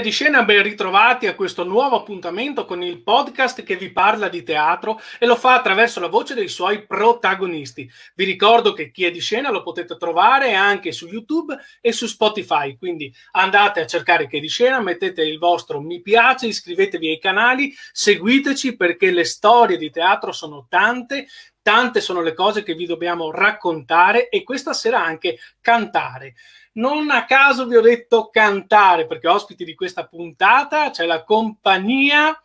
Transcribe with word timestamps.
È 0.00 0.02
di 0.02 0.12
Scena, 0.12 0.44
ben 0.44 0.62
ritrovati 0.62 1.26
a 1.26 1.34
questo 1.34 1.62
nuovo 1.62 1.96
appuntamento 1.96 2.64
con 2.64 2.82
il 2.82 3.02
podcast 3.02 3.62
che 3.62 3.76
vi 3.76 3.92
parla 3.92 4.30
di 4.30 4.42
teatro 4.42 4.98
e 5.18 5.26
lo 5.26 5.36
fa 5.36 5.52
attraverso 5.52 6.00
la 6.00 6.06
voce 6.08 6.32
dei 6.32 6.48
suoi 6.48 6.86
protagonisti. 6.86 7.86
Vi 8.14 8.24
ricordo 8.24 8.72
che 8.72 8.90
Chi 8.90 9.04
è 9.04 9.10
di 9.10 9.20
Scena 9.20 9.50
lo 9.50 9.62
potete 9.62 9.98
trovare 9.98 10.54
anche 10.54 10.92
su 10.92 11.06
YouTube 11.06 11.54
e 11.82 11.92
su 11.92 12.06
Spotify, 12.06 12.78
quindi 12.78 13.14
andate 13.32 13.80
a 13.80 13.86
cercare 13.86 14.26
Chi 14.26 14.38
è 14.38 14.40
di 14.40 14.48
Scena, 14.48 14.80
mettete 14.80 15.22
il 15.22 15.36
vostro 15.36 15.82
mi 15.82 16.00
piace, 16.00 16.46
iscrivetevi 16.46 17.10
ai 17.10 17.18
canali, 17.18 17.70
seguiteci 17.92 18.76
perché 18.76 19.10
le 19.10 19.24
storie 19.24 19.76
di 19.76 19.90
teatro 19.90 20.32
sono 20.32 20.64
tante, 20.66 21.26
tante 21.60 22.00
sono 22.00 22.22
le 22.22 22.32
cose 22.32 22.62
che 22.62 22.74
vi 22.74 22.86
dobbiamo 22.86 23.30
raccontare 23.30 24.30
e 24.30 24.44
questa 24.44 24.72
sera 24.72 25.04
anche 25.04 25.38
cantare. 25.60 26.36
Non 26.72 27.10
a 27.10 27.24
caso 27.24 27.66
vi 27.66 27.76
ho 27.76 27.80
detto 27.80 28.28
cantare, 28.30 29.06
perché 29.06 29.26
ospiti 29.26 29.64
di 29.64 29.74
questa 29.74 30.06
puntata 30.06 30.90
c'è 30.90 31.04
la 31.04 31.24
compagnia 31.24 32.40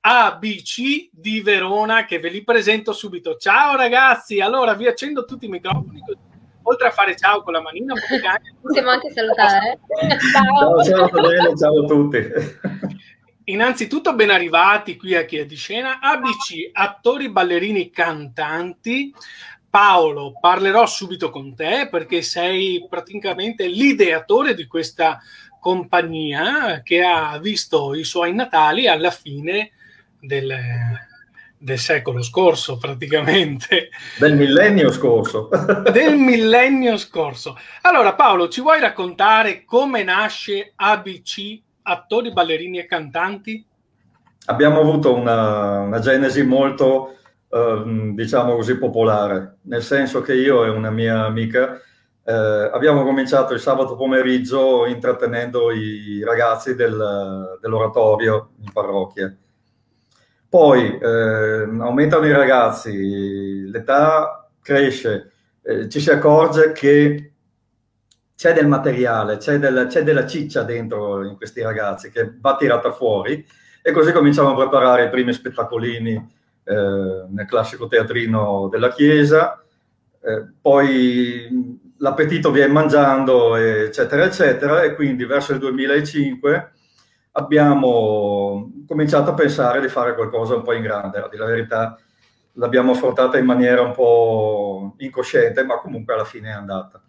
ABC 0.00 1.08
di 1.10 1.40
Verona 1.40 2.04
che 2.04 2.18
ve 2.18 2.28
li 2.28 2.44
presento 2.44 2.92
subito. 2.92 3.36
Ciao 3.36 3.76
ragazzi, 3.76 4.40
allora 4.40 4.74
vi 4.74 4.86
accendo 4.86 5.24
tutti 5.24 5.46
i 5.46 5.48
microfoni. 5.48 6.02
Oltre 6.62 6.88
a 6.88 6.90
fare 6.90 7.16
ciao 7.16 7.42
con 7.42 7.54
la 7.54 7.62
manina, 7.62 7.94
anche... 7.94 8.52
possiamo 8.60 8.90
anche 8.90 9.10
salutare. 9.12 9.78
ciao, 10.30 10.84
ciao, 10.84 11.08
ciao, 11.08 11.56
ciao 11.56 11.82
a 11.82 11.86
tutti. 11.86 12.18
Innanzitutto 13.44 14.14
ben 14.14 14.30
arrivati 14.30 14.96
qui 14.96 15.16
a 15.16 15.24
Chi 15.24 15.38
è 15.38 15.46
di 15.46 15.56
Scena, 15.56 15.98
ABC, 16.00 16.70
attori, 16.72 17.30
ballerini, 17.30 17.90
cantanti. 17.90 19.12
Paolo, 19.70 20.32
parlerò 20.40 20.84
subito 20.84 21.30
con 21.30 21.54
te 21.54 21.88
perché 21.88 22.22
sei 22.22 22.84
praticamente 22.90 23.68
l'ideatore 23.68 24.54
di 24.54 24.66
questa 24.66 25.20
compagnia 25.60 26.82
che 26.82 27.04
ha 27.04 27.38
visto 27.38 27.94
i 27.94 28.02
suoi 28.02 28.34
natali 28.34 28.88
alla 28.88 29.12
fine 29.12 29.70
del, 30.18 30.52
del 31.56 31.78
secolo 31.78 32.20
scorso, 32.22 32.78
praticamente. 32.78 33.90
Del 34.18 34.34
millennio 34.34 34.90
scorso. 34.90 35.48
del 35.92 36.16
millennio 36.16 36.96
scorso. 36.96 37.56
Allora, 37.82 38.14
Paolo, 38.14 38.48
ci 38.48 38.60
vuoi 38.60 38.80
raccontare 38.80 39.64
come 39.64 40.02
nasce 40.02 40.72
ABC, 40.74 41.60
attori, 41.82 42.32
ballerini 42.32 42.78
e 42.78 42.86
cantanti? 42.86 43.64
Abbiamo 44.46 44.80
avuto 44.80 45.14
una, 45.14 45.80
una 45.80 46.00
genesi 46.00 46.42
molto 46.42 47.18
Ehm, 47.52 48.14
diciamo 48.14 48.54
così, 48.54 48.78
popolare, 48.78 49.58
nel 49.62 49.82
senso 49.82 50.22
che 50.22 50.34
io 50.34 50.64
e 50.64 50.68
una 50.68 50.90
mia 50.90 51.24
amica 51.24 51.80
eh, 52.22 52.32
abbiamo 52.32 53.02
cominciato 53.02 53.54
il 53.54 53.60
sabato 53.60 53.96
pomeriggio 53.96 54.86
intrattenendo 54.86 55.72
i 55.72 56.22
ragazzi 56.24 56.76
del, 56.76 57.58
dell'oratorio 57.60 58.50
in 58.60 58.72
parrocchia. 58.72 59.34
Poi 60.48 60.98
eh, 60.98 61.68
aumentano 61.80 62.26
i 62.26 62.32
ragazzi, 62.32 63.68
l'età 63.68 64.48
cresce, 64.62 65.32
eh, 65.62 65.88
ci 65.88 65.98
si 66.00 66.10
accorge 66.10 66.72
che 66.72 67.32
c'è 68.36 68.52
del 68.52 68.68
materiale, 68.68 69.38
c'è, 69.38 69.58
del, 69.58 69.88
della 70.04 70.26
ciccia 70.26 70.62
dentro 70.62 71.24
in 71.24 71.36
questi 71.36 71.62
ragazzi 71.62 72.10
che 72.10 72.32
va 72.40 72.56
tirata 72.56 72.92
fuori 72.92 73.44
e 73.82 73.92
così 73.92 74.12
cominciamo 74.12 74.50
a 74.50 74.56
preparare 74.56 75.06
i 75.06 75.10
primi 75.10 75.32
spettacolini 75.32 76.38
nel 76.74 77.46
classico 77.46 77.86
teatrino 77.88 78.68
della 78.70 78.92
chiesa, 78.92 79.62
eh, 80.22 80.52
poi 80.60 81.78
l'appetito 81.98 82.50
viene 82.50 82.72
mangiando, 82.72 83.56
eccetera, 83.56 84.24
eccetera, 84.24 84.82
e 84.82 84.94
quindi 84.94 85.24
verso 85.24 85.52
il 85.52 85.58
2005 85.58 86.72
abbiamo 87.32 88.72
cominciato 88.86 89.30
a 89.30 89.34
pensare 89.34 89.80
di 89.80 89.88
fare 89.88 90.14
qualcosa 90.14 90.54
un 90.54 90.62
po' 90.62 90.72
in 90.72 90.82
grande, 90.82 91.18
a 91.18 91.28
la 91.32 91.44
verità 91.44 91.98
l'abbiamo 92.54 92.92
affrontata 92.92 93.38
in 93.38 93.44
maniera 93.44 93.82
un 93.82 93.92
po' 93.92 94.94
incosciente, 94.98 95.64
ma 95.64 95.78
comunque 95.78 96.14
alla 96.14 96.24
fine 96.24 96.50
è 96.50 96.52
andata. 96.52 97.00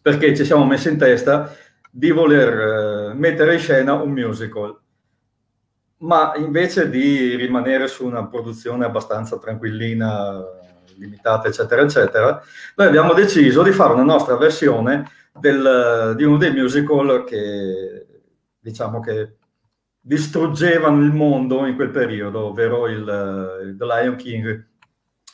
Perché 0.00 0.36
ci 0.36 0.44
siamo 0.44 0.64
messi 0.64 0.88
in 0.88 0.98
testa 0.98 1.54
di 1.90 2.10
voler 2.10 3.10
eh, 3.10 3.14
mettere 3.14 3.54
in 3.54 3.60
scena 3.60 3.94
un 3.94 4.10
musical 4.10 4.81
ma 6.02 6.32
invece 6.36 6.88
di 6.88 7.34
rimanere 7.36 7.86
su 7.86 8.06
una 8.06 8.26
produzione 8.26 8.84
abbastanza 8.84 9.38
tranquillina, 9.38 10.40
limitata, 10.96 11.48
eccetera, 11.48 11.82
eccetera, 11.82 12.42
noi 12.76 12.86
abbiamo 12.86 13.14
deciso 13.14 13.62
di 13.62 13.72
fare 13.72 13.92
una 13.92 14.02
nostra 14.02 14.36
versione 14.36 15.08
del, 15.38 16.14
di 16.16 16.24
uno 16.24 16.36
dei 16.36 16.52
musical 16.52 17.24
che, 17.24 18.06
diciamo 18.58 19.00
che 19.00 19.36
distruggevano 20.00 21.00
il 21.02 21.12
mondo 21.12 21.66
in 21.66 21.76
quel 21.76 21.90
periodo, 21.90 22.46
ovvero 22.46 22.88
il, 22.88 23.60
il 23.64 23.76
The 23.78 23.84
Lion 23.84 24.16
King, 24.16 24.66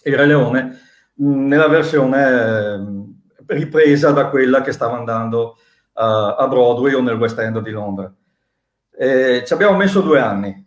il 0.05 0.17
Re 0.17 0.27
Leone, 0.27 0.81
nella 1.15 1.69
versione 1.69 3.15
ripresa 3.47 4.11
da 4.11 4.29
quella 4.29 4.61
che 4.61 4.73
stava 4.73 4.99
andando 4.99 5.57
a, 5.95 6.37
a 6.37 6.47
Broadway 6.47 6.93
o 6.93 7.01
nel 7.01 7.17
West 7.17 7.39
End 7.39 7.59
di 7.61 7.71
Londra. 7.71 8.13
E 9.01 9.45
ci 9.47 9.53
abbiamo 9.53 9.77
messo 9.77 10.01
due 10.01 10.19
anni, 10.19 10.67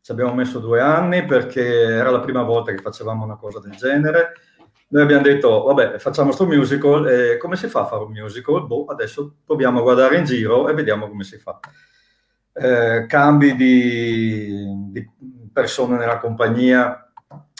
ci 0.00 0.12
abbiamo 0.12 0.32
messo 0.34 0.60
due 0.60 0.80
anni 0.80 1.24
perché 1.24 1.64
era 1.64 2.10
la 2.10 2.20
prima 2.20 2.42
volta 2.42 2.70
che 2.70 2.80
facevamo 2.80 3.24
una 3.24 3.34
cosa 3.34 3.58
del 3.58 3.72
genere. 3.72 4.34
Noi 4.90 5.02
abbiamo 5.02 5.22
detto, 5.22 5.64
vabbè, 5.64 5.98
facciamo 5.98 6.28
questo 6.28 6.46
musical, 6.46 7.08
e 7.08 7.38
come 7.38 7.56
si 7.56 7.66
fa 7.66 7.80
a 7.80 7.86
fare 7.86 8.04
un 8.04 8.12
musical? 8.12 8.68
Boh, 8.68 8.84
adesso 8.84 9.38
proviamo 9.44 9.80
a 9.80 9.82
guardare 9.82 10.16
in 10.16 10.24
giro 10.24 10.68
e 10.68 10.74
vediamo 10.74 11.08
come 11.08 11.24
si 11.24 11.38
fa. 11.38 11.58
Eh, 12.52 13.06
cambi 13.08 13.56
di, 13.56 14.64
di, 14.92 15.10
persone 15.52 15.96
nella 15.96 16.18
compagnia, 16.18 17.10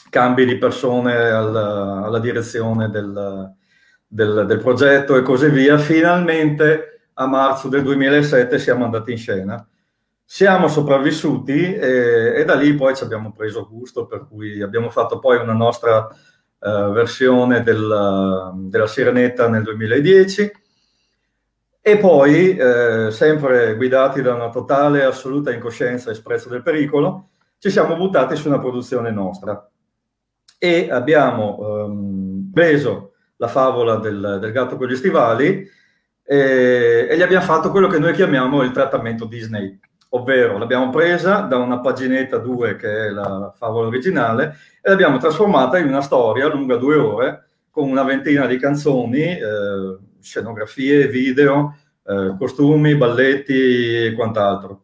cambi 0.09 0.47
di 0.47 0.57
persone 0.57 1.17
alla, 1.17 2.05
alla 2.05 2.21
direzione 2.21 2.91
del, 2.91 3.53
del, 4.07 4.45
del 4.47 4.59
progetto 4.61 5.17
e 5.17 5.23
così 5.23 5.49
via. 5.49 5.79
Finalmente 5.79 7.09
a 7.15 7.27
marzo 7.27 7.69
del 7.69 7.83
2007 7.83 8.57
siamo 8.61 8.85
andati 8.85 9.11
in 9.11 9.19
scena 9.19 9.67
siamo 10.35 10.67
sopravvissuti 10.67 11.75
e, 11.75 12.33
e, 12.37 12.45
da 12.47 12.55
lì 12.55 12.73
poi 12.73 12.97
ci 12.97 13.05
abbiamo 13.05 13.33
preso 13.33 13.69
gusto, 13.69 14.07
per 14.07 14.27
cui 14.27 14.63
abbiamo 14.63 14.89
fatto 14.89 15.19
poi 15.19 15.37
una 15.37 15.53
nostra 15.53 16.09
uh, 16.09 16.91
versione 16.91 17.63
del, 17.63 18.51
della 18.55 18.87
Sirenetta 18.87 19.51
nel 19.51 19.63
2010 19.63 20.53
e 21.83 21.99
poi, 21.99 22.57
eh, 22.57 23.09
sempre 23.11 23.77
guidati 23.77 24.23
da 24.23 24.33
una 24.33 24.49
totale 24.49 25.01
e 25.01 25.05
assoluta 25.05 25.53
incoscienza 25.53 26.11
e 26.11 26.15
sprezzo 26.15 26.49
del 26.49 26.63
pericolo, 26.63 27.29
ci 27.59 27.69
siamo 27.69 27.95
buttati 27.95 28.35
su 28.35 28.49
una 28.49 28.59
produzione 28.59 29.11
nostra. 29.11 29.69
E 30.57 30.89
abbiamo 30.91 31.59
um, 31.59 32.51
preso 32.55 33.15
la 33.37 33.49
favola 33.49 33.97
del, 33.97 34.39
del, 34.41 34.53
gatto 34.53 34.79
con 34.79 34.87
gli 34.87 34.97
stivali 34.97 35.69
e, 36.23 37.07
e 37.11 37.17
gli 37.19 37.23
abbiamo 37.23 37.45
fatto 37.45 37.71
quello 37.71 37.89
che 37.89 37.99
noi 37.99 38.15
chiamiamo 38.15 38.63
il 38.63 38.71
trattamento 38.71 39.27
Disney 39.27 39.79
ovvero 40.15 40.59
l'abbiamo 40.59 40.91
presa 40.91 41.41
da 41.41 41.59
una 41.59 41.81
paginetta 41.81 42.39
2 42.39 42.77
che 42.77 43.07
è 43.07 43.11
la 43.11 43.53
favola 43.57 43.87
originale 43.89 44.57
e 44.83 44.91
l'abbiamo 44.91 45.19
trasformata 45.19 45.79
in 45.79 45.87
una 45.87 46.03
storia 46.03 46.49
lunga 46.49 46.77
due 46.77 46.97
ore 46.97 47.47
con 47.71 47.89
una 47.89 48.03
ventina 48.03 48.47
di 48.47 48.59
canzoni, 48.59 49.23
eh, 49.23 49.99
scenografie, 50.21 51.09
video, 51.09 51.75
eh, 52.07 52.35
costumi, 52.39 52.97
balletti 52.97 54.05
e 54.05 54.13
quant'altro. 54.15 54.83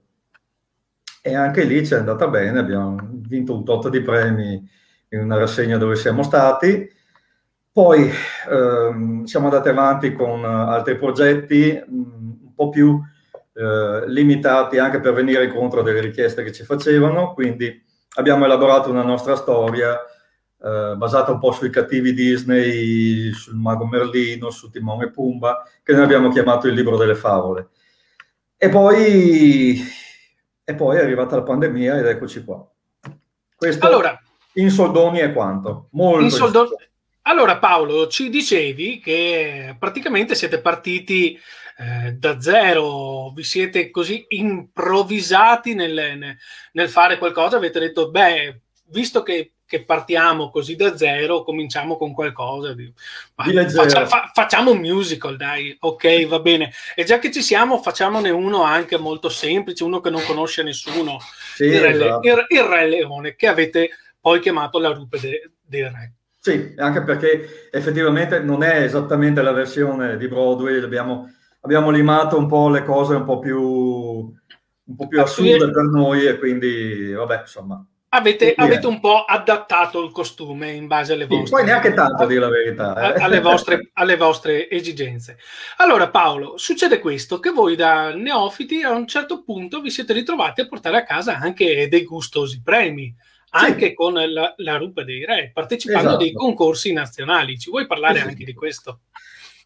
E 1.21 1.35
anche 1.35 1.65
lì 1.65 1.85
ci 1.85 1.93
è 1.93 1.99
andata 1.99 2.29
bene, 2.29 2.59
abbiamo 2.59 2.97
vinto 3.27 3.55
un 3.55 3.65
tot 3.65 3.91
di 3.91 4.01
premi 4.01 4.67
in 5.11 5.21
una 5.21 5.37
rassegna 5.37 5.77
dove 5.77 5.97
siamo 5.97 6.23
stati. 6.23 6.91
Poi 7.71 8.11
ehm, 8.51 9.25
siamo 9.25 9.49
andati 9.49 9.69
avanti 9.69 10.13
con 10.15 10.43
altri 10.45 10.97
progetti 10.97 11.79
mh, 11.87 11.95
un 11.95 12.55
po' 12.55 12.71
più 12.71 12.99
eh, 13.59 14.05
limitati 14.07 14.79
anche 14.79 15.01
per 15.01 15.13
venire 15.13 15.45
incontro 15.45 15.81
a 15.81 15.83
delle 15.83 16.01
richieste 16.01 16.45
che 16.45 16.53
ci 16.53 16.63
facevano, 16.63 17.35
quindi 17.35 17.85
abbiamo 18.15 18.45
elaborato 18.45 18.89
una 18.89 19.03
nostra 19.03 19.35
storia 19.35 19.99
eh, 20.61 20.95
basata 20.97 21.33
un 21.33 21.41
po' 21.41 21.51
sui 21.51 21.69
cattivi 21.69 22.15
Disney, 22.15 23.33
sul 23.33 23.57
mago 23.57 23.85
Merlino, 23.85 24.51
su 24.51 24.71
Timone 24.71 25.07
e 25.07 25.11
Pumba, 25.11 25.69
che 25.83 25.93
noi 25.93 26.05
abbiamo 26.05 26.31
chiamato 26.31 26.69
il 26.69 26.75
libro 26.75 26.97
delle 26.97 27.17
favole. 27.17 27.71
E 28.57 28.69
poi, 28.69 29.83
e 30.63 30.75
poi 30.75 30.97
è 30.97 31.03
arrivata 31.03 31.35
la 31.35 31.43
pandemia 31.43 31.99
ed 31.99 32.07
eccoci 32.07 32.45
qua. 32.45 32.65
Questo 33.57 33.85
allora, 33.85 34.17
in 34.55 34.71
soldoni 34.71 35.19
è 35.19 35.33
quanto? 35.33 35.89
Molto 35.93 36.31
soldoni. 36.31 36.71
Allora 37.23 37.59
Paolo, 37.59 38.07
ci 38.07 38.31
dicevi 38.31 39.01
che 39.01 39.75
praticamente 39.79 40.37
siete 40.37 40.61
partiti 40.61 41.39
eh, 41.79 42.13
da 42.13 42.41
zero, 42.41 43.31
vi 43.31 43.45
siete 43.45 43.91
così 43.91 44.25
improvvisati 44.29 45.75
nel, 45.75 46.37
nel, 46.73 46.89
fare 46.89 47.19
qualcosa, 47.19 47.57
avete 47.57 47.79
detto, 47.79 48.11
beh, 48.11 48.61
visto 48.87 49.23
che 49.23 49.53
che 49.69 49.85
partiamo 49.85 50.49
così 50.49 50.77
da 50.77 50.97
zero, 50.97 51.43
cominciamo 51.43 51.99
con 51.99 52.15
qualcosa 52.15 52.73
di, 52.73 52.91
faccia, 53.35 54.07
fa, 54.07 54.31
facciamo 54.33 54.71
un 54.71 54.79
musical, 54.79 55.37
dai, 55.37 55.77
ok, 55.79 56.27
va 56.27 56.41
bene. 56.41 56.73
E 56.95 57.05
già 57.05 57.19
che 57.19 57.31
ci 57.31 57.43
siamo, 57.43 57.77
facciamone 57.77 58.31
uno 58.31 58.63
anche 58.63 58.97
molto 58.97 59.29
semplice, 59.29 59.85
uno 59.85 60.01
che 60.01 60.09
non 60.09 60.25
conosce 60.25 60.63
nessuno, 60.63 61.19
sì, 61.55 61.65
il, 61.65 61.81
Re, 61.83 61.91
esatto. 61.91 62.27
il, 62.27 62.47
il, 62.49 62.63
Re, 62.63 62.89
Leone, 62.89 63.37
che 63.37 63.47
avete 63.47 63.91
poi 64.19 64.41
chiamato 64.41 64.79
la 64.79 64.89
rupe 64.89 65.21
de, 65.21 65.51
del 65.61 65.91
Re. 65.91 66.15
Sì, 66.39 66.73
anche 66.79 67.03
perché 67.03 67.69
effettivamente 67.71 68.39
non 68.39 68.63
è 68.63 68.85
esattamente 68.85 69.43
la 69.43 69.53
versione 69.53 70.17
di 70.17 70.29
Broadway, 70.29 70.83
abbiamo, 70.83 71.31
abbiamo 71.61 71.91
limato 71.91 72.39
un 72.39 72.47
po' 72.47 72.69
le 72.69 72.85
cose 72.85 73.15
un 73.15 73.25
po' 73.25 73.39
più, 73.39 73.61
un 73.61 74.97
po 74.97 75.07
più 75.07 75.21
assurde 75.21 75.71
per 75.71 75.85
noi 75.85 76.27
e 76.27 76.39
quindi, 76.39 77.13
vabbè, 77.13 77.41
insomma, 77.41 77.85
Avete, 78.11 78.55
avete, 78.57 78.87
un 78.87 79.01
po' 79.01 79.25
adattato 79.25 80.03
il 80.03 80.13
costume 80.13 80.71
in 80.71 80.87
base 80.87 81.13
alle 81.13 81.27
vostre, 81.27 81.45
sì, 81.45 81.53
poi 81.53 81.65
neanche 81.65 81.93
tanto, 81.93 82.23
a 82.23 82.27
dire 82.27 82.41
la 82.41 82.49
verità, 82.49 83.15
eh. 83.15 83.23
alle, 83.23 83.41
vostre, 83.43 83.91
alle, 83.95 84.17
vostre, 84.17 84.71
esigenze. 84.71 85.37
Allora, 85.77 86.09
Paolo, 86.09 86.57
succede 86.57 87.01
questo: 87.01 87.39
che 87.39 87.51
voi 87.51 87.77
da 87.77 88.15
neofiti 88.15 88.83
a 88.83 88.93
un 88.93 89.07
certo 89.07 89.43
punto 89.43 89.83
vi 89.83 89.91
siete 89.91 90.15
ritrovati 90.15 90.63
a 90.63 90.67
portare 90.67 90.97
a 90.97 91.05
casa 91.05 91.37
anche 91.37 91.87
dei 91.91 92.05
gustosi 92.05 92.63
premi, 92.63 93.15
anche 93.51 93.89
sì. 93.89 93.95
con 93.95 94.15
la, 94.15 94.55
la, 94.57 94.77
rupa 94.79 95.03
dei 95.03 95.27
re, 95.27 95.51
partecipando 95.53 96.09
esatto. 96.09 96.23
a 96.23 96.25
dei 96.25 96.33
concorsi 96.33 96.95
nazionali. 96.95 97.59
Ci 97.59 97.69
vuoi 97.69 97.87
parlare 97.87 98.21
sì, 98.21 98.25
anche 98.25 98.45
di 98.45 98.55
questo? 98.55 99.01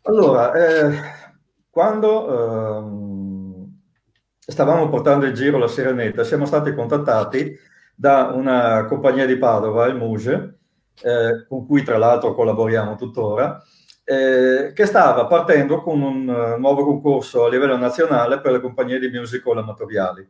Allora, 0.02 0.52
eh, 0.52 1.31
quando 1.72 3.64
eh, 3.66 4.50
stavamo 4.52 4.90
portando 4.90 5.24
in 5.24 5.32
giro 5.32 5.56
la 5.56 5.69
Serenetta, 5.69 6.22
siamo 6.22 6.44
stati 6.44 6.74
contattati 6.74 7.56
da 7.94 8.30
una 8.34 8.84
compagnia 8.84 9.24
di 9.24 9.38
Padova, 9.38 9.86
il 9.86 9.96
Muge, 9.96 10.58
eh, 11.00 11.46
con 11.48 11.66
cui 11.66 11.82
tra 11.82 11.96
l'altro 11.96 12.34
collaboriamo 12.34 12.96
tuttora, 12.96 13.58
eh, 14.04 14.72
che 14.74 14.84
stava 14.84 15.24
partendo 15.24 15.80
con 15.80 16.02
un 16.02 16.28
uh, 16.28 16.60
nuovo 16.60 16.84
concorso 16.84 17.46
a 17.46 17.48
livello 17.48 17.78
nazionale 17.78 18.40
per 18.40 18.52
le 18.52 18.60
compagnie 18.60 18.98
di 18.98 19.08
musical 19.08 19.56
amatoriali. 19.56 20.28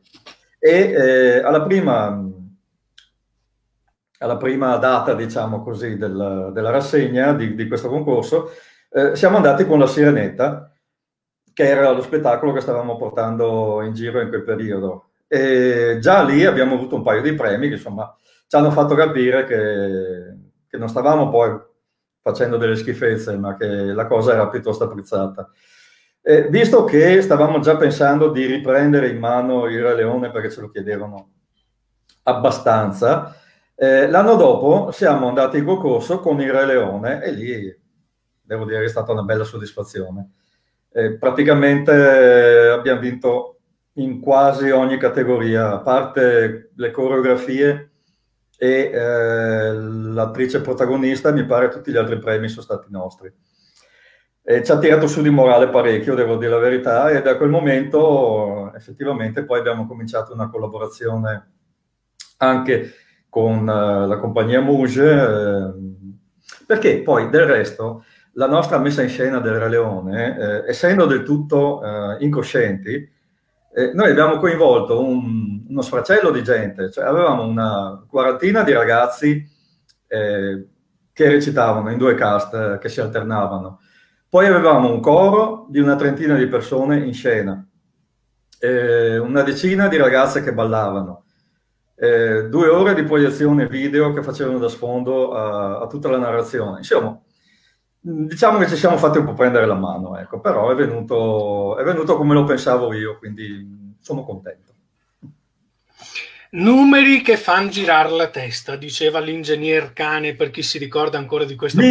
E 0.61 0.71
eh, 0.71 1.39
alla, 1.43 1.63
prima, 1.63 2.25
alla 4.19 4.37
prima 4.37 4.77
data, 4.77 5.13
diciamo 5.15 5.61
così, 5.65 5.97
del, 5.97 6.51
della 6.53 6.71
rassegna 6.71 7.33
di, 7.33 7.57
di 7.57 7.67
questo 7.67 7.89
concorso, 7.89 8.53
eh, 8.93 9.17
siamo 9.17 9.39
andati 9.39 9.67
con 9.67 9.81
la 9.81 9.89
Sirenetta, 9.89 10.72
che 11.53 11.69
era 11.69 11.91
lo 11.91 12.03
spettacolo 12.03 12.53
che 12.53 12.61
stavamo 12.61 12.97
portando 12.97 13.83
in 13.83 13.93
giro 13.93 14.21
in 14.21 14.29
quel 14.29 14.45
periodo. 14.45 15.11
E 15.27 15.99
già 16.01 16.23
lì 16.23 16.45
abbiamo 16.45 16.75
avuto 16.75 16.97
un 16.97 17.03
paio 17.03 17.23
di 17.23 17.35
premi 17.35 17.69
che 17.69 17.75
insomma 17.75 18.15
ci 18.47 18.57
hanno 18.57 18.71
fatto 18.71 18.95
capire 18.95 19.45
che, 19.45 20.37
che 20.69 20.77
non 20.77 20.89
stavamo 20.89 21.31
poi 21.31 21.59
facendo 22.21 22.57
delle 22.57 22.77
schifezze, 22.77 23.37
ma 23.37 23.57
che 23.57 23.67
la 23.67 24.07
cosa 24.07 24.33
era 24.33 24.49
piuttosto 24.49 24.85
apprezzata. 24.85 25.51
E 26.21 26.49
visto 26.49 26.85
che 26.85 27.21
stavamo 27.21 27.59
già 27.61 27.77
pensando 27.77 28.31
di 28.31 28.47
riprendere 28.47 29.09
in 29.09 29.19
mano 29.19 29.67
il 29.67 29.83
Re 29.83 29.95
Leone 29.97 30.31
perché 30.31 30.51
ce 30.51 30.61
lo 30.61 30.71
chiedevano 30.71 31.31
abbastanza, 32.25 33.35
eh, 33.75 34.09
l'anno 34.09 34.37
dopo 34.37 34.93
siamo 34.93 35.27
andati 35.27 35.59
in 35.59 35.65
concorso 35.65 36.21
con 36.21 36.41
il 36.41 36.53
Re 36.53 36.67
Leone 36.67 37.23
e 37.25 37.33
lì 37.33 37.81
devo 38.41 38.65
dire 38.65 38.81
che 38.81 38.85
è 38.85 38.89
stata 38.89 39.13
una 39.13 39.23
bella 39.23 39.45
soddisfazione. 39.45 40.31
Eh, 40.95 41.17
praticamente 41.17 41.93
eh, 41.93 42.69
abbiamo 42.69 43.01
vinto 43.01 43.57
in 43.95 44.21
quasi 44.21 44.71
ogni 44.71 44.99
categoria, 44.99 45.73
a 45.73 45.81
parte 45.81 46.71
le 46.75 46.91
coreografie 46.91 47.91
e 48.59 48.91
eh, 48.93 49.73
l'attrice 49.73 50.61
protagonista, 50.61 51.33
mi 51.33 51.45
pare 51.45 51.69
tutti 51.69 51.91
gli 51.91 51.97
altri 51.97 52.19
premi 52.19 52.49
sono 52.49 52.63
stati 52.63 52.87
nostri. 52.91 53.33
E 54.45 54.65
ci 54.65 54.71
ha 54.73 54.79
tirato 54.79 55.07
su 55.07 55.23
di 55.23 55.31
morale 55.31 55.69
parecchio, 55.69 56.15
devo 56.15 56.37
dire 56.37 56.51
la 56.51 56.59
verità, 56.59 57.09
e 57.11 57.23
da 57.23 57.37
quel 57.37 57.49
momento 57.49 58.73
effettivamente 58.75 59.45
poi 59.45 59.61
abbiamo 59.61 59.87
cominciato 59.87 60.33
una 60.33 60.49
collaborazione 60.49 61.51
anche 62.39 62.93
con 63.29 63.61
uh, 63.61 64.07
la 64.07 64.19
compagnia 64.19 64.61
Muge, 64.61 65.11
eh, 65.11 65.73
perché 66.67 67.03
poi 67.03 67.31
del 67.31 67.47
resto 67.47 68.05
la 68.35 68.47
nostra 68.47 68.79
messa 68.79 69.03
in 69.03 69.09
scena 69.09 69.41
del 69.41 69.59
Re 69.59 69.69
Leone, 69.69 70.39
eh, 70.39 70.69
essendo 70.69 71.07
del 71.07 71.23
tutto 71.23 71.83
eh, 71.83 72.17
incoscienti, 72.25 73.11
eh, 73.75 73.93
noi 73.95 74.11
abbiamo 74.11 74.39
coinvolto 74.39 75.03
un, 75.03 75.65
uno 75.69 75.83
sfracello 75.83 76.31
di 76.31 76.43
gente, 76.43 76.91
cioè 76.91 77.05
avevamo 77.05 77.45
una 77.45 78.05
quarantina 78.09 78.63
di 78.63 78.73
ragazzi 78.73 79.47
eh, 80.07 80.67
che 81.13 81.29
recitavano 81.29 81.91
in 81.91 81.99
due 81.99 82.15
cast 82.15 82.55
eh, 82.55 82.79
che 82.79 82.89
si 82.89 83.01
alternavano. 83.01 83.81
Poi 84.29 84.47
avevamo 84.47 84.91
un 84.91 85.01
coro 85.01 85.67
di 85.69 85.79
una 85.79 85.97
trentina 85.97 86.37
di 86.37 86.47
persone 86.47 86.99
in 86.99 87.13
scena, 87.13 87.67
eh, 88.59 89.19
una 89.19 89.43
decina 89.43 89.89
di 89.89 89.97
ragazze 89.97 90.43
che 90.43 90.55
ballavano, 90.55 91.25
due 92.03 92.67
ore 92.67 92.95
di 92.95 93.05
proiezione 93.05 93.69
video 93.69 94.13
che 94.13 94.25
facevano 94.25 94.59
da 94.59 94.69
sfondo 94.69 95.35
a, 95.35 95.79
a 95.79 95.87
tutta 95.87 96.11
la 96.11 96.19
narrazione. 96.19 96.79
Insomma, 96.79 97.22
Diciamo 98.05 98.59
che 98.59 98.67
ci 98.67 98.75
siamo 98.75 98.97
fatti 98.97 99.19
un 99.19 99.27
po' 99.27 99.35
prendere 99.35 99.65
la 99.65 99.77
mano, 99.77 100.19
ecco, 100.19 100.41
però 100.41 100.71
è 100.71 100.75
venuto, 100.75 101.77
è 101.79 101.85
venuto 101.85 102.17
come 102.17 102.35
lo 102.35 102.43
pensavo 102.43 102.93
io, 102.93 103.17
quindi 103.17 103.95
sono 104.01 104.25
contento. 104.25 104.73
Numeri 106.51 107.23
che 107.23 107.37
fanno 107.37 107.69
girare 107.69 108.11
la 108.11 108.29
testa, 108.29 108.75
diceva 108.75 109.21
l'ingegner 109.21 109.93
Cane, 109.93 110.35
per 110.35 110.51
chi 110.51 110.65
si 110.65 110.79
ricorda 110.79 111.17
ancora 111.17 111.45
di 111.45 111.55
questo 111.55 111.81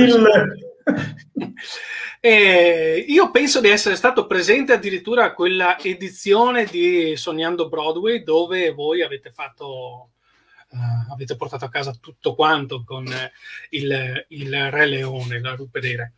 eh, 2.20 3.06
io 3.08 3.32
penso 3.32 3.62
di 3.62 3.70
essere 3.70 3.96
stato 3.96 4.28
presente 4.28 4.74
addirittura 4.74 5.24
a 5.24 5.34
quella 5.34 5.80
edizione 5.80 6.66
di 6.66 7.16
Sognando 7.16 7.70
Broadway 7.70 8.22
dove 8.22 8.72
voi 8.72 9.02
avete 9.02 9.32
fatto 9.32 10.11
uh, 10.72 11.12
avete 11.12 11.36
portato 11.36 11.66
a 11.66 11.70
casa 11.70 11.96
tutto 12.00 12.36
quanto 12.36 12.84
con 12.84 13.06
uh, 13.06 13.30
il, 13.70 14.26
il, 14.30 14.72
Re 14.72 14.86
Leone, 14.86 15.40
la 15.40 15.56
rupe 15.56 15.80
dei 15.80 15.96
re. 15.96 16.14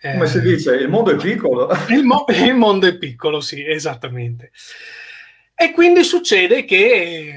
Eh, 0.00 0.12
Come 0.12 0.26
si 0.26 0.40
dice, 0.40 0.74
il 0.74 0.88
mondo 0.88 1.10
è 1.10 1.16
piccolo. 1.16 1.70
il, 1.90 2.04
mo- 2.04 2.24
il, 2.28 2.54
mondo 2.54 2.86
è 2.86 2.96
piccolo, 2.96 3.40
sì, 3.40 3.64
esattamente. 3.64 4.52
E 5.54 5.72
quindi 5.72 6.04
succede 6.04 6.64
che 6.64 7.34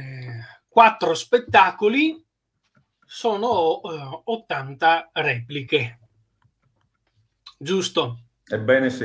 quattro 0.67 1.13
spettacoli 1.13 2.21
sono 3.05 3.79
uh, 3.81 4.21
80 4.23 5.11
repliche. 5.13 5.99
Giusto? 7.57 8.23
Ebbene 8.45 8.89
sì. 8.89 9.03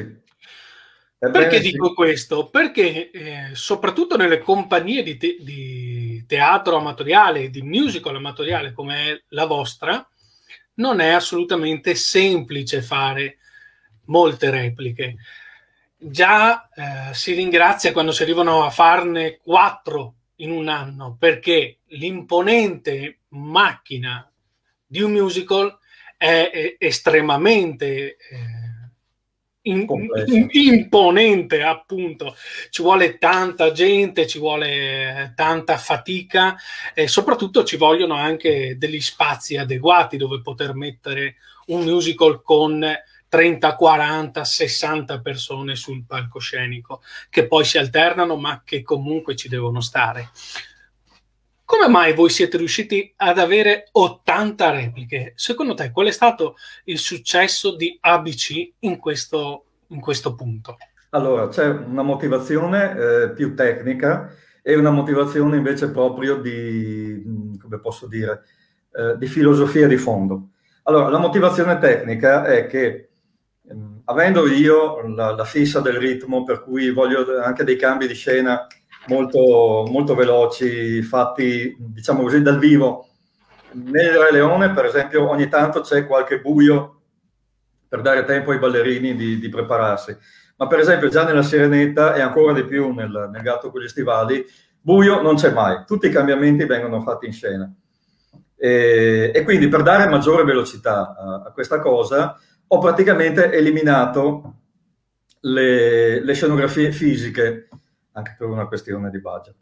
Ebbene 1.21 1.47
Perché 1.47 1.61
sì. 1.61 1.73
dico 1.73 1.95
questo? 1.95 2.49
Perché 2.49 3.11
eh, 3.11 3.51
soprattutto 3.53 4.17
nelle 4.17 4.39
compagnie 4.39 5.03
di, 5.03 5.17
te- 5.17 5.37
di, 5.41 5.98
teatro 6.27 6.77
amatoriale, 6.77 7.51
di 7.51 7.63
musical 7.63 8.17
amatoriale 8.17 8.73
come 8.73 9.11
è 9.11 9.23
la 9.29 9.47
vostra, 9.47 10.07
non 10.75 11.01
è 11.01 11.09
assolutamente 11.09 11.95
semplice 11.95 12.83
fare 12.83 13.39
molte 14.05 14.51
repliche. 14.51 15.17
Già 15.97 16.69
eh, 16.69 17.15
si 17.15 17.33
ringrazia 17.33 17.93
quando 17.93 18.13
si 18.13 18.23
arrivano 18.23 18.65
a 18.65 18.71
farne 18.71 19.39
quattro 19.39 20.15
in 20.37 20.51
un 20.53 20.69
anno, 20.69 21.17
perché 21.19 21.79
l'imponente 21.89 23.21
macchina 23.29 24.31
di 24.87 25.01
un 25.01 25.13
musical 25.13 25.79
è, 26.17 26.51
è 26.53 26.77
estremamente... 26.79 28.17
Eh, 28.17 28.58
in, 29.69 29.87
in, 30.27 30.49
imponente, 30.51 31.63
appunto. 31.63 32.35
Ci 32.71 32.83
vuole 32.83 33.19
tanta 33.19 33.73
gente, 33.73 34.27
ci 34.27 34.39
vuole 34.39 35.33
tanta 35.35 35.77
fatica 35.77 36.57
e 36.95 37.09
soprattutto 37.09 37.65
ci 37.65 37.77
vogliono 37.77 38.15
anche 38.15 38.77
degli 38.79 39.01
spazi 39.01 39.57
adeguati 39.57 40.17
dove 40.17 40.41
poter 40.41 40.75
mettere 40.75 41.37
un 41.67 41.85
musical 41.85 42.43
con 42.43 42.85
30, 43.29 43.75
40, 43.75 44.45
60 44.45 45.21
persone 45.21 45.75
sul 45.77 46.05
palcoscenico 46.07 47.03
che 47.29 47.47
poi 47.47 47.65
si 47.65 47.77
alternano 47.77 48.37
ma 48.37 48.63
che 48.65 48.83
comunque 48.83 49.37
ci 49.37 49.49
devono 49.49 49.81
stare. 49.81 50.31
Come 51.71 51.87
mai 51.87 52.15
voi 52.15 52.31
siete 52.31 52.57
riusciti 52.57 53.13
ad 53.17 53.39
avere 53.39 53.89
80 53.93 54.71
repliche? 54.71 55.35
Secondo 55.37 55.75
te 55.75 55.91
qual 55.91 56.07
è 56.07 56.11
stato 56.11 56.57
il 56.85 56.97
successo 56.97 57.77
di 57.77 57.95
ABC 58.01 58.71
in 58.79 58.97
questo, 58.97 59.65
in 59.89 60.01
questo 60.01 60.35
punto? 60.35 60.79
Allora, 61.11 61.49
c'è 61.49 61.69
una 61.69 62.01
motivazione 62.01 62.97
eh, 62.97 63.31
più 63.33 63.55
tecnica 63.55 64.35
e 64.63 64.77
una 64.77 64.89
motivazione 64.89 65.59
invece 65.59 65.91
proprio 65.91 66.37
di, 66.37 67.23
mm, 67.27 67.59
come 67.59 67.79
posso 67.81 68.07
dire, 68.07 68.45
eh, 68.91 69.19
di 69.19 69.27
filosofia 69.27 69.87
di 69.87 69.99
fondo. 69.99 70.53
Allora, 70.85 71.11
la 71.11 71.19
motivazione 71.19 71.77
tecnica 71.77 72.47
è 72.47 72.67
che 72.67 73.11
mm, 73.71 73.99
avendo 74.05 74.47
io 74.49 75.07
la, 75.07 75.33
la, 75.33 75.45
fissa 75.45 75.81
del 75.81 75.99
ritmo, 75.99 76.45
per 76.45 76.63
cui 76.63 76.91
voglio 76.93 77.43
anche 77.43 77.63
dei 77.63 77.77
cambi 77.77 78.07
di 78.07 78.15
scena 78.15 78.67
molto, 79.09 79.87
molto 79.91 80.15
veloci, 80.15 81.03
fatti, 81.03 81.77
diciamo 81.79 82.23
così, 82.23 82.43
dal 82.43 82.59
vivo, 82.59 83.07
nel 83.73 84.17
Re 84.17 84.33
Leone, 84.33 84.71
per 84.71 84.85
esempio, 84.85 85.29
ogni 85.29 85.49
tanto 85.49 85.81
c'è 85.81 86.07
qualche 86.07 86.41
buio 86.41 87.01
per 87.89 88.03
dare 88.03 88.25
tempo 88.25 88.51
ai 88.51 88.59
ballerini 88.59 89.15
di, 89.15 89.39
di 89.39 89.49
prepararsi. 89.49 90.17
Ma 90.57 90.67
per 90.67 90.81
esempio 90.81 91.09
già 91.09 91.25
nella 91.25 91.43
Sirenetta 91.43 92.15
e 92.15 92.21
ancora 92.21 92.53
di 92.53 92.65
più 92.65 92.93
nel, 92.93 93.29
nel 93.33 93.43
Gatto 93.43 93.71
con 93.71 93.81
gli 93.81 93.89
stivali, 93.89 94.45
buio 94.81 95.23
non 95.23 95.37
c'è 95.37 95.53
mai, 95.53 95.85
tutti 95.87 96.07
i 96.07 96.11
cambiamenti 96.11 96.65
vengono 96.65 97.01
fatti 97.01 97.27
in 97.27 97.33
scena. 97.33 97.73
E, 98.57 99.31
e 99.33 99.43
quindi 99.45 99.69
per 99.69 99.83
dare 99.83 100.09
maggiore 100.09 100.43
velocità 100.43 101.15
a, 101.17 101.43
a, 101.47 101.53
questa 101.53 101.79
cosa 101.79 102.37
ho 102.67 102.79
praticamente 102.79 103.53
eliminato 103.53 104.55
le, 105.43 106.23
le 106.25 106.35
scenografie 106.35 106.91
fisiche, 106.91 107.68
anche 108.19 108.35
per 108.37 108.49
una 108.49 108.67
questione 108.67 109.11
di 109.11 109.21
budget. 109.21 109.55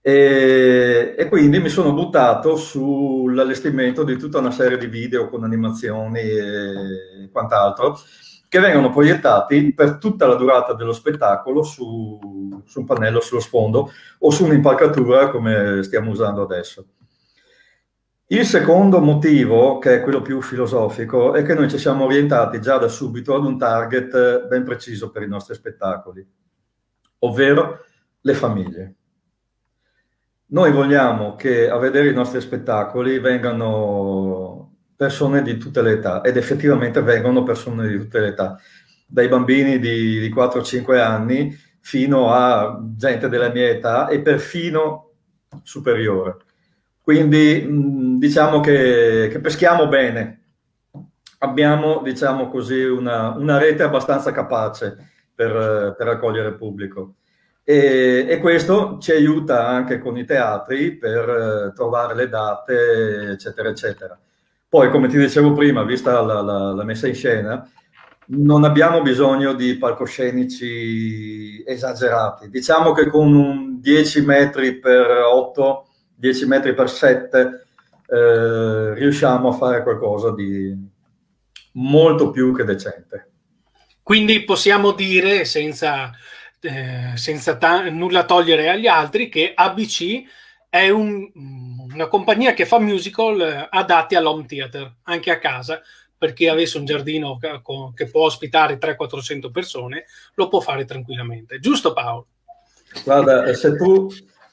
E, 0.00 1.14
e, 1.16 1.28
quindi 1.28 1.60
mi 1.60 1.68
sono 1.68 1.92
buttato 1.92 2.56
sull'allestimento 2.56 4.02
di 4.02 4.16
tutta 4.16 4.38
una 4.38 4.50
serie 4.50 4.76
di 4.76 4.86
video 4.86 5.28
con 5.28 5.44
animazioni 5.44 6.18
e 6.18 7.28
quant'altro 7.30 7.96
che 8.48 8.58
vengono 8.58 8.90
proiettati 8.90 9.72
per 9.72 9.98
tutta 9.98 10.26
la 10.26 10.34
durata 10.34 10.74
dello 10.74 10.92
spettacolo 10.92 11.62
su, 11.62 12.18
su 12.64 12.80
un 12.80 12.84
pannello 12.84 13.20
sullo 13.20 13.40
sfondo 13.40 13.90
o 14.18 14.30
su 14.30 14.44
un'impalcatura 14.44 15.30
come 15.30 15.82
stiamo 15.84 16.10
usando 16.10 16.42
adesso. 16.42 16.84
Il 18.26 18.44
secondo 18.44 18.98
motivo, 18.98 19.78
che 19.78 19.96
è 19.96 20.02
quello 20.02 20.20
più 20.20 20.40
filosofico, 20.40 21.34
è 21.34 21.44
che 21.44 21.54
noi 21.54 21.68
ci 21.70 21.78
siamo 21.78 22.04
orientati 22.04 22.60
già 22.60 22.78
da 22.78 22.88
subito 22.88 23.34
ad 23.34 23.44
un 23.44 23.56
target 23.56 24.48
ben 24.48 24.64
preciso 24.64 25.10
per 25.10 25.22
i 25.22 25.28
nostri 25.28 25.54
spettacoli, 25.54 26.26
ovvero 27.20 27.84
le 28.22 28.34
famiglie. 28.34 28.94
Noi 30.46 30.70
vogliamo 30.70 31.34
che 31.34 31.68
a 31.68 31.78
vedere 31.78 32.08
i 32.08 32.14
nostri 32.14 32.40
spettacoli 32.40 33.18
vengano 33.18 34.74
persone 34.96 35.42
di 35.42 35.56
tutte 35.56 35.82
le 35.82 35.92
età 35.92 36.20
ed 36.20 36.36
effettivamente 36.36 37.02
vengono 37.02 37.42
persone 37.42 37.88
di 37.88 37.98
tutte 37.98 38.20
le 38.20 38.28
età, 38.28 38.58
dai 39.06 39.28
bambini 39.28 39.78
di, 39.78 40.20
di 40.20 40.32
4-5 40.32 41.00
anni 41.00 41.56
fino 41.80 42.32
a 42.32 42.80
gente 42.96 43.28
della 43.28 43.50
mia 43.50 43.68
età 43.68 44.08
e 44.08 44.20
perfino 44.20 45.10
superiore. 45.62 46.36
Quindi 47.00 47.66
diciamo 48.18 48.60
che, 48.60 49.28
che, 49.32 49.40
peschiamo 49.40 49.88
bene, 49.88 50.42
abbiamo 51.38 52.00
diciamo 52.02 52.48
così, 52.48 52.84
una, 52.84 53.30
una 53.30 53.58
rete 53.58 53.82
abbastanza 53.82 54.30
capace 54.30 54.96
per, 55.34 55.94
per 55.96 56.06
raccogliere 56.06 56.50
il 56.50 56.56
pubblico. 56.56 57.16
E, 57.64 58.26
e, 58.28 58.38
questo 58.38 58.98
ci 59.00 59.12
aiuta 59.12 59.68
anche 59.68 59.98
con 59.98 60.16
i 60.16 60.24
teatri 60.24 60.96
per 60.96 61.28
eh, 61.28 61.72
trovare 61.74 62.14
le 62.14 62.28
date, 62.28 63.30
eccetera, 63.32 63.68
eccetera. 63.68 64.18
Poi, 64.68 64.90
come 64.90 65.08
ti 65.08 65.16
dicevo 65.16 65.52
prima, 65.52 65.84
vista 65.84 66.20
la, 66.22 66.40
la, 66.40 66.72
la 66.72 66.84
messa 66.84 67.06
in 67.06 67.14
scena, 67.14 67.70
non 68.26 68.64
abbiamo 68.64 69.02
bisogno 69.02 69.52
di 69.52 69.76
palcoscenici 69.76 71.62
esagerati. 71.64 72.48
Diciamo 72.48 72.92
che 72.92 73.08
con 73.08 73.34
un 73.34 73.80
10 73.80 74.24
metri 74.24 74.78
per 74.78 75.08
8, 75.10 75.86
10 76.14 76.46
metri 76.46 76.74
per 76.74 76.88
7, 76.88 77.66
eh, 78.06 78.94
riusciamo 78.94 79.48
a 79.48 79.52
fare 79.52 79.82
qualcosa 79.82 80.32
di 80.32 80.74
molto 81.72 82.30
più 82.30 82.54
che 82.54 82.64
decente. 82.64 83.30
Quindi 84.02 84.44
possiamo 84.44 84.92
dire, 84.92 85.44
senza 85.44 86.10
eh, 86.62 87.12
senza 87.16 87.56
ta- 87.56 87.90
nulla 87.90 88.24
togliere 88.24 88.68
agli 88.68 88.86
altri, 88.86 89.28
che 89.28 89.52
ABC 89.54 90.22
è 90.68 90.88
un, 90.88 91.30
una 91.92 92.06
compagnia 92.08 92.54
che 92.54 92.64
fa 92.64 92.78
musical 92.78 93.40
eh, 93.40 93.66
adatti 93.68 94.14
all'home 94.14 94.46
theater, 94.46 94.94
anche 95.02 95.30
a 95.30 95.38
casa, 95.38 95.82
per 96.16 96.32
chi 96.32 96.46
avesse 96.46 96.78
un 96.78 96.84
giardino 96.84 97.36
che, 97.36 98.08
può 98.08 98.24
ospitare 98.24 98.78
300-400 98.78 99.50
persone, 99.50 100.04
lo 100.34 100.48
può 100.48 100.60
fare 100.60 100.84
tranquillamente. 100.84 101.58
Giusto 101.58 101.92
Paolo? 101.92 102.28
Guarda, 103.04 103.44
eh, 103.44 103.54
se 103.54 103.74
tu, 103.76 104.08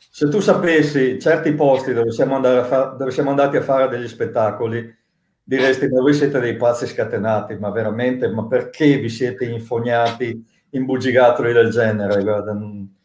se 0.09 0.27
tu 0.29 0.39
sapessi 0.39 1.19
certi 1.19 1.53
posti 1.53 1.93
dove 1.93 2.11
siamo, 2.11 2.41
fa- 2.63 2.95
dove 2.97 3.11
siamo 3.11 3.29
andati 3.29 3.57
a 3.57 3.61
fare 3.61 3.87
degli 3.87 4.07
spettacoli, 4.07 4.97
diresti 5.43 5.87
ma 5.87 6.01
voi 6.01 6.13
siete 6.13 6.39
dei 6.39 6.57
pazzi 6.57 6.87
scatenati, 6.87 7.55
ma 7.55 7.69
veramente, 7.69 8.27
ma 8.29 8.47
perché 8.47 8.97
vi 8.97 9.09
siete 9.09 9.45
infognati 9.45 10.43
imbugigattoli 10.71 11.53
del 11.53 11.69
genere, 11.69 12.21
guarda, 12.21 12.53
non, 12.53 12.95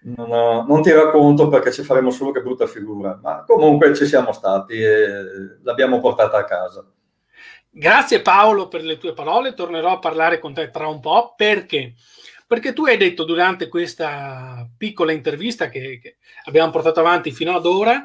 non, 0.00 0.66
non, 0.66 0.82
ti 0.82 0.92
racconto 0.92 1.48
perché 1.48 1.72
ci 1.72 1.82
faremo 1.82 2.10
solo 2.10 2.30
che 2.30 2.42
brutta 2.42 2.66
figura, 2.66 3.18
ma 3.22 3.44
comunque 3.46 3.94
ci 3.94 4.06
siamo 4.06 4.32
stati 4.32 4.74
e 4.74 5.58
l'abbiamo 5.62 6.00
portata 6.00 6.38
a 6.38 6.44
casa. 6.44 6.84
Grazie 7.70 8.22
Paolo 8.22 8.68
per 8.68 8.82
le 8.82 8.98
tue 8.98 9.12
parole, 9.12 9.54
tornerò 9.54 9.92
a 9.92 9.98
parlare 9.98 10.38
con 10.38 10.54
te 10.54 10.70
tra 10.70 10.88
un 10.88 11.00
po' 11.00 11.34
perché 11.36 11.94
perché 12.48 12.72
tu 12.72 12.86
hai 12.86 12.96
detto 12.96 13.24
durante 13.24 13.68
questa 13.68 14.66
piccola 14.78 15.12
intervista 15.12 15.68
che, 15.68 15.98
che, 16.02 16.16
abbiamo 16.44 16.70
portato 16.70 17.00
avanti 17.00 17.30
fino 17.30 17.54
ad 17.54 17.66
ora 17.66 18.02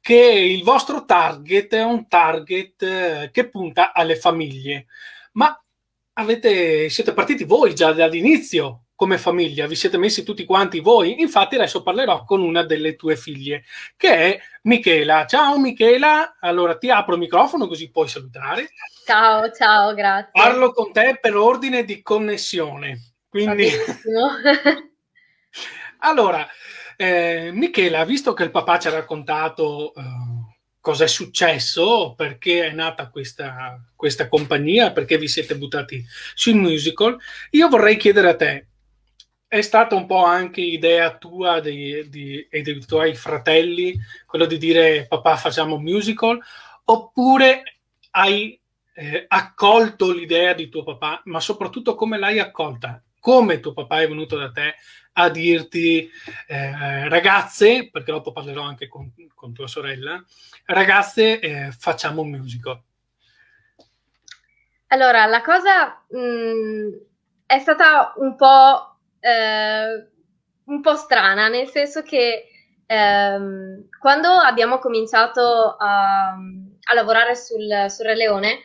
che 0.00 0.16
il 0.16 0.64
vostro 0.64 1.04
target 1.04 1.74
è 1.74 1.84
un 1.84 2.08
target 2.08 2.82
eh, 2.82 3.30
che 3.32 3.48
punta 3.48 3.92
alle 3.92 4.16
famiglie. 4.16 4.86
Ma 5.34 5.56
avete, 6.14 6.88
siete 6.88 7.12
partiti 7.12 7.44
voi 7.44 7.74
già 7.74 7.92
dall'inizio 7.92 8.84
come 8.96 9.18
famiglia, 9.18 9.66
vi 9.66 9.74
siete 9.74 9.98
messi 9.98 10.22
tutti 10.22 10.44
quanti 10.44 10.80
voi. 10.80 11.20
Infatti 11.20 11.56
adesso 11.56 11.82
parlerò 11.82 12.24
con 12.24 12.42
una 12.42 12.62
delle 12.62 12.94
tue 12.94 13.16
figlie, 13.16 13.64
che 13.96 14.08
è 14.14 14.40
Michela. 14.62 15.26
Ciao 15.26 15.58
Michela, 15.58 16.36
allora 16.40 16.76
ti 16.78 16.90
apro 16.90 17.14
il 17.14 17.20
microfono 17.20 17.66
così 17.66 17.90
puoi 17.90 18.08
salutare. 18.08 18.68
Ciao, 19.04 19.50
ciao, 19.50 19.94
grazie. 19.94 20.30
Parlo 20.32 20.72
con 20.72 20.92
te 20.92 21.18
per 21.20 21.36
ordine 21.36 21.84
di 21.84 22.02
connessione. 22.02 23.14
Quindi... 23.28 23.68
allora, 25.98 26.46
eh, 26.96 27.50
Michela, 27.52 28.04
visto 28.04 28.32
che 28.32 28.44
il 28.44 28.50
papà 28.50 28.78
ci 28.78 28.88
ha 28.88 28.92
raccontato... 28.92 29.92
Uh, 29.94 30.23
cosa 30.84 31.04
è 31.04 31.08
successo, 31.08 32.12
perché 32.14 32.66
è 32.66 32.70
nata 32.70 33.08
questa, 33.08 33.82
questa 33.96 34.28
compagnia, 34.28 34.92
perché 34.92 35.16
vi 35.16 35.28
siete 35.28 35.56
buttati 35.56 36.04
sul 36.34 36.56
musical. 36.56 37.16
Io 37.52 37.70
vorrei 37.70 37.96
chiedere 37.96 38.28
a 38.28 38.36
te, 38.36 38.66
è 39.48 39.62
stata 39.62 39.94
un 39.94 40.04
po' 40.04 40.22
anche 40.22 40.60
idea 40.60 41.16
tua 41.16 41.60
di, 41.60 42.06
di, 42.10 42.46
e 42.50 42.60
dei 42.60 42.84
tuoi 42.84 43.14
fratelli 43.14 43.98
quello 44.26 44.44
di 44.44 44.58
dire 44.58 45.06
papà 45.08 45.36
facciamo 45.36 45.78
musical, 45.78 46.38
oppure 46.84 47.62
hai 48.10 48.60
eh, 48.92 49.24
accolto 49.26 50.12
l'idea 50.12 50.52
di 50.52 50.68
tuo 50.68 50.82
papà, 50.82 51.22
ma 51.24 51.40
soprattutto 51.40 51.94
come 51.94 52.18
l'hai 52.18 52.40
accolta? 52.40 53.02
Come 53.18 53.60
tuo 53.60 53.72
papà 53.72 54.02
è 54.02 54.08
venuto 54.08 54.36
da 54.36 54.50
te 54.50 54.74
a 55.14 55.28
dirti 55.28 56.10
eh, 56.46 57.08
ragazze, 57.08 57.88
perché 57.90 58.12
dopo 58.12 58.32
parlerò 58.32 58.62
anche 58.62 58.88
con, 58.88 59.12
con 59.34 59.52
tua 59.52 59.66
sorella, 59.66 60.22
ragazze 60.66 61.40
eh, 61.40 61.70
facciamo 61.76 62.22
un 62.22 62.30
musical. 62.30 62.80
Allora, 64.88 65.26
la 65.26 65.42
cosa 65.42 66.04
mh, 66.08 66.18
mm, 66.18 66.92
è 67.46 67.58
stata 67.58 68.14
un 68.16 68.36
po', 68.36 68.96
eh, 69.20 70.08
un 70.64 70.80
po' 70.80 70.94
strana, 70.96 71.48
nel 71.48 71.68
senso 71.68 72.02
che 72.02 72.48
ehm, 72.86 73.88
quando 74.00 74.28
abbiamo 74.28 74.78
cominciato 74.78 75.76
a, 75.78 76.28
a 76.30 76.94
lavorare 76.94 77.34
sul, 77.36 77.86
sul 77.88 78.04
Re 78.06 78.16
Leone, 78.16 78.58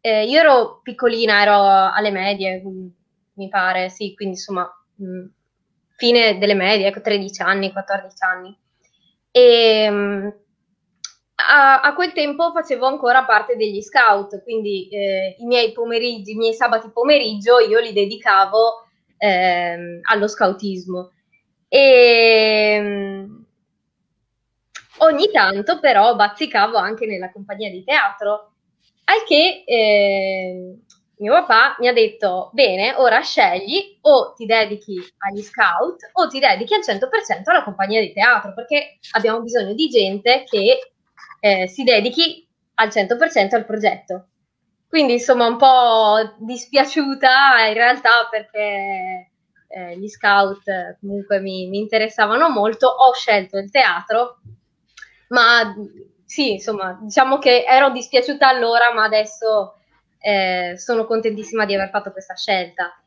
eh, 0.00 0.24
io 0.24 0.40
ero 0.40 0.80
piccolina, 0.82 1.42
ero 1.42 1.62
alle 1.92 2.10
medie, 2.10 2.62
mi 3.34 3.48
pare, 3.48 3.88
sì, 3.88 4.14
quindi 4.14 4.36
insomma, 4.36 4.70
mh, 4.94 5.24
fine 5.96 6.38
delle 6.38 6.54
medie, 6.54 6.88
ecco, 6.88 7.00
13 7.00 7.42
anni, 7.42 7.72
14 7.72 8.14
anni. 8.24 8.58
E 9.30 9.90
mh, 9.90 10.34
a, 11.36 11.80
a, 11.80 11.94
quel 11.94 12.12
tempo 12.12 12.52
facevo 12.52 12.86
ancora 12.86 13.24
parte 13.24 13.56
degli 13.56 13.82
scout, 13.82 14.42
quindi 14.42 14.88
eh, 14.88 15.36
i 15.38 15.44
miei 15.44 15.72
pomeriggi, 15.72 16.32
i 16.32 16.36
miei 16.36 16.54
sabati 16.54 16.90
pomeriggio 16.90 17.58
io 17.58 17.78
li 17.80 17.92
dedicavo 17.92 18.86
eh, 19.18 20.00
allo 20.02 20.28
scoutismo. 20.28 21.12
E 21.68 22.80
mh, 22.80 23.44
ogni 24.98 25.30
tanto 25.30 25.78
però 25.80 26.14
bazzicavo 26.14 26.76
anche 26.76 27.06
nella 27.06 27.30
compagnia 27.30 27.70
di 27.70 27.84
teatro, 27.84 28.52
al 29.04 29.22
che 29.26 29.62
eh, 29.66 30.78
mio 31.18 31.32
papà 31.32 31.76
mi 31.78 31.88
ha 31.88 31.92
detto, 31.92 32.50
bene, 32.52 32.94
ora 32.94 33.20
scegli 33.20 33.98
o 34.02 34.34
ti 34.34 34.44
dedichi 34.44 34.98
agli 35.18 35.40
scout 35.40 36.10
o 36.12 36.26
ti 36.28 36.38
dedichi 36.38 36.74
al 36.74 36.82
100% 36.82 37.42
alla 37.44 37.62
compagnia 37.62 38.00
di 38.00 38.12
teatro, 38.12 38.52
perché 38.52 38.98
abbiamo 39.12 39.40
bisogno 39.40 39.72
di 39.72 39.88
gente 39.88 40.44
che 40.44 40.92
eh, 41.40 41.66
si 41.68 41.84
dedichi 41.84 42.46
al 42.74 42.88
100% 42.88 43.54
al 43.54 43.64
progetto. 43.64 44.26
Quindi 44.88 45.14
insomma 45.14 45.46
un 45.46 45.56
po' 45.56 46.34
dispiaciuta 46.38 47.66
in 47.66 47.74
realtà 47.74 48.28
perché 48.30 49.30
eh, 49.68 49.98
gli 49.98 50.08
scout 50.08 50.98
comunque 51.00 51.40
mi, 51.40 51.68
mi 51.68 51.78
interessavano 51.78 52.48
molto, 52.50 52.86
ho 52.88 53.12
scelto 53.14 53.58
il 53.58 53.70
teatro, 53.70 54.40
ma 55.28 55.74
sì, 56.24 56.52
insomma, 56.52 56.98
diciamo 57.00 57.38
che 57.38 57.64
ero 57.64 57.90
dispiaciuta 57.90 58.48
allora, 58.48 58.92
ma 58.92 59.04
adesso 59.04 59.75
eh, 60.26 60.76
sono 60.76 61.06
contentissima 61.06 61.64
di 61.64 61.74
aver 61.76 61.88
fatto 61.90 62.10
questa 62.10 62.34
scelta. 62.34 63.00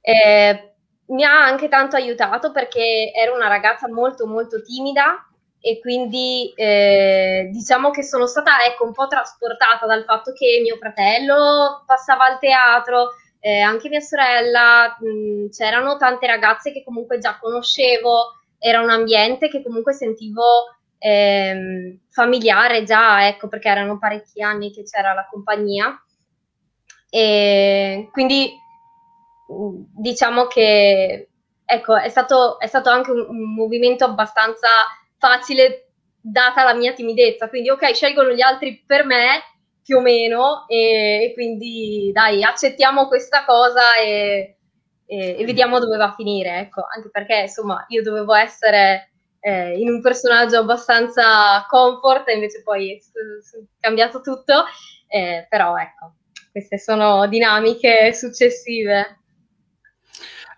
Eh, 0.00 0.72
mi 1.08 1.22
ha 1.22 1.44
anche 1.44 1.68
tanto 1.68 1.96
aiutato 1.96 2.52
perché 2.52 3.12
ero 3.14 3.34
una 3.34 3.48
ragazza 3.48 3.86
molto 3.86 4.26
molto 4.26 4.62
timida 4.62 5.28
e 5.60 5.78
quindi 5.80 6.52
eh, 6.56 7.50
diciamo 7.52 7.90
che 7.90 8.02
sono 8.02 8.26
stata 8.26 8.64
ecco, 8.64 8.84
un 8.84 8.92
po' 8.92 9.06
trasportata 9.06 9.84
dal 9.84 10.04
fatto 10.04 10.32
che 10.32 10.60
mio 10.62 10.76
fratello 10.76 11.84
passava 11.86 12.24
al 12.24 12.38
teatro, 12.38 13.10
eh, 13.40 13.60
anche 13.60 13.90
mia 13.90 14.00
sorella, 14.00 14.96
mh, 14.98 15.50
c'erano 15.50 15.98
tante 15.98 16.26
ragazze 16.26 16.72
che 16.72 16.82
comunque 16.82 17.18
già 17.18 17.36
conoscevo, 17.38 18.38
era 18.58 18.80
un 18.80 18.88
ambiente 18.88 19.48
che 19.50 19.62
comunque 19.62 19.92
sentivo 19.92 20.74
ehm, 20.96 21.98
familiare 22.08 22.84
già, 22.84 23.26
ecco, 23.26 23.48
perché 23.48 23.68
erano 23.68 23.98
parecchi 23.98 24.40
anni 24.42 24.72
che 24.72 24.84
c'era 24.84 25.12
la 25.12 25.26
compagnia. 25.30 25.98
E 27.14 28.08
quindi 28.10 28.52
diciamo 29.94 30.48
che 30.48 31.28
ecco, 31.64 31.96
è 31.96 32.08
stato, 32.08 32.58
è 32.58 32.66
stato 32.66 32.90
anche 32.90 33.12
un, 33.12 33.24
un, 33.28 33.54
movimento 33.54 34.04
abbastanza 34.04 34.66
facile 35.16 35.90
data 36.20 36.64
la 36.64 36.74
mia 36.74 36.92
timidezza. 36.92 37.48
Quindi, 37.48 37.70
ok, 37.70 37.94
scelgono 37.94 38.32
gli 38.32 38.40
altri 38.40 38.82
per 38.84 39.04
me 39.04 39.44
più 39.84 39.98
o 39.98 40.00
meno, 40.00 40.64
e, 40.66 41.26
e 41.26 41.32
quindi 41.34 42.10
dai, 42.12 42.42
accettiamo 42.42 43.06
questa 43.06 43.44
cosa 43.44 43.94
e, 43.96 44.56
e, 45.06 45.36
e, 45.38 45.44
vediamo 45.44 45.78
dove 45.78 45.96
va 45.96 46.06
a 46.06 46.14
finire. 46.14 46.58
Ecco, 46.58 46.84
anche 46.92 47.10
perché 47.10 47.42
insomma 47.42 47.84
io 47.90 48.02
dovevo 48.02 48.34
essere 48.34 49.12
eh, 49.38 49.78
in 49.78 49.88
un 49.88 50.00
personaggio 50.00 50.58
abbastanza 50.58 51.64
comfort, 51.68 52.26
e 52.26 52.34
invece 52.34 52.62
poi 52.64 52.90
è 52.90 52.98
cambiato 53.78 54.20
tutto. 54.20 54.64
Eh, 55.06 55.46
però 55.48 55.76
ecco, 55.76 56.14
queste 56.54 56.78
sono 56.78 57.26
dinamiche 57.26 58.14
successive. 58.14 59.22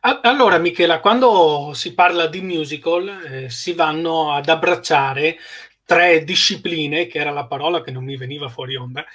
Allora, 0.00 0.58
Michela, 0.58 1.00
quando 1.00 1.70
si 1.72 1.94
parla 1.94 2.26
di 2.26 2.42
musical, 2.42 3.08
eh, 3.24 3.48
si 3.48 3.72
vanno 3.72 4.30
ad 4.30 4.46
abbracciare 4.50 5.38
tre 5.86 6.22
discipline, 6.22 7.06
che 7.06 7.18
era 7.18 7.30
la 7.30 7.46
parola 7.46 7.80
che 7.80 7.92
non 7.92 8.04
mi 8.04 8.18
veniva 8.18 8.50
fuori 8.50 8.76
onda, 8.76 9.06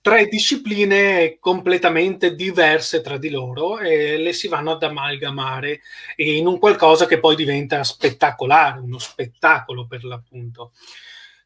tre 0.00 0.26
discipline 0.26 1.38
completamente 1.38 2.34
diverse 2.34 3.00
tra 3.00 3.16
di 3.16 3.30
loro 3.30 3.78
e 3.78 4.16
le 4.16 4.32
si 4.32 4.48
vanno 4.48 4.72
ad 4.72 4.82
amalgamare 4.82 5.82
in 6.16 6.48
un 6.48 6.58
qualcosa 6.58 7.06
che 7.06 7.20
poi 7.20 7.36
diventa 7.36 7.84
spettacolare, 7.84 8.80
uno 8.80 8.98
spettacolo 8.98 9.86
per 9.86 10.02
l'appunto. 10.02 10.72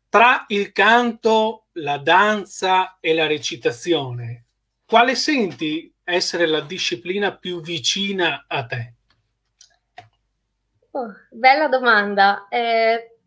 Tra 0.09 0.47
il 0.49 0.73
canto, 0.73 1.67
la 1.73 1.99
danza 1.99 2.97
e 3.01 3.13
la 3.13 3.27
recitazione, 3.27 4.45
quale 4.89 5.15
senti 5.17 5.95
essere 6.03 6.47
la 6.47 6.63
disciplina 6.63 7.37
più 7.37 7.61
vicina 7.61 8.47
a 8.49 8.65
te? 8.65 8.95
Oh, 10.93 11.13
bella 11.31 11.69
domanda. 11.69 12.49
Eh, 12.49 13.19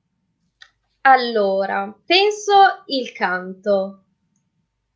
allora, 1.01 1.95
penso 2.03 2.51
il 2.87 3.11
canto, 3.11 4.05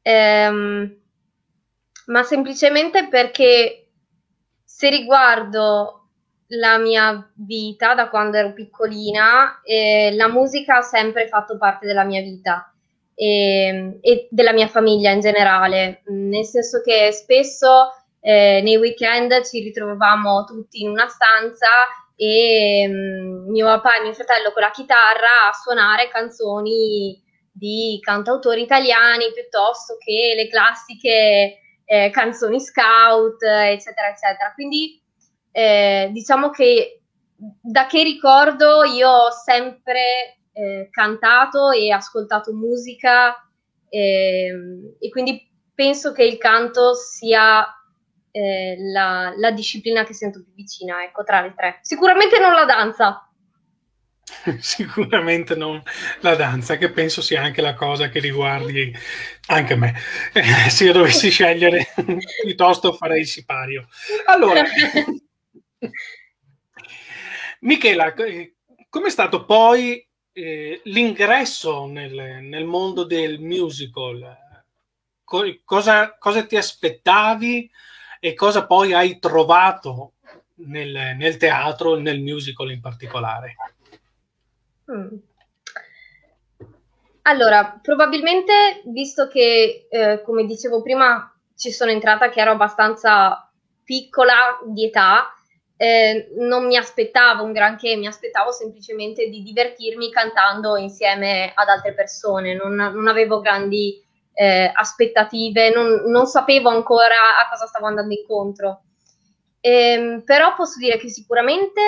ehm, 0.01 0.97
ma 2.07 2.23
semplicemente 2.23 3.09
perché 3.09 3.91
se 4.63 4.89
riguardo 4.89 6.09
la 6.47 6.79
mia 6.79 7.31
vita 7.35 7.93
da 7.93 8.09
quando 8.09 8.37
ero 8.37 8.53
piccolina, 8.53 9.61
eh, 9.61 10.15
la 10.15 10.29
musica 10.29 10.77
ha 10.77 10.81
sempre 10.81 11.27
fatto 11.27 11.59
parte 11.59 11.85
della 11.85 12.05
mia 12.05 12.21
vita 12.21 12.74
e, 13.15 13.67
ehm, 13.67 13.97
e 14.01 14.27
della 14.29 14.53
mia 14.53 14.67
famiglia 14.67 15.11
in 15.11 15.21
generale, 15.21 16.01
nel 16.07 16.45
senso 16.45 16.81
che 16.81 17.11
spesso 17.11 17.91
eh, 18.19 18.61
nei 18.61 18.77
weekend 18.77 19.43
ci 19.43 19.61
ritrovavamo 19.61 20.43
tutti 20.43 20.81
in 20.81 20.89
una 20.89 21.07
stanza 21.07 21.67
e 22.15 22.85
um, 22.87 23.49
mio 23.49 23.65
papà 23.65 23.97
e 23.97 24.03
mio 24.03 24.13
fratello 24.13 24.51
con 24.51 24.61
la 24.61 24.71
chitarra 24.71 25.49
a 25.49 25.53
suonare 25.53 26.07
canzoni 26.07 27.21
di 27.51 27.99
cantautori 28.01 28.61
italiani 28.61 29.31
piuttosto 29.33 29.95
che 29.97 30.33
le 30.35 30.47
classiche 30.49 31.59
eh, 31.85 32.09
canzoni 32.09 32.59
scout, 32.59 33.41
eccetera, 33.43 34.09
eccetera. 34.09 34.51
Quindi 34.53 35.01
eh, 35.51 36.09
diciamo 36.11 36.49
che 36.49 37.01
da 37.37 37.85
che 37.85 38.03
ricordo 38.03 38.83
io 38.83 39.09
ho 39.09 39.31
sempre 39.31 40.39
eh, 40.55 40.87
cantato 40.89 41.71
e 41.71 41.91
ascoltato 41.91 42.53
musica 42.53 43.35
eh, 43.89 44.51
e 44.97 45.09
quindi 45.09 45.51
penso 45.73 46.13
che 46.13 46.23
il 46.23 46.37
canto 46.37 46.93
sia 46.93 47.65
eh, 48.31 48.75
la, 48.77 49.33
la, 49.35 49.51
disciplina 49.51 50.05
che 50.05 50.13
sento 50.13 50.41
più 50.41 50.53
vicina, 50.53 51.03
ecco, 51.03 51.23
tra 51.23 51.41
le 51.41 51.53
tre. 51.55 51.79
Sicuramente 51.81 52.39
non 52.39 52.53
la 52.53 52.63
danza. 52.63 53.29
Sicuramente 54.59 55.55
non 55.55 55.81
la 56.21 56.35
danza, 56.35 56.77
che 56.77 56.89
penso 56.89 57.21
sia 57.21 57.41
anche 57.41 57.61
la 57.61 57.73
cosa 57.73 58.07
che 58.07 58.19
riguardi 58.19 58.93
anche 59.47 59.75
me. 59.75 59.93
Se 60.69 60.85
io 60.85 60.93
dovessi 60.93 61.29
scegliere, 61.29 61.87
piuttosto 62.43 62.93
farei 62.93 63.21
il 63.21 63.27
sipario. 63.27 63.87
Allora, 64.25 64.63
Michela, 67.59 68.13
com'è 68.89 69.09
stato 69.09 69.45
poi 69.45 70.05
eh, 70.37 70.81
l'ingresso 70.83 71.85
nel, 71.85 72.41
nel, 72.41 72.65
mondo 72.65 73.05
del 73.05 73.39
musical, 73.39 74.37
co- 75.23 75.59
cosa, 75.63 76.17
cosa, 76.17 76.45
ti 76.45 76.57
aspettavi 76.57 77.71
e 78.19 78.33
cosa 78.33 78.65
poi 78.65 78.93
hai 78.93 79.17
trovato 79.17 80.15
nel, 80.55 81.15
nel 81.15 81.37
teatro, 81.37 81.95
nel 81.95 82.19
musical 82.19 82.69
in 82.69 82.81
particolare? 82.81 83.55
Mm. 84.91 85.15
Allora, 87.21 87.79
probabilmente, 87.81 88.81
visto 88.87 89.29
che, 89.29 89.87
eh, 89.89 90.21
come 90.21 90.45
dicevo 90.45 90.81
prima, 90.81 91.33
ci 91.55 91.71
sono 91.71 91.91
entrata 91.91 92.29
che 92.29 92.41
ero 92.41 92.51
abbastanza 92.51 93.49
piccola 93.85 94.59
di 94.65 94.85
età, 94.85 95.33
eh, 95.77 96.29
non 96.37 96.65
mi 96.67 96.77
aspettavo 96.77 97.43
un 97.43 97.51
granché, 97.51 97.95
mi 97.95 98.07
aspettavo 98.07 98.51
semplicemente 98.51 99.27
di 99.27 99.43
divertirmi 99.43 100.09
cantando 100.09 100.77
insieme 100.77 101.51
ad 101.53 101.67
altre 101.67 101.93
persone, 101.93 102.53
non, 102.53 102.75
non 102.75 103.07
avevo 103.07 103.41
grandi 103.41 104.01
eh, 104.33 104.71
aspettative, 104.73 105.73
non, 105.73 106.03
non, 106.07 106.27
sapevo 106.27 106.69
ancora 106.69 107.39
a 107.41 107.49
cosa 107.49 107.65
stavo 107.65 107.87
andando 107.87 108.13
incontro. 108.13 108.83
Eh, 109.59 110.21
però 110.23 110.55
posso 110.55 110.77
dire 110.77 110.97
che 110.97 111.09
sicuramente 111.09 111.81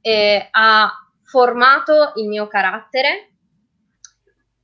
eh, 0.00 0.48
ha 0.50 0.90
formato 1.24 2.12
il 2.16 2.28
mio 2.28 2.46
carattere 2.46 3.32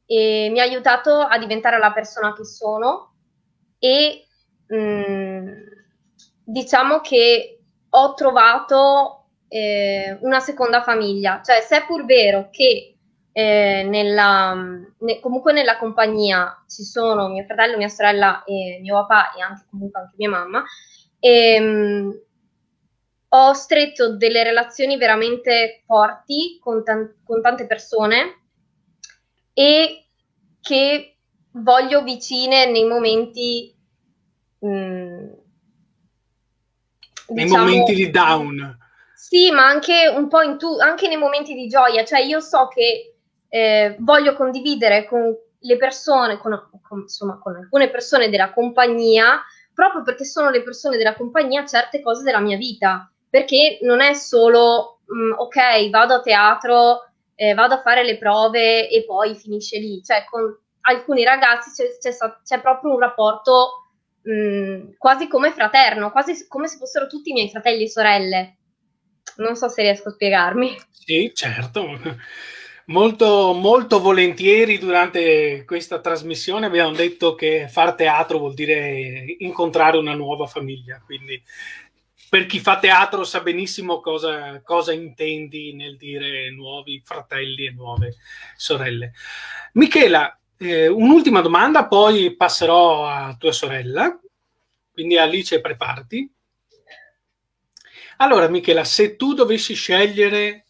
e 0.06 0.48
mi 0.50 0.60
ha 0.60 0.62
aiutato 0.62 1.18
a 1.18 1.38
diventare 1.38 1.78
la 1.78 1.92
persona 1.92 2.34
che 2.34 2.44
sono 2.44 3.14
e 3.78 4.26
mh, 4.66 4.76
mm, 4.76 5.48
diciamo 6.44 7.00
che 7.00 7.61
ho 7.94 8.14
trovato 8.14 9.26
eh, 9.48 10.16
una 10.22 10.40
seconda 10.40 10.82
famiglia, 10.82 11.40
cioè 11.44 11.60
se 11.60 11.78
è 11.78 11.86
pur 11.86 12.04
vero 12.04 12.48
che 12.50 12.96
eh, 13.32 13.82
nella, 13.86 14.54
ne, 14.54 15.20
comunque 15.20 15.52
nella 15.52 15.76
compagnia 15.78 16.64
ci 16.68 16.84
sono 16.84 17.28
mio 17.28 17.44
fratello, 17.44 17.76
mia 17.76 17.88
sorella 17.88 18.44
e 18.44 18.78
mio 18.80 18.94
papà 19.06 19.32
e 19.34 19.42
anche 19.42 19.64
comunque 19.70 20.00
anche 20.00 20.14
mia 20.16 20.30
mamma, 20.30 20.64
e, 21.18 21.60
mh, 21.60 22.20
ho 23.34 23.52
stretto 23.54 24.16
delle 24.16 24.42
relazioni 24.42 24.96
veramente 24.96 25.82
forti 25.86 26.58
con, 26.62 26.84
tan- 26.84 27.14
con 27.24 27.40
tante 27.40 27.66
persone 27.66 28.40
e 29.54 30.06
che 30.60 31.16
voglio 31.52 32.02
vicine 32.02 32.66
nei 32.70 32.84
momenti 32.84 33.74
mh, 34.58 35.28
nei 37.32 37.44
diciamo, 37.44 37.64
momenti 37.64 37.94
di 37.94 38.10
down. 38.10 38.78
Sì, 39.14 39.50
ma 39.50 39.66
anche 39.66 40.12
un 40.14 40.28
po' 40.28 40.42
in 40.42 40.58
tu, 40.58 40.76
anche 40.78 41.08
nei 41.08 41.16
momenti 41.16 41.54
di 41.54 41.68
gioia. 41.68 42.04
Cioè, 42.04 42.20
io 42.20 42.40
so 42.40 42.68
che 42.68 43.14
eh, 43.48 43.96
voglio 44.00 44.34
condividere 44.34 45.06
con 45.06 45.34
le 45.58 45.76
persone, 45.76 46.38
con, 46.38 46.68
con, 46.86 47.00
insomma, 47.02 47.38
con 47.38 47.54
alcune 47.56 47.88
persone 47.90 48.28
della 48.28 48.52
compagnia, 48.52 49.40
proprio 49.72 50.02
perché 50.02 50.24
sono 50.24 50.50
le 50.50 50.62
persone 50.62 50.96
della 50.96 51.14
compagnia 51.14 51.64
certe 51.64 52.02
cose 52.02 52.22
della 52.22 52.40
mia 52.40 52.56
vita. 52.56 53.10
Perché 53.30 53.78
non 53.82 54.00
è 54.00 54.12
solo, 54.14 55.00
mh, 55.06 55.14
mm, 55.14 55.32
ok, 55.38 55.90
vado 55.90 56.14
a 56.14 56.20
teatro, 56.20 57.08
eh, 57.34 57.54
vado 57.54 57.74
a 57.74 57.80
fare 57.80 58.04
le 58.04 58.18
prove 58.18 58.88
e 58.88 59.04
poi 59.04 59.34
finisce 59.34 59.78
lì. 59.78 60.02
Cioè, 60.02 60.24
con 60.28 60.54
alcuni 60.82 61.24
ragazzi 61.24 61.70
c'è, 61.70 62.10
c'è, 62.10 62.16
c'è 62.42 62.60
proprio 62.60 62.92
un 62.92 62.98
rapporto 62.98 63.81
quasi 64.98 65.28
come 65.28 65.52
fraterno, 65.52 66.10
quasi 66.10 66.46
come 66.46 66.68
se 66.68 66.78
fossero 66.78 67.06
tutti 67.06 67.30
i 67.30 67.32
miei 67.32 67.50
fratelli 67.50 67.84
e 67.84 67.88
sorelle. 67.88 68.56
Non 69.36 69.56
so 69.56 69.68
se 69.68 69.82
riesco 69.82 70.08
a 70.08 70.12
spiegarmi. 70.12 70.76
Sì, 70.90 71.32
certo. 71.34 71.98
molto, 72.86 73.52
molto 73.52 74.00
volentieri 74.00 74.78
durante 74.78 75.64
questa 75.64 76.00
trasmissione 76.00 76.66
abbiamo 76.66 76.92
detto 76.92 77.34
che 77.34 77.66
far 77.68 77.94
teatro 77.94 78.38
vuol 78.38 78.54
dire 78.54 79.36
incontrare 79.38 79.96
una 79.96 80.14
nuova 80.14 80.46
famiglia, 80.46 81.00
quindi 81.04 81.42
per 82.28 82.46
chi 82.46 82.60
fa 82.60 82.78
teatro 82.78 83.24
sa 83.24 83.40
benissimo 83.40 84.00
cosa, 84.00 84.62
cosa 84.62 84.92
intendi 84.92 85.74
nel 85.74 85.98
dire 85.98 86.50
nuovi 86.50 87.02
fratelli 87.04 87.66
e 87.66 87.72
nuove 87.72 88.16
sorelle. 88.56 89.12
Michela, 89.74 90.34
eh, 90.62 90.86
un'ultima 90.86 91.40
domanda, 91.40 91.86
poi 91.86 92.36
passerò 92.36 93.06
a 93.06 93.34
tua 93.38 93.52
sorella. 93.52 94.18
Quindi 94.92 95.18
Alice, 95.18 95.60
preparati. 95.60 96.30
Allora, 98.18 98.48
Michela, 98.48 98.84
se 98.84 99.16
tu 99.16 99.34
dovessi 99.34 99.74
scegliere 99.74 100.66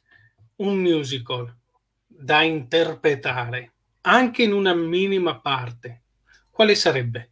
un 0.57 0.79
musical 0.79 1.55
da 2.07 2.43
interpretare, 2.43 3.73
anche 4.03 4.43
in 4.43 4.53
una 4.53 4.75
minima 4.75 5.39
parte, 5.41 6.03
quale 6.51 6.75
sarebbe? 6.75 7.31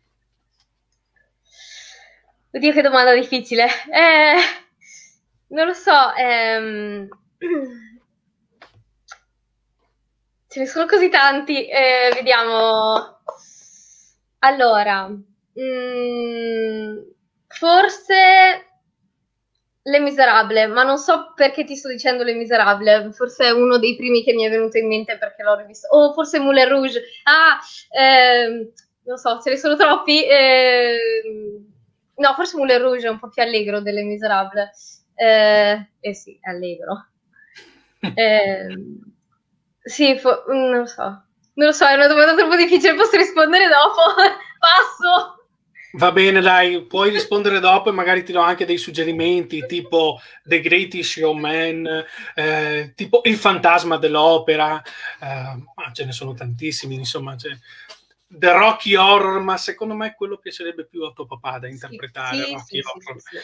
Oddio, 2.52 2.72
che 2.72 2.82
domanda 2.82 3.14
difficile. 3.14 3.66
Eh, 3.90 4.36
non 5.48 5.66
lo 5.66 5.72
so. 5.72 6.12
Ehm... 6.14 7.08
Ce 10.50 10.58
ne 10.58 10.66
sono 10.66 10.86
così 10.86 11.08
tanti. 11.08 11.68
Eh, 11.68 12.10
vediamo. 12.14 13.20
Allora, 14.40 15.06
mh, 15.06 15.22
mm, 15.60 16.98
forse 17.46 18.66
Le 19.82 20.00
Miserable, 20.00 20.66
ma 20.66 20.82
non 20.82 20.98
so 20.98 21.32
perché 21.34 21.64
ti 21.64 21.76
sto 21.76 21.88
dicendo 21.88 22.24
Le 22.24 22.34
Miserable. 22.34 23.12
Forse 23.12 23.44
è 23.46 23.50
uno 23.50 23.78
dei 23.78 23.96
primi 23.96 24.24
che 24.24 24.32
mi 24.32 24.44
è 24.44 24.50
venuto 24.50 24.76
in 24.78 24.88
mente 24.88 25.18
perché 25.18 25.42
l'ho 25.42 25.56
rivisto. 25.56 25.88
O 25.90 26.06
oh, 26.06 26.12
forse 26.12 26.38
Moulin 26.40 26.68
Rouge. 26.68 27.00
Ah, 27.24 27.58
ehm, 27.90 28.72
non 29.04 29.16
so, 29.18 29.40
ce 29.40 29.50
ne 29.50 29.56
sono 29.56 29.76
troppi. 29.76 30.24
Ehm 30.28 31.68
No, 32.20 32.34
forse 32.34 32.58
Moulin 32.58 32.82
Rouge 32.82 33.06
è 33.06 33.10
un 33.10 33.18
po' 33.18 33.30
più 33.30 33.42
allegro 33.42 33.80
delle 33.80 34.02
Miserable. 34.02 34.70
Eh, 35.14 35.88
eh 36.00 36.14
sì, 36.14 36.38
allegro. 36.42 37.06
Eh, 38.14 38.74
sì, 39.90 40.18
fo- 40.18 40.44
non 40.46 40.78
lo 40.78 40.86
so. 40.86 41.02
Non 41.54 41.68
lo 41.68 41.72
so, 41.72 41.86
è 41.86 41.94
una 41.94 42.06
domanda 42.06 42.34
troppo 42.34 42.56
difficile, 42.56 42.94
posso 42.94 43.16
rispondere 43.16 43.66
dopo? 43.68 44.14
Passo! 44.58 45.34
Va 45.94 46.12
bene, 46.12 46.40
dai, 46.40 46.82
puoi 46.86 47.10
rispondere 47.10 47.58
dopo 47.58 47.88
e 47.88 47.92
magari 47.92 48.22
ti 48.22 48.30
do 48.30 48.40
anche 48.40 48.64
dei 48.64 48.78
suggerimenti, 48.78 49.66
tipo 49.66 50.20
The 50.44 50.60
Greatest 50.60 51.18
Showman, 51.18 52.04
eh, 52.36 52.92
tipo 52.94 53.22
Il 53.24 53.36
fantasma 53.36 53.96
dell'opera, 53.96 54.80
eh, 54.80 55.26
ma 55.74 55.90
ce 55.92 56.04
ne 56.04 56.12
sono 56.12 56.32
tantissimi, 56.32 56.94
insomma, 56.94 57.36
cioè, 57.36 57.58
The 58.28 58.52
Rocky 58.52 58.94
Horror, 58.94 59.40
ma 59.40 59.56
secondo 59.56 59.94
me 59.94 60.14
quello 60.14 60.38
piacerebbe 60.38 60.86
più 60.86 61.02
a 61.02 61.10
tuo 61.10 61.26
papà 61.26 61.58
da 61.58 61.66
interpretare. 61.66 62.36
Sì, 62.36 62.52
Rocky 62.52 62.64
sì, 62.64 62.80
Horror. 62.80 63.20
Sì, 63.20 63.36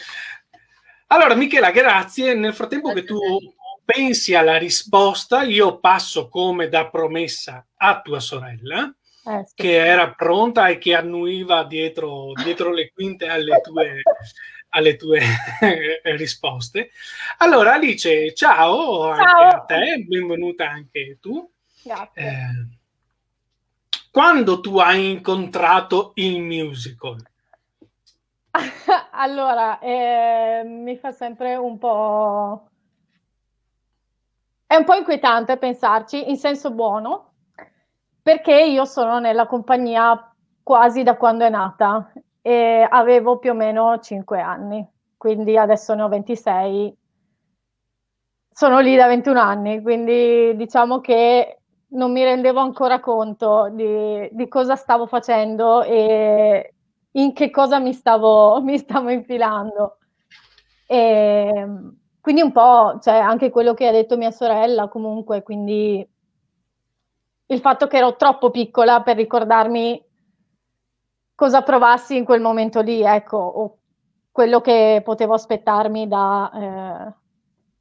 allora, 1.07 1.35
Michela, 1.35 1.71
grazie. 1.71 2.33
Nel 2.33 2.53
frattempo 2.53 2.91
grazie 2.91 3.03
che 3.03 3.07
tu 3.07 3.55
pensi 3.87 4.35
alla 4.35 4.57
risposta, 4.57 5.43
io 5.43 5.79
passo 5.79 6.27
come 6.27 6.67
da 6.67 6.89
promessa 6.89 7.65
a 7.77 8.01
tua 8.01 8.19
sorella, 8.19 8.93
eh, 9.25 9.47
che 9.55 9.77
era 9.77 10.11
pronta 10.11 10.67
e 10.67 10.77
che 10.77 10.93
annuiva 10.93 11.63
dietro, 11.63 12.33
dietro 12.33 12.73
le 12.73 12.91
quinte 12.91 13.29
alle 13.29 13.61
tue, 13.61 14.01
alle 14.69 14.97
tue 14.97 15.21
risposte. 16.17 16.89
Allora, 17.37 17.75
Alice, 17.75 18.33
ciao, 18.33 19.15
ciao, 19.15 19.21
anche 19.21 19.55
a 19.55 19.59
te, 19.61 20.05
benvenuta 20.05 20.69
anche 20.69 21.17
tu. 21.21 21.49
Grazie. 21.81 22.21
Eh, 22.21 22.67
quando 24.11 24.59
tu 24.59 24.79
hai 24.79 25.11
incontrato 25.11 26.11
il 26.15 26.41
musical? 26.41 27.25
allora, 29.11 29.79
eh, 29.79 30.63
mi 30.65 30.97
fa 30.97 31.13
sempre 31.13 31.55
un 31.55 31.77
po'... 31.77 32.69
È 34.67 34.75
un 34.75 34.83
po' 34.83 34.95
inquietante 34.95 35.55
pensarci, 35.55 36.29
in 36.29 36.35
senso 36.35 36.71
buono, 36.71 37.31
perché 38.21 38.61
io 38.63 38.83
sono 38.83 39.17
nella 39.17 39.47
compagnia 39.47 40.29
quasi 40.61 41.03
da 41.03 41.15
quando 41.15 41.45
è 41.45 41.49
nata 41.49 42.11
e 42.41 42.85
avevo 42.89 43.37
più 43.37 43.51
o 43.51 43.53
meno 43.53 43.97
5 43.99 44.41
anni, 44.41 44.85
quindi 45.15 45.57
adesso 45.57 45.93
ne 45.95 46.01
ho 46.01 46.09
26. 46.09 46.97
Sono 48.51 48.79
lì 48.79 48.97
da 48.97 49.07
21 49.07 49.39
anni, 49.39 49.81
quindi 49.81 50.53
diciamo 50.57 50.99
che 50.99 51.59
non 51.91 52.11
mi 52.11 52.25
rendevo 52.25 52.59
ancora 52.59 52.99
conto 52.99 53.69
di, 53.71 54.27
di, 54.33 54.47
cosa 54.49 54.75
stavo 54.75 55.05
facendo 55.07 55.81
e 55.83 56.73
in 57.11 57.31
che 57.31 57.49
cosa 57.51 57.79
mi 57.79 57.93
stavo, 57.93 58.59
mi 58.63 58.77
stavo 58.77 59.11
infilando. 59.11 59.99
E, 60.85 61.65
quindi 62.27 62.43
un 62.43 62.51
po', 62.51 62.99
cioè 63.01 63.13
anche 63.13 63.49
quello 63.49 63.73
che 63.73 63.87
ha 63.87 63.91
detto 63.93 64.17
mia 64.17 64.31
sorella 64.31 64.89
comunque, 64.89 65.43
quindi 65.43 66.05
il 67.45 67.59
fatto 67.61 67.87
che 67.87 67.95
ero 67.95 68.17
troppo 68.17 68.51
piccola 68.51 69.01
per 69.01 69.15
ricordarmi 69.15 70.05
cosa 71.33 71.61
provassi 71.61 72.17
in 72.17 72.25
quel 72.25 72.41
momento 72.41 72.81
lì, 72.81 73.01
ecco, 73.01 73.37
o 73.37 73.77
quello 74.29 74.59
che 74.59 75.01
potevo 75.05 75.35
aspettarmi 75.35 76.09
da 76.09 76.51
eh, 76.51 77.13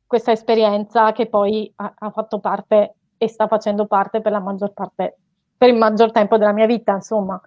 questa 0.07 0.31
esperienza 0.31 1.11
che 1.11 1.27
poi 1.27 1.73
ha, 1.75 1.95
ha 1.99 2.11
fatto 2.11 2.39
parte 2.39 2.95
e 3.19 3.27
sta 3.27 3.49
facendo 3.49 3.87
parte 3.87 4.21
per 4.21 4.31
la 4.31 4.39
maggior 4.39 4.73
parte, 4.73 5.19
per 5.57 5.71
il 5.71 5.77
maggior 5.77 6.13
tempo 6.13 6.39
della 6.39 6.53
mia 6.53 6.67
vita, 6.67 6.93
insomma. 6.93 7.41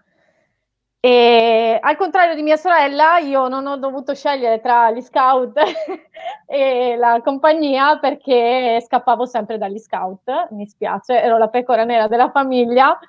E 1.02 1.80
al 1.82 1.96
contrario 1.96 2.36
di 2.36 2.42
mia 2.42 2.58
sorella, 2.58 3.20
io 3.20 3.48
non 3.48 3.66
ho 3.68 3.78
dovuto 3.78 4.14
scegliere 4.14 4.60
tra 4.60 4.92
gli 4.92 5.00
scout 5.00 5.58
e 6.46 6.96
la 6.98 7.22
compagnia 7.24 7.98
perché 8.00 8.82
scappavo 8.86 9.26
sempre 9.26 9.58
dagli 9.58 9.78
scout, 9.78 10.50
mi 10.52 10.68
spiace, 10.68 11.22
ero 11.22 11.38
la 11.38 11.48
pecora 11.48 11.86
nera 11.86 12.08
della 12.08 12.30
famiglia 12.32 13.00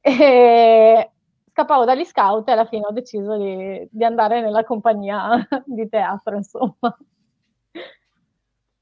e 0.00 1.10
scappavo 1.52 1.84
dagli 1.84 2.04
scout 2.04 2.48
e 2.48 2.52
alla 2.52 2.64
fine 2.64 2.86
ho 2.86 2.92
deciso 2.92 3.36
di, 3.36 3.86
di 3.90 4.04
andare 4.04 4.40
nella 4.40 4.64
compagnia 4.64 5.46
di 5.66 5.86
teatro, 5.88 6.36
insomma. 6.36 6.96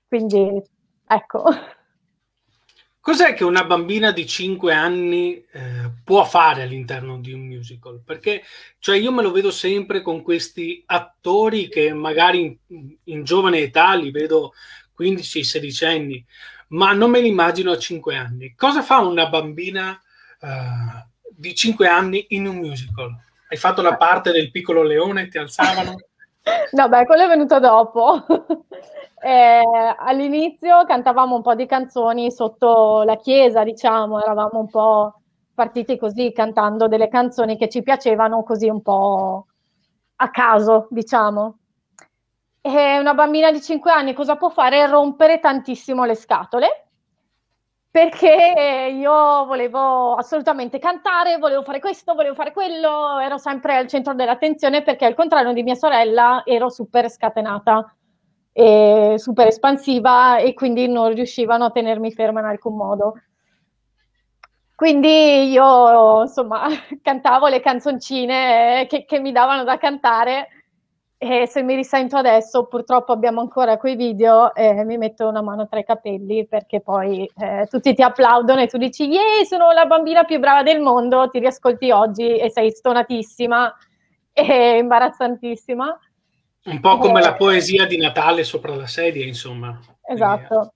Quindi, 0.09 0.63
ecco. 1.07 1.45
Cos'è 3.03 3.35
che 3.35 3.43
una 3.43 3.65
bambina 3.65 4.13
di 4.13 4.25
5 4.25 4.73
anni 4.73 5.45
eh, 5.51 5.91
può 6.05 6.23
fare 6.23 6.63
all'interno 6.63 7.19
di 7.19 7.33
un 7.33 7.41
musical? 7.41 8.01
Perché 8.05 8.45
cioè 8.79 8.97
io 8.97 9.11
me 9.11 9.23
lo 9.23 9.33
vedo 9.33 9.51
sempre 9.51 10.03
con 10.03 10.23
questi 10.23 10.85
attori 10.87 11.69
che 11.69 11.93
magari 11.93 12.57
in, 12.69 12.97
in 13.03 13.25
giovane 13.25 13.59
età 13.59 13.95
li 13.95 14.13
vedo 14.13 14.53
15-16 14.97 15.85
anni, 15.85 16.25
ma 16.69 16.93
non 16.93 17.11
me 17.11 17.21
li 17.21 17.27
immagino 17.27 17.73
a 17.73 17.77
5 17.77 18.17
anni. 18.17 18.55
Cosa 18.55 18.83
fa 18.83 19.01
una 19.01 19.29
bambina 19.29 20.01
eh, 20.41 21.05
di 21.29 21.57
5 21.57 21.89
anni 21.89 22.27
in 22.29 22.47
un 22.47 22.55
musical? 22.55 23.17
Hai 23.49 23.57
fatto 23.57 23.83
la 23.83 23.97
parte 23.97 24.31
del 24.31 24.53
piccolo 24.53 24.85
leone, 24.85 25.27
ti 25.27 25.39
alzavano? 25.39 25.97
No, 26.73 26.89
beh, 26.89 27.05
quello 27.07 27.23
è 27.23 27.29
venuto 27.29 27.61
dopo. 27.61 28.27
Eh, 29.25 29.63
all'inizio 29.99 30.85
cantavamo 30.85 31.37
un 31.37 31.43
po' 31.43 31.55
di 31.55 31.65
canzoni 31.67 32.33
sotto 32.33 33.05
la 33.05 33.15
chiesa, 33.17 33.63
diciamo, 33.63 34.21
eravamo 34.21 34.59
un 34.59 34.69
po' 34.69 35.21
partiti 35.55 35.97
così 35.97 36.33
cantando 36.33 36.89
delle 36.89 37.07
canzoni 37.07 37.57
che 37.57 37.69
ci 37.69 37.83
piacevano 37.85 38.43
così 38.43 38.69
un 38.69 38.83
po' 38.83 39.47
a 40.17 40.31
caso, 40.31 40.89
diciamo. 40.91 41.59
E 42.61 42.99
una 42.99 43.15
bambina 43.15 43.53
di 43.53 43.61
5 43.61 43.93
anni 43.93 44.13
cosa 44.13 44.35
può 44.35 44.49
fare? 44.49 44.89
Rompere 44.89 45.39
tantissimo 45.39 46.05
le 46.05 46.17
scatole 46.17 46.87
perché 47.93 48.91
io 48.91 49.45
volevo 49.45 50.15
assolutamente 50.15 50.79
cantare, 50.79 51.37
volevo 51.37 51.63
fare 51.63 51.79
questo, 51.79 52.15
volevo 52.15 52.35
fare 52.35 52.51
quello, 52.53 53.19
ero 53.21 53.39
sempre 53.39 53.77
al 53.77 53.87
centro 53.87 54.15
dell'attenzione 54.15 54.83
perché 54.83 55.05
al 55.05 55.15
contrario 55.15 55.53
di 55.53 55.63
mia 55.63 55.75
sorella 55.75 56.43
ero 56.45 56.71
super 56.71 57.11
scatenata 57.11 57.95
e 58.53 59.15
super 59.17 59.47
espansiva 59.47 60.39
e 60.39 60.53
quindi 60.55 60.87
non 60.89 61.15
riuscivano 61.15 61.65
a 61.65 61.71
tenermi 61.71 62.13
ferma 62.13 62.41
in 62.41 62.47
alcun 62.47 62.77
modo. 62.77 63.15
Quindi 64.75 65.51
io 65.51 66.23
insomma 66.23 66.67
cantavo 67.01 67.49
le 67.49 67.61
canzoncine 67.61 68.87
che, 68.89 69.05
che 69.05 69.21
mi 69.21 69.33
davano 69.33 69.65
da 69.65 69.79
cantare 69.79 70.49
e 71.17 71.47
se 71.47 71.63
mi 71.63 71.77
risento 71.77 72.17
adesso 72.17 72.67
purtroppo 72.67 73.13
abbiamo 73.13 73.41
ancora 73.41 73.77
quei 73.77 73.95
video 73.95 74.53
e 74.57 74.83
mi 74.85 74.99
metto 74.99 75.29
una 75.29 75.41
mano 75.41 75.69
tra 75.69 75.79
i 75.79 75.85
capelli 75.85 76.49
perché 76.49 76.81
poi 76.81 77.31
eh, 77.37 77.69
tutti 77.71 77.95
ti 77.95 78.03
applaudono 78.03 78.61
e 78.61 78.67
tu 78.67 78.77
dici 78.77 79.05
yeah 79.05 79.45
sono 79.45 79.71
la 79.71 79.87
bambina 79.87 80.25
più 80.25 80.41
brava 80.41 80.65
del 80.65 80.81
mondo, 80.81 81.29
ti 81.29 81.39
riascolti 81.39 81.93
oggi 81.93 82.37
e 82.39 82.51
sei 82.51 82.73
stonatissima 82.73 83.73
e 84.33 84.79
imbarazzantissima 84.79 85.97
un 86.65 86.81
po' 86.81 86.99
come 86.99 87.21
eh, 87.21 87.25
la 87.25 87.35
poesia 87.35 87.87
di 87.87 87.97
Natale 87.97 88.45
sopra 88.45 88.75
la 88.75 88.87
sedia, 88.87 89.25
insomma. 89.25 89.81
Esatto, 90.07 90.75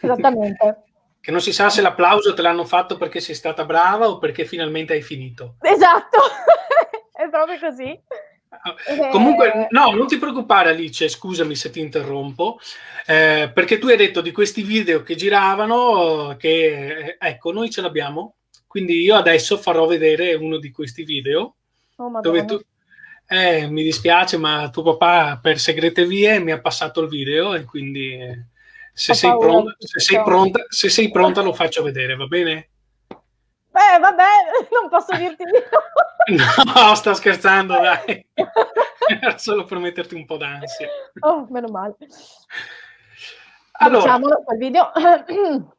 esattamente. 0.00 0.84
Che 1.22 1.30
non 1.30 1.40
si 1.40 1.52
sa 1.52 1.70
se 1.70 1.82
l'applauso 1.82 2.34
te 2.34 2.42
l'hanno 2.42 2.64
fatto 2.64 2.96
perché 2.96 3.20
sei 3.20 3.36
stata 3.36 3.64
brava 3.64 4.08
o 4.08 4.18
perché 4.18 4.44
finalmente 4.44 4.94
hai 4.94 5.02
finito. 5.02 5.54
Esatto, 5.60 6.18
è 7.14 7.28
proprio 7.30 7.60
così. 7.60 7.90
Eh, 8.88 9.08
comunque, 9.12 9.68
no, 9.70 9.92
non 9.92 10.08
ti 10.08 10.18
preoccupare 10.18 10.70
Alice, 10.70 11.08
scusami 11.08 11.54
se 11.54 11.70
ti 11.70 11.78
interrompo, 11.78 12.58
eh, 13.06 13.52
perché 13.54 13.78
tu 13.78 13.86
hai 13.86 13.96
detto 13.96 14.20
di 14.20 14.32
questi 14.32 14.62
video 14.62 15.04
che 15.04 15.14
giravano 15.14 16.34
che, 16.36 17.16
eh, 17.16 17.16
ecco, 17.20 17.52
noi 17.52 17.70
ce 17.70 17.82
l'abbiamo, 17.82 18.34
quindi 18.66 19.00
io 19.00 19.14
adesso 19.14 19.56
farò 19.58 19.86
vedere 19.86 20.34
uno 20.34 20.58
di 20.58 20.70
questi 20.70 21.04
video 21.04 21.54
oh, 21.96 22.20
dove 22.20 22.44
tu, 22.44 22.60
eh, 23.26 23.66
mi 23.68 23.82
dispiace, 23.82 24.36
ma 24.36 24.70
tuo 24.70 24.96
papà 24.96 25.38
per 25.40 25.58
segrete 25.58 26.06
vie 26.06 26.38
mi 26.38 26.52
ha 26.52 26.60
passato 26.60 27.00
il 27.00 27.08
video 27.08 27.54
e 27.54 27.64
quindi 27.64 28.12
eh, 28.14 28.46
se, 28.92 29.14
sei 29.14 29.36
pronta, 29.36 29.74
se, 29.78 30.00
sei 30.00 30.22
pronta, 30.22 30.64
se 30.68 30.88
sei 30.88 31.10
pronta 31.10 31.42
lo 31.42 31.52
faccio 31.52 31.82
vedere, 31.82 32.14
va 32.16 32.26
bene? 32.26 32.68
Beh, 33.70 33.98
vabbè, 34.00 34.24
non 34.70 34.88
posso 34.90 35.16
dirti 35.16 35.44
di 35.44 35.50
no. 35.52 35.70
no, 36.74 36.94
sto 36.94 37.14
scherzando, 37.14 37.74
dai. 37.74 38.26
Era 39.08 39.36
solo 39.38 39.64
per 39.64 39.78
metterti 39.78 40.14
un 40.14 40.26
po' 40.26 40.36
d'ansia. 40.36 40.88
Oh, 41.20 41.46
meno 41.50 41.68
male. 41.68 41.96
Allora, 43.72 44.00
Facciamolo 44.02 44.42
quel 44.44 44.58
video. 44.58 44.92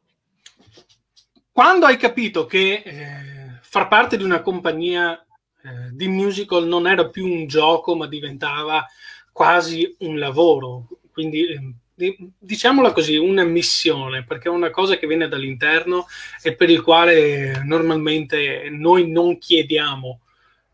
quando 1.54 1.86
hai 1.86 1.96
capito 1.96 2.46
che 2.46 2.82
eh, 2.84 3.58
far 3.60 3.86
parte 3.86 4.16
di 4.16 4.24
una 4.24 4.42
compagnia 4.42 5.23
eh, 5.64 5.88
di 5.92 6.08
musical 6.08 6.66
non 6.66 6.86
era 6.86 7.08
più 7.08 7.26
un 7.26 7.46
gioco, 7.46 7.96
ma 7.96 8.06
diventava 8.06 8.86
quasi 9.32 9.96
un 10.00 10.18
lavoro, 10.18 10.86
quindi 11.10 11.74
eh, 11.96 12.16
diciamola 12.38 12.92
così, 12.92 13.16
una 13.16 13.44
missione, 13.44 14.24
perché 14.24 14.48
è 14.48 14.52
una 14.52 14.68
cosa 14.68 14.98
che 14.98 15.06
viene 15.06 15.26
dall'interno 15.26 16.06
e 16.42 16.54
per 16.54 16.68
il 16.68 16.82
quale 16.82 17.62
normalmente 17.64 18.68
noi 18.70 19.10
non 19.10 19.38
chiediamo 19.38 20.20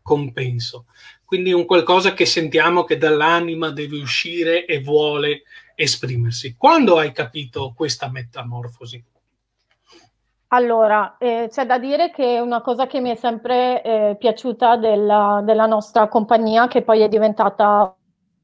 compenso. 0.01 0.87
Quindi 1.23 1.53
un 1.53 1.65
qualcosa 1.65 2.13
che 2.13 2.25
sentiamo 2.25 2.83
che 2.83 2.97
dall'anima 2.97 3.69
deve 3.69 3.97
uscire 3.97 4.65
e 4.65 4.81
vuole 4.81 5.43
esprimersi. 5.73 6.55
Quando 6.57 6.97
hai 6.97 7.13
capito 7.13 7.71
questa 7.73 8.09
metamorfosi? 8.09 9.01
Allora, 10.53 11.15
eh, 11.17 11.47
c'è 11.49 11.65
da 11.65 11.79
dire 11.79 12.11
che 12.11 12.39
una 12.41 12.59
cosa 12.61 12.85
che 12.85 12.99
mi 12.99 13.09
è 13.09 13.15
sempre 13.15 13.81
eh, 13.83 14.15
piaciuta 14.17 14.75
della, 14.75 15.41
della 15.45 15.65
nostra 15.65 16.09
compagnia, 16.09 16.67
che 16.67 16.81
poi 16.83 16.99
è 17.01 17.07
diventata 17.07 17.95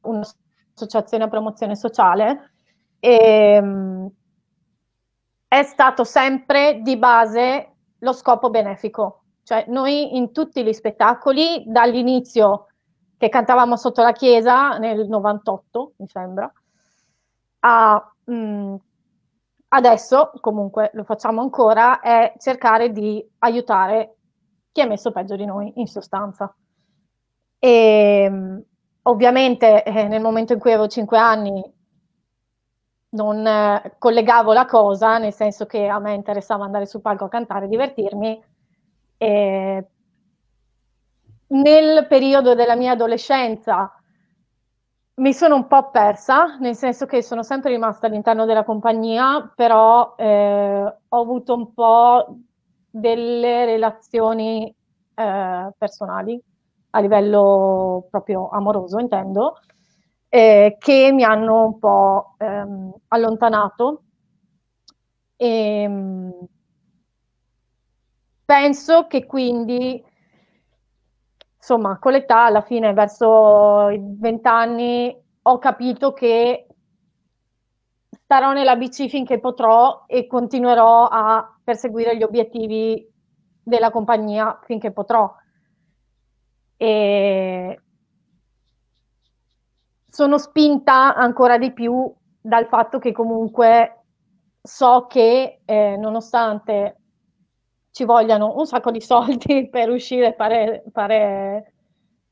un'associazione 0.04 1.26
a 1.26 1.28
promozione 1.28 1.76
sociale, 1.76 2.52
e, 3.00 3.12
ehm, 3.56 4.10
è 5.50 5.63
stato 5.63 6.06
sempre 6.06 6.80
di 6.82 6.96
base 6.96 7.74
lo 8.00 8.13
scopo 8.13 8.50
benefico. 8.50 9.24
Cioè 9.43 9.65
noi 9.67 10.15
in 10.15 10.32
tutti 10.32 10.63
gli 10.63 10.72
spettacoli, 10.72 11.63
dall'inizio 11.67 12.67
che 13.17 13.28
cantavamo 13.28 13.76
sotto 13.76 14.02
la 14.02 14.13
chiesa 14.13 14.78
nel 14.78 15.08
98, 15.10 15.93
mi 15.98 16.08
sembra, 16.08 16.50
a 17.60 18.13
mh, 18.24 18.34
mm, 18.34 18.76
adesso, 19.78 20.32
comunque 20.42 20.90
lo 20.94 21.04
facciamo 21.04 21.42
ancora, 21.42 22.00
è 22.00 22.34
cercare 22.40 22.92
di 22.92 23.26
aiutare 23.40 24.16
chi 24.72 24.82
è 24.82 24.88
messo 24.88 25.12
peggio 25.12 25.36
di 25.36 25.46
noi, 25.46 25.72
in 25.76 25.88
sostanza. 25.88 26.54
E 27.60 28.24
ehm, 28.26 28.63
ovviamente 29.04 29.84
eh, 29.84 30.08
nel 30.08 30.22
momento 30.22 30.54
in 30.54 30.60
cui 30.60 30.72
avevo 30.72 30.88
5 30.88 31.18
anni 31.18 31.63
non 33.10 33.46
eh, 33.46 33.96
collegavo 33.98 34.52
la 34.52 34.66
cosa, 34.66 35.18
nel 35.20 35.34
senso 35.34 35.66
che 35.66 35.88
a 35.88 36.00
me 36.00 36.13
interessava 36.13 36.66
andare 36.66 36.86
sul 36.88 37.02
palco 37.02 37.26
a 37.26 37.30
cantare, 37.30 37.68
divertirmi. 37.68 38.44
E 39.18 39.88
nel 41.50 42.08
periodo 42.08 42.56
della 42.56 42.76
mia 42.76 42.92
adolescenza 42.92 43.97
mi 45.18 45.34
sono 45.34 45.56
un 45.56 45.68
po' 45.68 45.90
persa, 45.90 46.58
nel 46.60 46.76
senso 46.76 47.06
che 47.08 47.24
sono 47.24 47.42
sempre 47.42 47.72
rimasta 47.72 48.06
all'interno 48.08 48.46
della 48.46 48.64
compagnia, 48.64 49.52
però 49.56 50.14
eh, 50.16 50.96
ho 51.08 51.20
avuto 51.22 51.56
un 51.56 51.74
po' 51.74 52.38
delle 52.90 53.66
relazioni 53.66 54.74
eh, 55.16 55.72
personali 55.78 56.40
a 56.92 57.00
livello 57.00 58.08
proprio 58.12 58.50
amoroso, 58.50 59.00
intendo, 59.00 59.60
eh, 60.30 60.78
che 60.80 61.12
mi 61.12 61.24
hanno 61.24 61.66
un 61.66 61.80
po' 61.80 62.36
ehm, 62.38 62.94
allontanato. 63.08 64.04
E, 65.40 65.48
ehm, 65.84 66.48
penso 68.46 69.08
che 69.08 69.26
quindi, 69.26 70.04
insomma, 71.68 72.00
con 72.00 72.14
l'età, 72.14 72.46
alla 72.46 72.62
fine, 72.62 72.94
verso 72.94 73.90
i 73.90 74.00
vent'anni, 74.02 75.14
ho 75.42 75.58
capito 75.58 76.14
che 76.14 76.66
starò 78.10 78.54
nella 78.54 78.78
BC 78.78 79.10
finché 79.10 79.40
potrò 79.40 80.06
e 80.08 80.28
continuerò 80.28 81.08
a 81.08 81.60
perseguire 81.62 82.16
gli 82.16 82.24
obiettivi 82.24 83.06
della 83.62 83.92
compagnia 83.92 84.58
finché 84.64 84.94
potrò. 84.94 85.30
E 86.78 87.82
sono 90.10 90.38
spinta 90.38 91.16
ancora 91.16 91.58
di 91.58 91.74
più 91.74 92.14
dal 92.40 92.68
fatto 92.68 92.98
che 92.98 93.12
comunque 93.12 94.04
so 94.62 95.06
che 95.08 95.62
eh, 95.66 95.98
nonostante 95.98 97.02
ci 97.98 98.06
vogliano 98.06 98.54
un 98.56 98.68
sacco 98.68 98.92
di 98.92 99.02
soldi 99.02 99.68
per 99.72 99.90
uscire 99.90 100.28
e 100.28 100.34
fare, 100.34 100.84
fare 100.92 101.74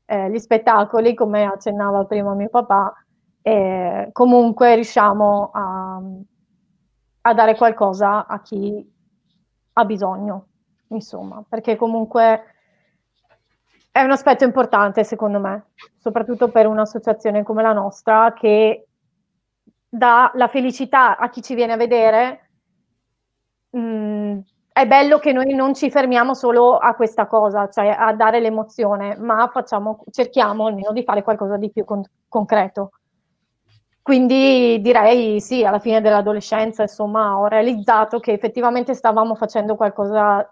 eh, 0.04 0.30
gli 0.30 0.38
spettacoli, 0.38 1.12
come 1.12 1.42
accennava 1.42 2.04
prima 2.04 2.34
mio 2.34 2.48
papà, 2.48 2.94
eh, 3.42 4.10
comunque 4.12 4.76
riusciamo 4.76 5.50
a, 5.52 6.00
a 7.22 7.34
dare 7.34 7.56
qualcosa 7.56 8.26
a 8.26 8.40
chi 8.42 8.94
ha 9.72 9.84
bisogno, 9.84 10.46
insomma, 10.88 11.42
perché 11.48 11.74
comunque 11.74 12.42
è 13.90 14.02
un 14.02 14.12
aspetto 14.12 14.44
importante 14.44 15.02
secondo 15.02 15.40
me, 15.40 15.70
soprattutto 15.98 16.48
per 16.48 16.68
un'associazione 16.68 17.42
come 17.42 17.62
la 17.62 17.72
nostra 17.72 18.32
che 18.34 18.86
dà 19.88 20.30
la 20.34 20.46
felicità 20.46 21.16
a 21.16 21.28
chi 21.28 21.42
ci 21.42 21.56
viene 21.56 21.72
a 21.72 21.76
vedere. 21.76 22.50
Mm, 23.76 24.15
è 24.76 24.86
bello 24.86 25.18
che 25.18 25.32
noi 25.32 25.54
non 25.54 25.72
ci 25.72 25.90
fermiamo 25.90 26.34
solo 26.34 26.76
a 26.76 26.94
questa 26.94 27.26
cosa, 27.26 27.66
cioè 27.70 27.88
a 27.88 28.12
dare 28.12 28.40
l'emozione, 28.40 29.16
ma 29.16 29.48
facciamo, 29.50 30.04
cerchiamo 30.10 30.66
almeno 30.66 30.92
di 30.92 31.02
fare 31.02 31.22
qualcosa 31.22 31.56
di 31.56 31.70
più 31.70 31.86
con- 31.86 32.04
concreto. 32.28 32.90
Quindi 34.02 34.78
direi 34.82 35.40
sì, 35.40 35.64
alla 35.64 35.78
fine 35.78 36.02
dell'adolescenza, 36.02 36.82
insomma, 36.82 37.38
ho 37.38 37.46
realizzato 37.46 38.20
che 38.20 38.32
effettivamente 38.32 38.92
stavamo 38.92 39.34
facendo 39.34 39.76
qualcosa 39.76 40.46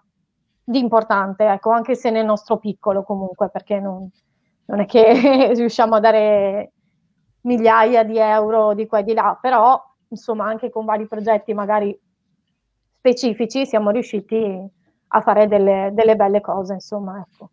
di 0.63 0.79
importante, 0.79 1.45
ecco, 1.45 1.69
anche 1.69 1.93
se 1.93 2.09
nel 2.09 2.25
nostro 2.25 2.57
piccolo 2.57 3.03
comunque, 3.03 3.49
perché 3.51 3.79
non, 3.79 4.09
non 4.65 4.79
è 4.79 4.85
che 4.87 5.53
riusciamo 5.53 5.93
a 5.93 5.99
dare 5.99 6.71
migliaia 7.41 8.03
di 8.03 8.17
euro 8.17 8.73
di 8.73 8.87
qua 8.87 8.99
e 8.99 9.03
di 9.03 9.13
là, 9.13 9.37
però 9.39 9.79
insomma 10.07 10.45
anche 10.47 10.71
con 10.71 10.83
vari 10.83 11.07
progetti 11.07 11.53
magari 11.53 11.95
specifici 13.05 13.67
siamo 13.67 13.91
riusciti 13.91 14.35
a 15.07 15.21
fare 15.21 15.47
delle, 15.47 15.91
delle 15.93 16.15
belle 16.15 16.41
cose, 16.41 16.73
insomma, 16.73 17.23
ecco. 17.23 17.51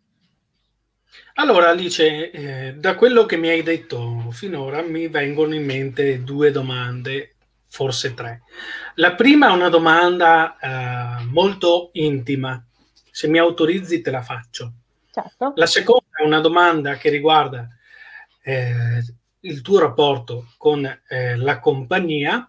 Allora 1.35 1.69
Alice, 1.69 2.31
eh, 2.31 2.73
da 2.73 2.95
quello 2.95 3.27
che 3.27 3.37
mi 3.37 3.49
hai 3.49 3.61
detto 3.61 4.31
finora 4.31 4.81
mi 4.81 5.07
vengono 5.07 5.53
in 5.53 5.63
mente 5.63 6.23
due 6.23 6.49
domande, 6.49 7.35
forse 7.67 8.15
tre. 8.15 8.41
La 8.95 9.13
prima 9.13 9.49
è 9.49 9.51
una 9.51 9.69
domanda 9.69 10.57
eh, 10.57 11.23
molto 11.25 11.91
intima 11.93 12.63
se 13.11 13.27
mi 13.27 13.37
autorizzi 13.37 14.01
te 14.01 14.09
la 14.09 14.23
faccio. 14.23 14.73
Certo. 15.11 15.53
La 15.55 15.67
seconda 15.67 16.17
è 16.19 16.25
una 16.25 16.39
domanda 16.39 16.95
che 16.95 17.09
riguarda 17.09 17.67
eh, 18.41 19.03
il 19.41 19.61
tuo 19.61 19.79
rapporto 19.79 20.53
con 20.57 20.83
eh, 20.83 21.35
la 21.35 21.59
compagnia. 21.59 22.47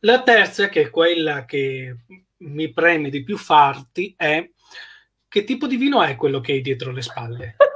La 0.00 0.22
terza, 0.22 0.68
che 0.68 0.82
è 0.82 0.90
quella 0.90 1.44
che 1.44 1.96
mi 2.38 2.72
preme 2.72 3.10
di 3.10 3.22
più 3.22 3.36
farti, 3.36 4.14
è 4.16 4.48
che 5.28 5.44
tipo 5.44 5.66
di 5.66 5.76
vino 5.76 6.02
è 6.02 6.16
quello 6.16 6.40
che 6.40 6.52
hai 6.52 6.60
dietro 6.60 6.92
le 6.92 7.02
spalle? 7.02 7.56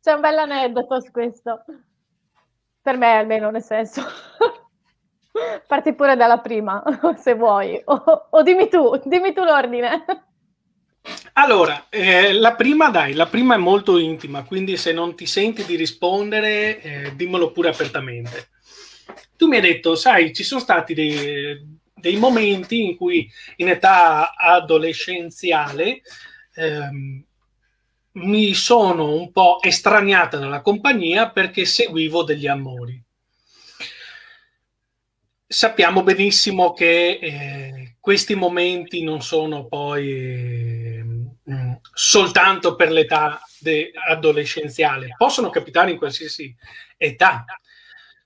C'è 0.00 0.12
un 0.12 0.20
bel 0.20 0.38
aneddoto 0.38 1.00
su 1.00 1.10
questo. 1.10 1.64
Per 2.80 2.96
me 2.96 3.16
almeno, 3.16 3.50
nel 3.50 3.62
senso. 3.62 4.02
Parti 5.66 5.94
pure 5.94 6.16
dalla 6.16 6.38
prima, 6.38 6.82
se 7.18 7.34
vuoi. 7.34 7.80
O, 7.84 8.28
o 8.30 8.42
dimmi 8.42 8.68
tu, 8.68 9.00
dimmi 9.04 9.32
tu 9.32 9.44
l'ordine. 9.44 10.04
Allora, 11.34 11.86
eh, 11.88 12.32
la 12.32 12.54
prima, 12.54 12.90
dai, 12.90 13.12
la 13.14 13.26
prima 13.26 13.54
è 13.54 13.58
molto 13.58 13.98
intima, 13.98 14.44
quindi 14.44 14.76
se 14.76 14.92
non 14.92 15.14
ti 15.14 15.26
senti 15.26 15.64
di 15.64 15.76
rispondere, 15.76 16.80
eh, 16.80 17.16
dimmelo 17.16 17.52
pure 17.52 17.68
apertamente. 17.68 18.48
Tu 19.36 19.46
mi 19.46 19.56
hai 19.56 19.62
detto, 19.62 19.94
sai, 19.94 20.34
ci 20.34 20.42
sono 20.42 20.60
stati 20.60 20.94
dei, 20.94 21.77
dei 22.00 22.16
momenti 22.16 22.84
in 22.84 22.96
cui 22.96 23.30
in 23.56 23.68
età 23.68 24.34
adolescenziale 24.34 26.02
ehm, 26.54 27.24
mi 28.12 28.54
sono 28.54 29.14
un 29.14 29.30
po' 29.30 29.58
estraniata 29.62 30.38
dalla 30.38 30.60
compagnia 30.60 31.30
perché 31.30 31.64
seguivo 31.64 32.24
degli 32.24 32.46
amori. 32.46 33.00
Sappiamo 35.46 36.02
benissimo 36.02 36.72
che 36.74 37.18
eh, 37.22 37.96
questi 38.00 38.34
momenti 38.34 39.02
non 39.02 39.22
sono 39.22 39.66
poi 39.66 40.10
eh, 41.48 41.80
soltanto 41.92 42.74
per 42.74 42.90
l'età 42.90 43.40
adolescenziale, 44.08 45.14
possono 45.16 45.50
capitare 45.50 45.90
in 45.90 45.96
qualsiasi 45.96 46.54
età. 46.96 47.44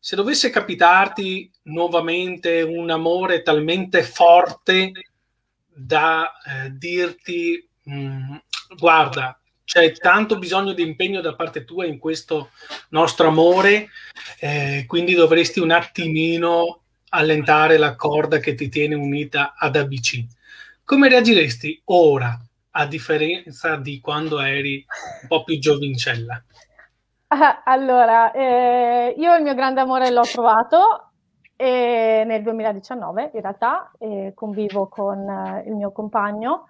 Se 0.05 0.17
dovesse 0.17 0.51
capitarti 0.51 1.49
nuovamente 1.67 2.61
un 2.63 2.91
amore 2.91 3.43
talmente 3.43 4.03
forte 4.03 4.91
da 5.69 6.29
eh, 6.45 6.71
dirti 6.73 7.65
mm, 7.89 8.35
guarda, 8.77 9.41
c'è 9.63 9.93
tanto 9.93 10.41
bisogno 10.41 10.73
di 10.73 10.83
impegno 10.83 11.21
da 11.21 11.37
parte 11.37 11.65
tua 11.65 11.87
in 11.87 11.99
questo 11.99 12.51
nostro 12.89 13.29
amore, 13.29 13.91
eh, 14.41 14.87
quindi 14.89 15.15
dovresti 15.15 15.61
un 15.61 15.71
attimino 15.71 16.81
allentare 17.11 17.77
la 17.77 17.95
corda 17.95 18.41
che 18.41 18.57
ti 18.57 18.69
tiene 18.69 18.97
unita 18.97 19.55
ad 19.57 19.77
ABC. 19.77 20.25
Come 20.83 21.09
reagiresti 21.09 21.81
ora, 21.85 22.37
a 22.73 22.87
differenza 22.87 23.77
di 23.77 24.01
quando 24.01 24.41
eri 24.41 24.85
un 25.23 25.29
po' 25.29 25.45
più 25.45 25.61
giovincella? 25.61 26.43
Ah, 27.35 27.63
allora, 27.65 28.31
eh, 28.33 29.15
io 29.17 29.35
il 29.37 29.43
mio 29.43 29.55
grande 29.55 29.81
amore 29.81 30.11
l'ho 30.11 30.21
trovato 30.21 31.13
eh, 31.57 32.25
nel 32.27 32.43
2019, 32.43 33.31
in 33.33 33.41
realtà, 33.41 33.91
eh, 33.99 34.33
convivo 34.35 34.87
con 34.89 35.19
eh, 35.27 35.65
il 35.67 35.75
mio 35.75 35.93
compagno 35.93 36.69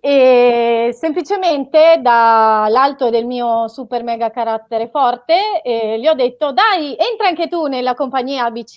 e 0.00 0.88
semplicemente 0.94 1.98
dall'alto 2.00 3.10
del 3.10 3.26
mio 3.26 3.68
super 3.68 4.02
mega 4.02 4.30
carattere 4.30 4.88
forte 4.88 5.60
eh, 5.62 6.00
gli 6.00 6.06
ho 6.08 6.14
detto 6.14 6.52
dai, 6.52 6.96
entra 6.96 7.28
anche 7.28 7.48
tu 7.48 7.66
nella 7.66 7.94
compagnia 7.94 8.46
ABC 8.46 8.76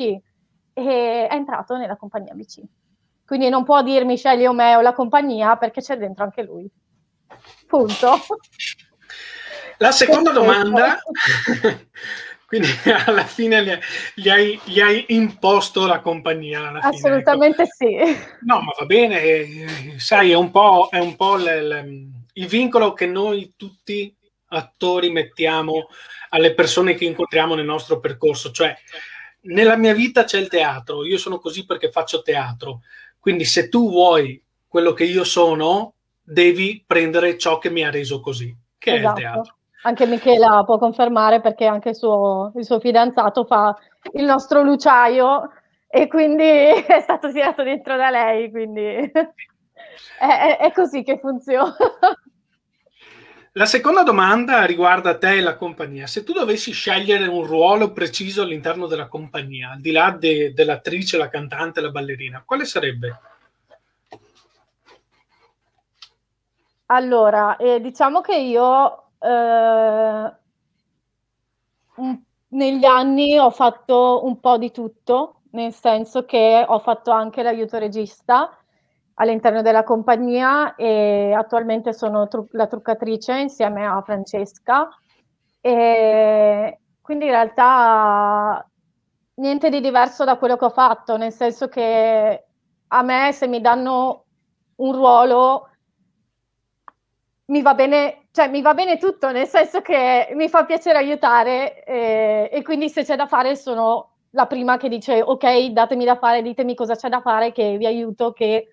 e 0.74 1.28
è 1.28 1.34
entrato 1.34 1.78
nella 1.78 1.96
compagnia 1.96 2.34
BC. 2.34 2.62
Quindi 3.26 3.48
non 3.48 3.64
può 3.64 3.82
dirmi 3.84 4.18
scegli 4.18 4.46
o 4.46 4.52
me 4.52 4.76
o 4.76 4.82
la 4.82 4.94
compagnia 4.94 5.56
perché 5.56 5.80
c'è 5.80 5.98
dentro 5.98 6.26
anche 6.26 6.44
lui. 6.44 6.70
Punto. 7.68 8.18
La 9.78 9.92
seconda 9.92 10.32
domanda, 10.32 11.02
quindi 12.46 12.68
alla 13.06 13.26
fine 13.26 13.80
gli, 14.14 14.30
hai, 14.30 14.60
gli 14.64 14.80
hai, 14.80 15.06
imposto 15.10 15.86
la 15.86 16.00
compagnia. 16.00 16.78
Ecco. 16.78 16.88
Assolutamente 16.88 17.66
fine, 17.78 18.06
sì. 18.06 18.20
No, 18.42 18.62
ma 18.62 18.72
va 18.78 18.86
bene, 18.86 19.22
eh, 19.22 19.94
sai, 19.98 20.32
è 20.32 20.36
un 20.36 20.52
po', 20.52 20.88
è 20.90 21.00
un 21.00 21.16
po 21.16 21.36
l, 21.36 21.44
l, 21.44 22.08
il 22.34 22.48
vincolo 22.48 22.94
che 22.94 23.06
noi 23.06 23.54
tutti 23.58 24.14
attori 24.48 25.12
mettiamo 25.12 25.88
alle 26.30 26.54
persone 26.54 26.96
che 26.96 27.06
incontriamo 27.06 27.56
nel 27.56 27.66
nostro 27.66 28.00
percorso, 28.00 28.52
cioè 28.52 28.76
nella 29.42 29.76
mia 29.76 29.94
vita 29.94 30.24
c'è 30.24 30.40
il 30.40 30.48
teatro, 30.48 31.06
io 31.06 31.18
sono 31.18 31.40
così 31.40 31.66
perché 31.66 31.92
faccio 31.92 32.22
teatro, 32.22 32.82
quindi 33.20 33.46
se 33.46 33.70
tu 33.70 33.90
vuoi 33.90 34.42
quello 34.68 34.94
che 34.94 35.04
io 35.04 35.24
sono, 35.24 35.94
devi 36.22 36.84
prendere 36.86 37.38
ciò 37.38 37.58
che 37.60 37.70
mi 37.70 37.84
ha 37.84 37.92
reso 37.92 38.20
così, 38.20 38.56
che 38.78 38.96
esatto. 38.96 39.18
è 39.18 39.22
il 39.22 39.26
esatto. 39.26 39.34
teatro. 39.34 39.58
Anche 39.86 40.08
Michela 40.08 40.64
può 40.66 40.80
confermare 40.80 41.42
perché 41.42 41.66
anche 41.66 41.90
il 41.90 41.96
suo, 41.96 42.52
il 42.56 42.66
suo 42.66 42.80
fidanzato 42.80 43.46
fa 43.46 43.78
il 44.14 44.26
nostro 44.26 44.64
luciaio 44.64 45.52
e 45.88 46.08
quindi 46.08 46.44
è 46.88 47.00
stato 47.02 47.32
tirato 47.32 47.62
dentro 47.62 47.96
da 47.96 48.10
lei, 48.10 48.50
quindi 48.50 48.82
è, 49.12 49.30
è, 50.20 50.58
è 50.58 50.72
così 50.74 51.04
che 51.04 51.20
funziona. 51.20 51.76
La 53.52 53.68
seconda 53.68 54.02
domanda 54.02 54.66
riguarda 54.66 55.20
te 55.20 55.38
e 55.38 55.42
la 55.42 55.56
compagnia. 55.56 56.08
Se 56.08 56.24
tu 56.24 56.34
dovessi 56.34 56.72
scegliere 56.72 57.28
un 57.28 57.46
ruolo 57.46 57.92
preciso 57.92 58.42
all'interno 58.42 58.88
della 58.88 59.08
compagnia, 59.08 59.70
al 59.70 59.82
di 59.82 59.92
là 59.92 60.10
de- 60.10 60.52
dell'attrice, 60.52 61.18
la 61.18 61.30
cantante, 61.30 61.80
la 61.80 61.92
ballerina, 61.92 62.42
quale 62.44 62.66
sarebbe? 62.66 63.20
Allora, 66.88 67.56
eh, 67.58 67.80
diciamo 67.80 68.22
che 68.22 68.36
io 68.36 69.05
eh, 69.26 70.32
negli 72.50 72.86
anni 72.86 73.38
ho 73.38 73.50
fatto 73.50 74.22
un 74.26 74.40
po' 74.40 74.58
di 74.58 74.72
tutto, 74.72 75.42
nel 75.52 75.74
senso 75.74 76.26
che 76.26 76.64
ho 76.68 76.80
fatto 76.80 77.12
anche 77.12 77.44
l'aiuto 77.44 77.78
regista 77.78 78.58
all'interno 79.16 79.62
della 79.62 79.84
compagnia 79.84 80.76
e 80.76 81.34
attualmente 81.34 81.94
sono 81.94 82.28
tru- 82.28 82.52
la 82.54 82.68
truccatrice 82.68 83.38
insieme 83.40 83.86
a 83.86 84.02
Francesca. 84.02 84.90
E 85.62 86.80
quindi 87.02 87.26
in 87.26 87.32
realtà 87.32 88.68
niente 89.36 89.70
di 89.70 89.82
diverso 89.82 90.24
da 90.26 90.38
quello 90.38 90.58
che 90.58 90.66
ho 90.66 90.70
fatto, 90.70 91.18
nel 91.18 91.32
senso 91.32 91.68
che 91.68 92.46
a 92.88 93.02
me 93.04 93.32
se 93.34 93.48
mi 93.48 93.62
danno 93.62 94.26
un 94.78 94.94
ruolo 94.94 95.70
mi 97.48 97.62
va 97.62 97.74
bene, 97.74 98.25
cioè 98.36 98.50
mi 98.50 98.62
va 98.62 98.74
bene 98.74 98.98
tutto, 98.98 99.32
nel 99.32 99.48
senso 99.48 99.80
che 99.80 100.28
mi 100.34 100.50
fa 100.50 100.66
piacere 100.66 100.98
aiutare 100.98 101.86
e, 101.86 102.50
e 102.52 102.62
quindi 102.64 102.90
se 102.90 103.06
c'è 103.06 103.16
da 103.16 103.28
fare 103.28 103.56
sono 103.56 104.16
la 104.32 104.46
prima 104.46 104.76
che 104.76 104.90
dice 104.90 105.22
ok, 105.22 105.68
datemi 105.68 106.04
da 106.04 106.18
fare, 106.18 106.42
ditemi 106.42 106.76
cosa 106.76 106.96
c'è 106.96 107.08
da 107.08 107.22
fare, 107.22 107.54
che 107.54 107.78
vi 107.78 107.86
aiuto, 107.86 108.34
che 108.34 108.68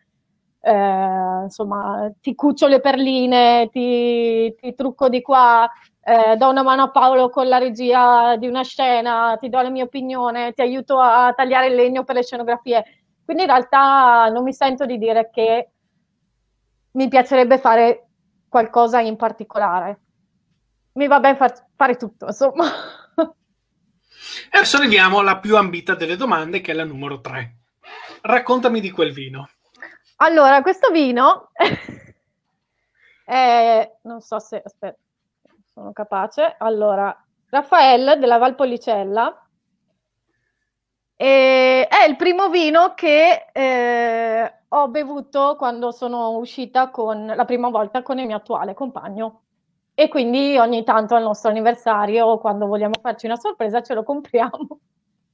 eh, 0.58 1.42
insomma, 1.44 2.12
ti 2.20 2.34
cuccio 2.34 2.66
le 2.66 2.80
perline, 2.80 3.68
ti, 3.70 4.52
ti 4.60 4.74
trucco 4.74 5.08
di 5.08 5.22
qua, 5.22 5.70
eh, 6.02 6.34
do 6.36 6.48
una 6.48 6.64
mano 6.64 6.82
a 6.82 6.90
Paolo 6.90 7.30
con 7.30 7.46
la 7.46 7.58
regia 7.58 8.34
di 8.36 8.48
una 8.48 8.64
scena, 8.64 9.36
ti 9.40 9.48
do 9.48 9.60
la 9.60 9.70
mia 9.70 9.84
opinione, 9.84 10.54
ti 10.54 10.62
aiuto 10.62 10.98
a 10.98 11.32
tagliare 11.36 11.68
il 11.68 11.76
legno 11.76 12.02
per 12.02 12.16
le 12.16 12.24
scenografie. 12.24 12.84
Quindi 13.24 13.44
in 13.44 13.48
realtà 13.48 14.28
non 14.28 14.42
mi 14.42 14.52
sento 14.52 14.86
di 14.86 14.98
dire 14.98 15.30
che 15.32 15.70
mi 16.94 17.06
piacerebbe 17.06 17.58
fare 17.58 18.08
qualcosa 18.52 19.00
in 19.00 19.16
particolare. 19.16 20.00
Mi 20.92 21.06
va 21.06 21.20
bene 21.20 21.36
far, 21.38 21.68
fare 21.74 21.96
tutto, 21.96 22.26
insomma. 22.26 22.66
Adesso 24.50 24.76
arriviamo 24.76 25.20
alla 25.20 25.38
più 25.38 25.56
ambita 25.56 25.94
delle 25.94 26.16
domande, 26.16 26.60
che 26.60 26.72
è 26.72 26.74
la 26.74 26.84
numero 26.84 27.22
3. 27.22 27.56
Raccontami 28.20 28.80
di 28.80 28.90
quel 28.90 29.14
vino. 29.14 29.48
Allora, 30.16 30.60
questo 30.60 30.90
vino 30.90 31.50
è, 33.24 33.90
non 34.02 34.20
so 34.20 34.38
se, 34.38 34.60
aspetta, 34.62 34.98
sono 35.72 35.92
capace. 35.92 36.54
Allora, 36.58 37.24
Raffaele 37.48 38.18
della 38.18 38.36
Valpolicella 38.36 39.48
e 41.16 41.86
è 41.88 42.04
il 42.06 42.16
primo 42.16 42.50
vino 42.50 42.92
che 42.92 43.46
eh, 43.50 44.61
ho 44.74 44.88
bevuto 44.88 45.56
quando 45.56 45.90
sono 45.90 46.36
uscita 46.36 46.90
con, 46.90 47.26
la 47.26 47.44
prima 47.44 47.68
volta 47.68 48.02
con 48.02 48.18
il 48.18 48.26
mio 48.26 48.36
attuale 48.36 48.74
compagno. 48.74 49.42
E 49.94 50.08
quindi 50.08 50.56
ogni 50.56 50.84
tanto 50.84 51.14
al 51.14 51.22
nostro 51.22 51.50
anniversario, 51.50 52.38
quando 52.38 52.66
vogliamo 52.66 52.94
farci 53.00 53.26
una 53.26 53.36
sorpresa, 53.36 53.82
ce 53.82 53.94
lo 53.94 54.02
compriamo. 54.02 54.80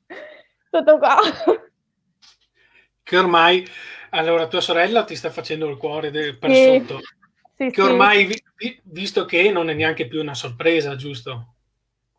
Tutto 0.70 0.98
qua. 0.98 1.16
Che 3.02 3.16
ormai 3.16 3.66
allora, 4.10 4.48
tua 4.48 4.60
sorella 4.60 5.04
ti 5.04 5.14
sta 5.14 5.30
facendo 5.30 5.68
il 5.68 5.76
cuore 5.76 6.10
de- 6.10 6.36
per 6.36 6.54
sì. 6.54 6.62
sotto. 6.64 7.00
Sì, 7.56 7.70
che 7.70 7.82
ormai, 7.82 8.24
vi- 8.24 8.80
visto 8.84 9.24
che 9.24 9.50
non 9.50 9.68
è 9.68 9.74
neanche 9.74 10.06
più 10.06 10.20
una 10.20 10.34
sorpresa, 10.34 10.96
giusto? 10.96 11.54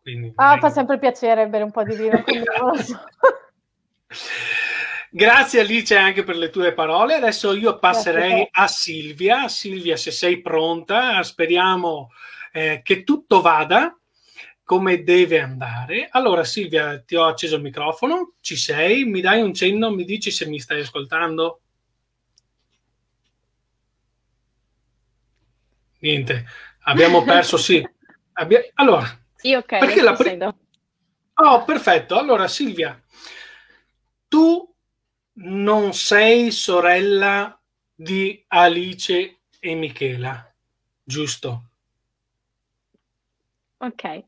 Quindi, 0.02 0.32
ah, 0.36 0.58
fa 0.58 0.70
sempre 0.70 0.98
piacere 0.98 1.48
bere 1.48 1.64
un 1.64 1.70
po' 1.70 1.82
di 1.82 1.96
vino. 1.96 2.22
Grazie 5.12 5.60
Alice 5.60 5.96
anche 5.96 6.22
per 6.22 6.36
le 6.36 6.50
tue 6.50 6.72
parole. 6.72 7.14
Adesso 7.14 7.52
io 7.54 7.80
passerei 7.80 8.46
a 8.48 8.68
Silvia. 8.68 9.48
Silvia, 9.48 9.96
se 9.96 10.12
sei 10.12 10.40
pronta, 10.40 11.20
speriamo 11.24 12.10
eh, 12.52 12.80
che 12.84 13.02
tutto 13.02 13.40
vada 13.40 13.98
come 14.62 15.02
deve 15.02 15.40
andare. 15.40 16.06
Allora 16.12 16.44
Silvia, 16.44 17.00
ti 17.00 17.16
ho 17.16 17.24
acceso 17.24 17.56
il 17.56 17.62
microfono, 17.62 18.34
ci 18.40 18.54
sei? 18.54 19.04
Mi 19.04 19.20
dai 19.20 19.42
un 19.42 19.52
cenno, 19.52 19.90
mi 19.90 20.04
dici 20.04 20.30
se 20.30 20.46
mi 20.46 20.60
stai 20.60 20.82
ascoltando? 20.82 21.62
Niente, 25.98 26.46
abbiamo 26.82 27.22
perso, 27.26 27.56
sì. 27.56 27.84
Abbia... 28.34 28.64
Allora, 28.74 29.04
sì, 29.34 29.54
ok. 29.54 29.78
Perché 29.78 30.02
la 30.02 30.14
pre... 30.14 30.38
Oh, 31.34 31.64
perfetto. 31.64 32.16
Allora, 32.16 32.46
Silvia, 32.46 33.02
tu 34.28 34.69
non 35.42 35.94
sei 35.94 36.50
sorella 36.50 37.58
di 37.94 38.42
Alice 38.48 39.40
e 39.58 39.74
Michela, 39.74 40.52
giusto? 41.02 41.70
Ok. 43.78 44.24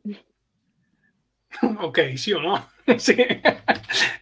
ok, 1.60 2.18
sì 2.18 2.32
o 2.32 2.40
no? 2.40 2.70
sì. 2.96 3.14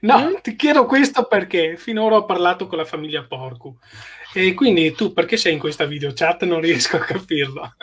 No, 0.00 0.30
mm? 0.30 0.34
ti 0.42 0.56
chiedo 0.56 0.86
questo 0.86 1.26
perché 1.26 1.76
finora 1.76 2.16
ho 2.16 2.24
parlato 2.24 2.66
con 2.66 2.78
la 2.78 2.84
famiglia 2.84 3.24
Porcu. 3.24 3.76
E 4.32 4.54
quindi 4.54 4.92
tu 4.92 5.12
perché 5.12 5.36
sei 5.36 5.54
in 5.54 5.58
questa 5.58 5.86
video 5.86 6.12
chat? 6.12 6.44
Non 6.44 6.60
riesco 6.60 6.96
a 6.96 7.00
capirlo. 7.00 7.74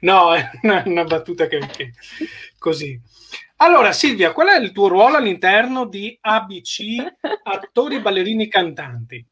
No, 0.00 0.34
è 0.34 0.50
una, 0.62 0.82
una 0.86 1.04
battuta 1.04 1.46
che, 1.46 1.58
che 1.66 1.92
così. 2.58 3.00
Allora, 3.62 3.92
Silvia, 3.92 4.32
qual 4.32 4.48
è 4.48 4.58
il 4.58 4.72
tuo 4.72 4.88
ruolo 4.88 5.18
all'interno 5.18 5.86
di 5.86 6.18
ABC 6.20 6.80
Attori, 7.44 8.00
Ballerini, 8.00 8.48
Cantanti? 8.48 9.24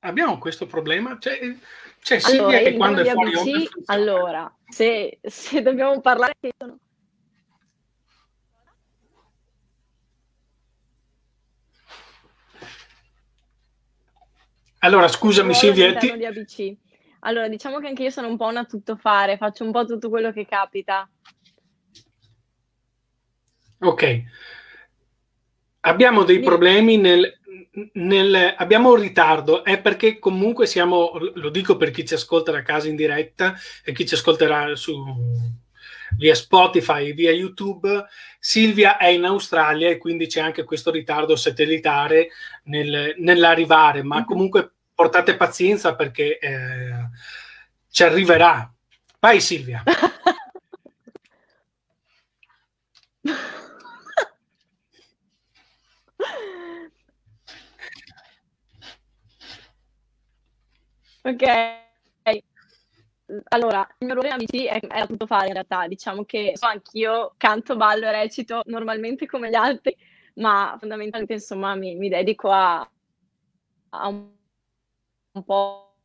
Abbiamo 0.00 0.38
questo 0.38 0.64
problema? 0.64 1.18
C'è, 1.18 1.38
c'è 2.00 2.18
Silvia 2.18 2.46
allora, 2.46 2.58
che 2.58 2.76
quando 2.76 3.02
è 3.02 3.10
fuori 3.10 3.34
ABC, 3.34 3.72
Allora, 3.84 4.56
se, 4.66 5.18
se 5.22 5.60
dobbiamo 5.60 6.00
parlare... 6.00 6.32
Sono... 6.56 6.78
Allora, 14.78 15.08
scusami 15.08 15.52
Silvia. 15.52 15.94
Ti... 15.96 16.16
Di 16.16 16.24
ABC. 16.24 16.83
Allora, 17.26 17.48
diciamo 17.48 17.78
che 17.78 17.86
anche 17.86 18.02
io 18.02 18.10
sono 18.10 18.28
un 18.28 18.36
po' 18.36 18.46
una 18.46 18.64
tuttofare, 18.64 19.36
faccio 19.36 19.64
un 19.64 19.72
po' 19.72 19.84
tutto 19.84 20.08
quello 20.08 20.32
che 20.32 20.46
capita. 20.46 21.08
Ok. 23.80 24.22
Abbiamo 25.80 26.22
dei 26.24 26.40
problemi 26.40 26.96
nel, 26.96 27.40
nel, 27.94 28.54
abbiamo 28.56 28.90
un 28.90 29.00
ritardo, 29.00 29.64
è 29.64 29.80
perché 29.80 30.18
comunque 30.18 30.66
siamo, 30.66 31.12
lo 31.34 31.50
dico 31.50 31.76
per 31.76 31.90
chi 31.90 32.06
ci 32.06 32.14
ascolta 32.14 32.52
da 32.52 32.62
casa 32.62 32.88
in 32.88 32.96
diretta 32.96 33.54
e 33.84 33.92
chi 33.92 34.06
ci 34.06 34.14
ascolterà 34.14 34.74
su, 34.76 34.94
via 36.16 36.34
Spotify, 36.34 37.12
via 37.12 37.32
YouTube, 37.32 38.06
Silvia 38.38 38.96
è 38.96 39.08
in 39.08 39.24
Australia 39.24 39.88
e 39.88 39.98
quindi 39.98 40.26
c'è 40.26 40.40
anche 40.40 40.64
questo 40.64 40.90
ritardo 40.90 41.36
satellitare 41.36 42.28
nel, 42.64 43.14
nell'arrivare, 43.18 44.02
ma 44.02 44.16
mm-hmm. 44.16 44.24
comunque 44.24 44.73
portate 44.94 45.36
pazienza 45.36 45.94
perché 45.94 46.38
eh, 46.38 47.08
ci 47.90 48.02
arriverà. 48.02 48.72
Vai 49.20 49.40
Silvia. 49.40 49.82
Ok, 61.26 61.42
allora, 63.48 63.86
il 63.98 64.06
mio 64.06 64.14
ruolo 64.14 64.28
in 64.28 64.34
amici 64.34 64.66
è, 64.66 64.78
era 64.82 65.06
tutto 65.06 65.26
fare 65.26 65.46
in 65.46 65.54
realtà, 65.54 65.88
diciamo 65.88 66.24
che 66.24 66.52
so, 66.54 66.66
anch'io 66.66 67.34
canto, 67.36 67.76
ballo 67.76 68.06
e 68.06 68.12
recito 68.12 68.62
normalmente 68.66 69.26
come 69.26 69.48
gli 69.48 69.54
altri, 69.54 69.96
ma 70.34 70.76
fondamentalmente 70.78 71.34
insomma 71.34 71.74
mi, 71.74 71.96
mi 71.96 72.08
dedico 72.08 72.50
a, 72.50 72.80
a 73.90 74.08
un, 74.08 74.30
un, 75.34 75.44
po', 75.44 75.96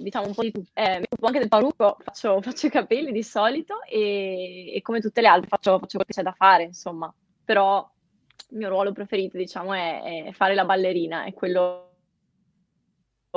diciamo 0.00 0.26
un 0.26 0.34
po' 0.34 0.42
di 0.42 0.52
tutto. 0.52 0.70
Eh, 0.74 0.98
mi 0.98 1.04
occupo 1.04 1.26
anche 1.26 1.38
del 1.38 1.48
parrucco, 1.48 1.96
faccio, 2.00 2.40
faccio, 2.42 2.66
i 2.66 2.70
capelli 2.70 3.12
di 3.12 3.22
solito 3.22 3.82
e, 3.82 4.72
e 4.74 4.82
come 4.82 5.00
tutte 5.00 5.20
le 5.20 5.28
altre 5.28 5.48
faccio, 5.48 5.78
faccio 5.78 5.98
quello 5.98 6.04
che 6.06 6.12
c'è 6.12 6.22
da 6.22 6.32
fare, 6.32 6.64
insomma, 6.64 7.12
però 7.44 7.88
il 8.50 8.56
mio 8.56 8.68
ruolo 8.68 8.92
preferito 8.92 9.36
diciamo 9.36 9.72
è, 9.72 10.26
è 10.26 10.32
fare 10.32 10.54
la 10.54 10.64
ballerina, 10.64 11.24
è 11.24 11.32
quello 11.32 11.90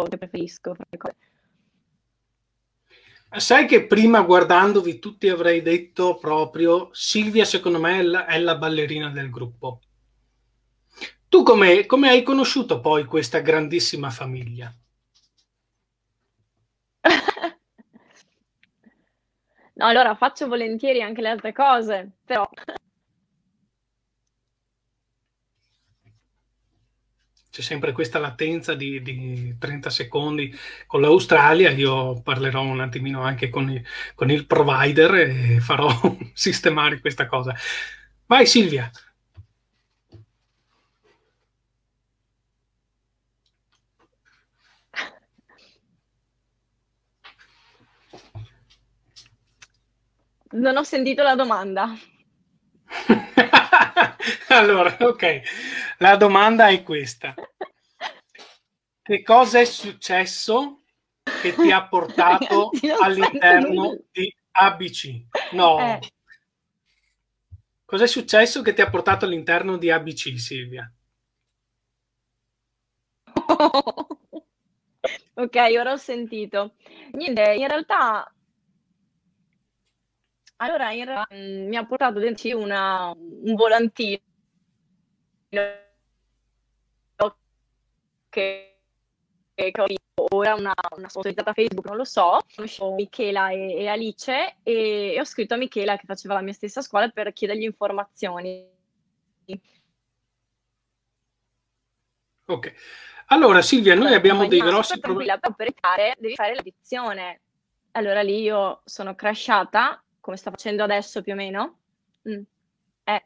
che 0.08 0.18
preferisco. 0.18 0.76
Sai 3.30 3.66
che 3.66 3.86
prima 3.86 4.22
guardandovi 4.22 5.00
tutti 5.00 5.28
avrei 5.28 5.62
detto 5.62 6.18
proprio 6.18 6.90
Silvia 6.94 7.44
secondo 7.44 7.80
me 7.80 8.00
è 8.00 8.04
la, 8.04 8.26
è 8.26 8.40
la 8.40 8.56
ballerina 8.56 9.10
del 9.10 9.30
gruppo. 9.30 9.82
Tu 11.30 11.44
come, 11.44 11.86
come 11.86 12.10
hai 12.10 12.24
conosciuto 12.24 12.80
poi 12.80 13.04
questa 13.04 13.40
grandissima 13.40 14.10
famiglia? 14.10 14.74
no, 19.74 19.86
allora 19.86 20.16
faccio 20.16 20.48
volentieri 20.48 21.02
anche 21.02 21.22
le 21.22 21.30
altre 21.30 21.52
cose, 21.52 22.12
però 22.24 22.50
c'è 27.58 27.62
sempre 27.64 27.92
questa 27.92 28.20
latenza 28.20 28.74
di, 28.76 29.02
di, 29.02 29.58
30 29.58 29.90
secondi 29.90 30.56
con 30.86 31.02
l'Australia, 31.02 31.72
io 31.72 32.22
parlerò 32.22 32.62
un 32.62 32.80
attimino 32.82 33.22
anche 33.24 33.50
con 33.50 33.70
il, 33.70 33.84
con 34.16 34.30
il 34.30 34.46
provider 34.46 35.14
e 35.16 35.60
farò 35.60 35.90
sistemare 36.34 37.00
questa 37.02 37.26
cosa. 37.26 37.54
Vai 38.28 38.46
Silvia. 38.46 38.90
Non 50.50 50.78
ho 50.78 50.84
sentito 50.84 51.24
la 51.24 51.36
domanda. 51.36 51.94
allora, 54.50 54.96
ok, 55.00 55.42
la 55.98 56.16
domanda 56.16 56.68
è 56.70 56.84
questa. 56.84 57.34
Che 59.02 59.24
cosa 59.24 59.60
è 59.60 59.66
successo 59.66 60.84
che 61.42 61.54
ti 61.54 61.72
ha 61.72 61.88
portato 61.88 62.72
all'interno 63.02 63.98
di 64.12 64.34
ABC? 64.52 65.26
No. 65.52 65.80
Eh. 65.80 66.00
Cos'è 67.84 68.08
successo 68.08 68.62
che 68.62 68.74
ti 68.74 68.82
ha 68.82 68.90
portato 68.90 69.26
all'interno 69.26 69.78
di 69.78 69.90
ABC, 69.90 70.38
Silvia? 70.38 70.92
ok, 75.36 75.56
ora 75.80 75.92
ho 75.94 75.98
sentito. 75.98 76.76
Niente, 77.14 77.54
in 77.54 77.68
realtà 77.68 78.30
allora, 80.58 80.92
in 80.92 81.06
realtà 81.06 81.36
mh, 81.36 81.68
mi 81.68 81.76
ha 81.76 81.86
portato 81.86 82.20
dentro 82.20 82.58
una, 82.58 83.12
un 83.12 83.56
volantino 83.56 84.20
che, 88.30 88.78
che 89.54 89.82
ho 89.82 89.86
visto 89.86 90.36
ora 90.36 90.54
una, 90.54 90.74
una 90.96 91.10
sponsorizzata 91.10 91.54
Facebook, 91.54 91.88
non 91.88 91.98
lo 91.98 92.04
so, 92.04 92.40
conoscevo 92.56 92.94
Michela 92.94 93.50
e, 93.50 93.74
e 93.76 93.88
Alice 93.88 94.58
e, 94.64 95.14
e, 95.14 95.20
ho 95.20 95.24
scritto 95.26 95.56
a 95.56 95.58
Michela 95.58 95.98
che 95.98 96.06
faceva 96.06 96.36
la 96.36 96.42
mia 96.42 96.54
stessa 96.54 96.82
scuola 96.82 97.10
per 97.10 97.34
chiedergli 97.34 97.64
informazioni. 97.64 98.70
Ok. 102.46 102.74
Allora 103.28 103.62
Silvia, 103.62 103.96
noi 103.96 104.14
abbiamo 104.14 104.48
dei 104.48 104.60
grossi 104.60 105.00
problemi. 105.00 105.38
Per 105.40 105.50
operare 105.50 106.16
devi 106.18 106.36
fare 106.36 106.56
l'addizione. 106.56 107.42
Allora 107.92 108.22
lì 108.22 108.42
io 108.42 108.82
sono 108.86 109.16
crashata 109.16 110.02
come 110.28 110.36
sta 110.36 110.52
facendo 110.52 110.84
adesso 110.84 111.22
più 111.22 111.32
o 111.32 111.36
meno? 111.38 111.78
Mm. 112.28 112.42
Eh. 113.06 113.26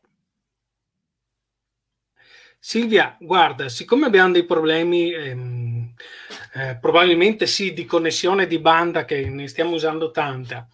Silvia, 2.59 3.17
guarda, 3.19 3.69
siccome 3.69 4.05
abbiamo 4.05 4.33
dei 4.33 4.45
problemi, 4.45 5.11
ehm, 5.11 5.95
eh, 6.53 6.77
probabilmente 6.79 7.47
sì, 7.47 7.73
di 7.73 7.85
connessione 7.85 8.45
di 8.45 8.59
banda, 8.59 9.03
che 9.05 9.27
ne 9.27 9.47
stiamo 9.47 9.71
usando 9.71 10.11
tanta, 10.11 10.67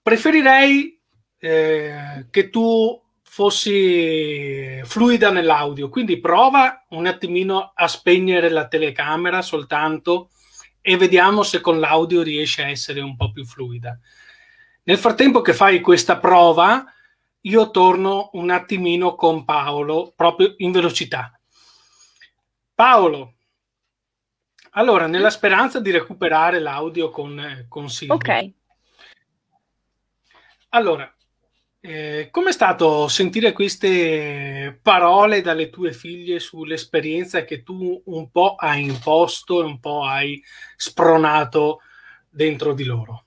preferirei 0.00 1.00
eh, 1.36 2.26
che 2.30 2.48
tu 2.48 3.02
fossi 3.24 4.80
fluida 4.84 5.32
nell'audio, 5.32 5.88
quindi 5.88 6.20
prova 6.20 6.86
un 6.90 7.06
attimino 7.06 7.72
a 7.74 7.88
spegnere 7.88 8.50
la 8.50 8.68
telecamera 8.68 9.42
soltanto 9.42 10.30
e 10.80 10.96
vediamo 10.96 11.42
se 11.42 11.60
con 11.60 11.80
l'audio 11.80 12.22
riesce 12.22 12.62
a 12.62 12.68
essere 12.68 13.00
un 13.00 13.16
po' 13.16 13.32
più 13.32 13.44
fluida. 13.44 13.98
Nel 14.84 14.98
frattempo 14.98 15.42
che 15.42 15.54
fai 15.54 15.80
questa 15.80 16.18
prova, 16.18 16.84
io 17.42 17.70
torno 17.70 18.30
un 18.32 18.50
attimino 18.50 19.14
con 19.14 19.44
Paolo, 19.44 20.12
proprio 20.16 20.54
in 20.58 20.72
velocità. 20.72 21.38
Paolo, 22.74 23.34
allora, 24.70 25.06
nella 25.06 25.30
speranza 25.30 25.80
di 25.80 25.90
recuperare 25.90 26.58
l'audio 26.58 27.10
con, 27.10 27.66
con 27.68 27.88
Silvia. 27.90 28.14
Ok. 28.14 28.52
Allora, 30.70 31.14
eh, 31.80 32.28
com'è 32.30 32.52
stato 32.52 33.06
sentire 33.06 33.52
queste 33.52 34.78
parole 34.80 35.42
dalle 35.42 35.68
tue 35.68 35.92
figlie 35.92 36.40
sull'esperienza 36.40 37.44
che 37.44 37.62
tu 37.62 38.02
un 38.06 38.30
po' 38.30 38.54
hai 38.54 38.84
imposto 38.84 39.60
e 39.60 39.64
un 39.64 39.78
po' 39.78 40.04
hai 40.04 40.42
spronato 40.76 41.80
dentro 42.30 42.72
di 42.72 42.84
loro? 42.84 43.26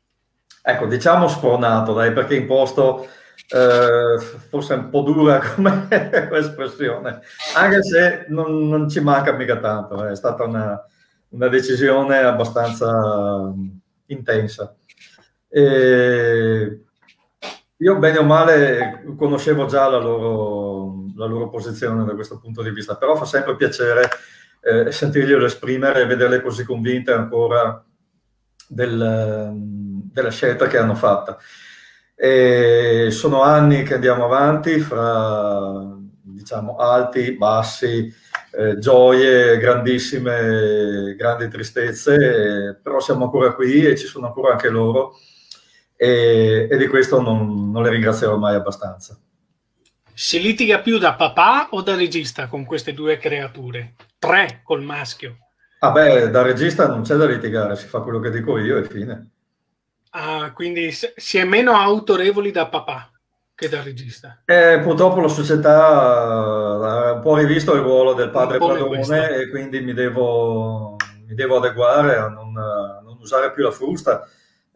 Ecco, 0.68 0.88
diciamo 0.88 1.28
spronato, 1.28 1.94
dai, 1.94 2.12
perché 2.12 2.34
imposto 2.34 3.08
eh, 3.50 4.20
forse 4.50 4.74
un 4.74 4.90
po' 4.90 5.02
dura 5.02 5.40
come 5.54 5.88
espressione, 6.32 7.20
anche 7.56 7.84
se 7.84 8.26
non, 8.30 8.68
non, 8.68 8.90
ci 8.90 9.00
manca 9.00 9.32
mica 9.34 9.60
tanto, 9.60 10.08
è 10.08 10.16
stata 10.16 10.44
una, 10.44 10.84
una 11.30 11.48
decisione 11.50 12.18
abbastanza 12.18 13.54
intensa. 14.08 14.76
E 15.48 16.80
io 17.78 17.98
bene 18.00 18.18
o 18.18 18.24
male 18.24 19.04
conoscevo 19.16 19.68
già 19.68 19.88
la 19.88 20.00
loro, 20.00 21.06
la 21.16 21.28
loro 21.28 21.50
posizione 21.50 22.04
da 22.06 22.16
questo 22.16 22.40
punto 22.40 22.64
di 22.64 22.72
vista, 22.72 22.96
però 22.96 23.16
fa 23.16 23.26
sempre 23.26 23.56
piacere 23.56 24.10
eh, 24.62 24.92
sentirglielo 24.92 25.46
esprimere 25.46 26.02
e 26.02 26.06
vederle 26.08 26.42
così 26.42 26.66
convinte 26.66 27.12
ancora 27.12 27.86
del, 28.68 29.76
della 30.16 30.32
scelta 30.32 30.68
che 30.68 30.78
hanno 30.78 30.96
fatta. 30.96 31.38
E 32.16 33.10
sono 33.12 33.42
anni 33.42 33.84
che 33.84 33.96
andiamo 33.96 34.24
avanti 34.24 34.80
fra 34.80 35.94
diciamo 36.24 36.78
alti, 36.78 37.34
bassi, 37.34 38.12
eh, 38.52 38.78
gioie, 38.78 39.58
grandissime, 39.58 41.16
grandi 41.18 41.50
tristezze, 41.50 42.16
eh, 42.16 42.76
però 42.76 43.02
siamo 43.02 43.26
ancora 43.26 43.54
qui 43.54 43.86
e 43.86 43.98
ci 43.98 44.08
sono 44.08 44.28
ancora 44.28 44.54
anche 44.54 44.70
loro 44.70 45.18
e, 45.98 46.68
e 46.70 46.78
di 46.78 46.88
questo 46.88 47.22
non, 47.22 47.72
non 47.72 47.84
le 47.84 47.90
ringrazierò 47.90 48.38
mai 48.38 48.56
abbastanza. 48.56 49.20
Si 50.14 50.40
litiga 50.42 50.80
più 50.80 50.98
da 50.98 51.16
papà 51.16 51.68
o 51.72 51.82
da 51.82 51.96
regista 51.96 52.48
con 52.48 52.64
queste 52.64 52.94
due 52.94 53.18
creature? 53.18 53.96
Tre 54.18 54.62
col 54.64 54.82
maschio. 54.82 55.40
Ah 55.80 55.92
beh, 55.92 56.30
da 56.30 56.42
regista 56.42 56.88
non 56.88 57.02
c'è 57.02 57.16
da 57.16 57.26
litigare, 57.26 57.76
si 57.76 57.86
fa 57.86 58.00
quello 58.00 58.20
che 58.20 58.32
dico 58.32 58.58
io 58.58 58.78
e 58.78 58.86
fine. 58.86 59.35
Ah, 60.18 60.54
quindi 60.54 60.92
si 60.94 61.38
è 61.38 61.44
meno 61.44 61.74
autorevoli 61.74 62.50
da 62.50 62.68
papà 62.68 63.12
che 63.54 63.68
da 63.68 63.84
regista. 63.84 64.44
Eh, 64.46 64.80
purtroppo 64.82 65.20
la 65.20 65.28
società 65.28 65.90
ha 65.90 67.12
un 67.12 67.22
po' 67.22 67.36
rivisto 67.36 67.74
il 67.74 67.82
ruolo 67.82 68.14
del 68.14 68.30
padre 68.30 68.58
padrone 68.58 69.36
e 69.36 69.50
quindi 69.50 69.82
mi 69.82 69.94
devo, 69.94 70.96
mi 71.28 71.36
devo 71.36 71.58
adeguare 71.58 72.16
a 72.16 72.30
non, 72.30 72.56
a 72.58 73.02
non, 73.04 73.18
usare 73.20 73.52
più 73.52 73.64
la 73.64 73.72
frusta. 73.72 74.26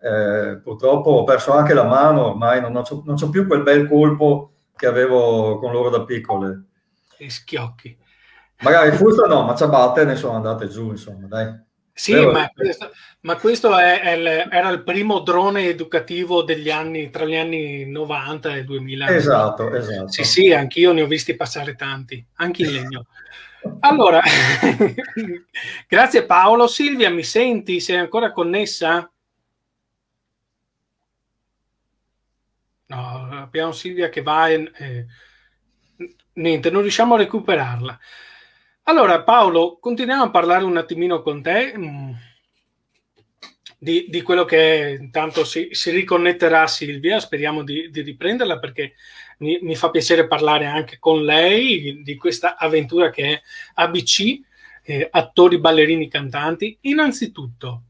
Eh, 0.01 0.59
purtroppo 0.61 1.11
ho 1.11 1.23
perso 1.23 1.53
anche 1.53 1.73
la 1.73 1.85
mano, 1.85 2.31
ormai 2.31 2.59
non 2.59 2.75
ho, 2.75 2.83
non 3.05 3.15
ho 3.21 3.29
più 3.29 3.47
quel 3.47 3.63
bel 3.63 3.87
colpo 3.87 4.51
che 4.75 4.87
avevo 4.87 5.57
con 5.59 5.71
loro 5.71 5.89
da 5.89 6.03
piccole. 6.03 6.63
E 7.17 7.29
schiocchi. 7.29 7.97
Magari 8.61 8.91
frusta 8.91 9.25
no, 9.25 9.43
ma 9.43 9.55
ciabatte 9.55 10.03
ne 10.03 10.17
sono 10.17 10.35
andate 10.35 10.67
giù, 10.67 10.89
insomma, 10.89 11.27
dai. 11.27 11.67
Sì, 11.99 12.13
ma 12.13 12.49
questo, 12.55 12.91
ma 13.21 13.35
questo 13.35 13.77
è, 13.77 13.99
è 13.99 14.11
il, 14.11 14.25
era 14.49 14.69
il 14.69 14.83
primo 14.83 15.19
drone 15.19 15.67
educativo 15.67 16.43
degli 16.43 16.69
anni, 16.69 17.09
tra 17.09 17.25
gli 17.25 17.35
anni 17.35 17.85
90 17.85 18.55
e 18.55 18.63
2000. 18.63 19.07
Esatto, 19.09 19.69
esatto. 19.75 20.07
Sì, 20.07 20.23
sì, 20.23 20.53
anch'io 20.53 20.93
ne 20.93 21.01
ho 21.01 21.07
visti 21.07 21.35
passare 21.35 21.75
tanti, 21.75 22.25
anche 22.35 22.63
in 22.63 22.71
legno. 22.71 23.07
Allora, 23.81 24.21
grazie 25.89 26.23
Paolo. 26.23 26.67
Silvia, 26.67 27.09
mi 27.09 27.23
senti? 27.23 27.81
Sei 27.81 27.97
ancora 27.97 28.31
connessa? 28.31 29.11
No, 32.85 33.29
abbiamo 33.29 33.73
Silvia 33.73 34.07
che 34.07 34.21
va 34.21 34.47
e... 34.47 34.71
Eh, 34.73 35.05
niente, 36.35 36.69
non 36.71 36.81
riusciamo 36.81 37.15
a 37.15 37.17
recuperarla. 37.17 37.99
Allora, 38.89 39.21
Paolo, 39.21 39.77
continuiamo 39.79 40.23
a 40.23 40.29
parlare 40.31 40.63
un 40.63 40.75
attimino 40.75 41.21
con 41.21 41.43
te 41.43 41.75
mm, 41.77 42.09
di, 43.77 44.07
di 44.09 44.23
quello 44.23 44.45
che 44.45 44.97
intanto 44.99 45.45
si, 45.45 45.67
si, 45.73 45.91
riconnetterà 45.91 46.65
Silvia, 46.65 47.19
speriamo 47.19 47.61
di, 47.61 47.91
di 47.91 48.01
riprenderla 48.01 48.57
perché 48.57 48.93
mi, 49.39 49.59
mi, 49.61 49.75
fa 49.75 49.91
piacere 49.91 50.25
parlare 50.25 50.65
anche 50.65 50.97
con 50.97 51.23
lei 51.23 52.01
di 52.01 52.15
questa 52.15 52.57
avventura 52.57 53.11
che 53.11 53.33
è 53.33 53.41
ABC, 53.75 54.39
eh, 54.81 55.07
attori, 55.11 55.59
ballerini, 55.59 56.07
cantanti. 56.07 56.75
Innanzitutto, 56.81 57.83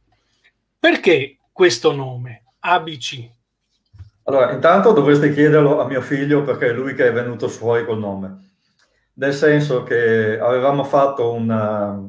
perché 0.78 1.38
questo 1.54 1.94
nome, 1.94 2.44
ABC? 2.60 3.26
Allora, 4.24 4.52
intanto 4.52 4.92
dovreste 4.92 5.34
chiederlo 5.34 5.80
a 5.80 5.88
mio 5.88 6.02
figlio 6.02 6.44
perché 6.44 6.68
è 6.68 6.74
lui 6.74 6.94
che 6.94 7.08
è 7.08 7.14
venuto 7.14 7.48
fuori 7.48 7.86
col 7.86 8.00
nome 8.00 8.48
nel 9.20 9.34
senso 9.34 9.84
che 9.84 10.40
avevamo 10.40 10.84
fatto 10.84 11.34
una... 11.34 12.08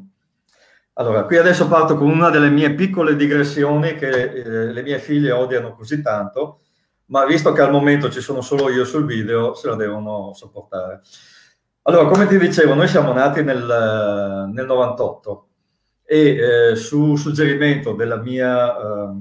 Allora, 0.93 1.23
qui 1.25 1.37
adesso 1.37 1.67
parto 1.67 1.95
con 1.95 2.09
una 2.09 2.29
delle 2.29 2.49
mie 2.49 2.73
piccole 2.73 3.15
digressioni 3.15 3.95
che 3.95 4.09
eh, 4.09 4.71
le 4.71 4.81
mie 4.81 4.99
figlie 4.99 5.31
odiano 5.31 5.73
così 5.73 6.01
tanto, 6.01 6.61
ma 7.05 7.25
visto 7.25 7.51
che 7.51 7.61
al 7.61 7.71
momento 7.71 8.09
ci 8.09 8.21
sono 8.21 8.41
solo 8.41 8.69
io 8.69 8.85
sul 8.85 9.05
video, 9.05 9.53
se 9.53 9.67
la 9.67 9.75
devono 9.75 10.31
sopportare. 10.33 11.01
Allora, 11.83 12.07
come 12.07 12.27
ti 12.27 12.37
dicevo, 12.37 12.75
noi 12.75 12.87
siamo 12.87 13.11
nati 13.11 13.43
nel, 13.43 14.49
nel 14.53 14.65
98 14.65 15.47
e 16.05 16.71
eh, 16.71 16.75
su 16.75 17.15
suggerimento 17.15 17.93
della 17.93 18.17
mia 18.17 18.77
eh, 18.77 19.13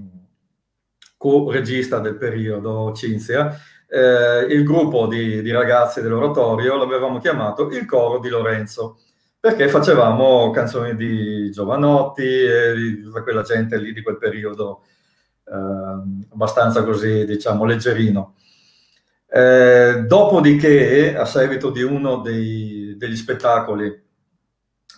co-regista 1.16 1.98
del 1.98 2.16
periodo, 2.16 2.92
Cinzia, 2.92 3.56
eh, 3.90 4.46
il 4.48 4.62
gruppo 4.62 5.06
di, 5.06 5.42
di 5.42 5.50
ragazzi 5.50 6.00
dell'oratorio 6.00 6.76
l'avevamo 6.76 7.18
chiamato 7.18 7.68
il 7.70 7.84
coro 7.86 8.20
di 8.20 8.28
Lorenzo, 8.28 9.00
perché 9.40 9.68
facevamo 9.68 10.50
canzoni 10.50 10.94
di 10.94 11.50
Giovanotti 11.50 12.22
e 12.22 12.74
di 12.74 13.02
tutta 13.02 13.22
quella 13.22 13.42
gente 13.42 13.78
lì 13.78 13.92
di 13.92 14.02
quel 14.02 14.18
periodo 14.18 14.82
eh, 15.44 15.52
abbastanza 16.32 16.84
così, 16.84 17.24
diciamo, 17.24 17.64
leggerino. 17.64 18.36
Eh, 19.26 20.04
dopodiché, 20.06 21.16
a 21.16 21.24
seguito 21.24 21.70
di 21.70 21.82
uno 21.82 22.18
dei, 22.18 22.94
degli 22.96 23.16
spettacoli 23.16 24.08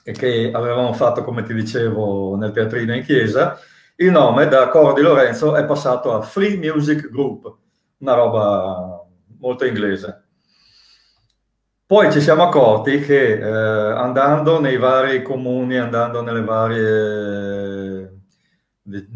che 0.02 0.50
avevamo 0.52 0.92
fatto, 0.92 1.22
come 1.22 1.44
ti 1.44 1.54
dicevo, 1.54 2.36
nel 2.36 2.50
teatrino 2.50 2.94
in 2.94 3.04
chiesa, 3.04 3.58
il 3.96 4.10
nome 4.10 4.48
da 4.48 4.68
Coro 4.68 4.92
di 4.92 5.00
Lorenzo 5.00 5.54
è 5.54 5.64
passato 5.64 6.12
a 6.12 6.22
Free 6.22 6.56
Music 6.56 7.08
Group, 7.08 7.60
una 8.02 8.14
roba 8.14 9.06
molto 9.38 9.64
inglese. 9.64 10.24
Poi 11.86 12.10
ci 12.10 12.20
siamo 12.20 12.42
accorti 12.42 13.00
che 13.00 13.38
eh, 13.38 13.92
andando 13.92 14.60
nei 14.60 14.76
vari 14.76 15.22
comuni, 15.22 15.76
andando 15.76 16.22
nelle 16.22 16.42
varie 16.42 18.20
eh, 18.90 19.08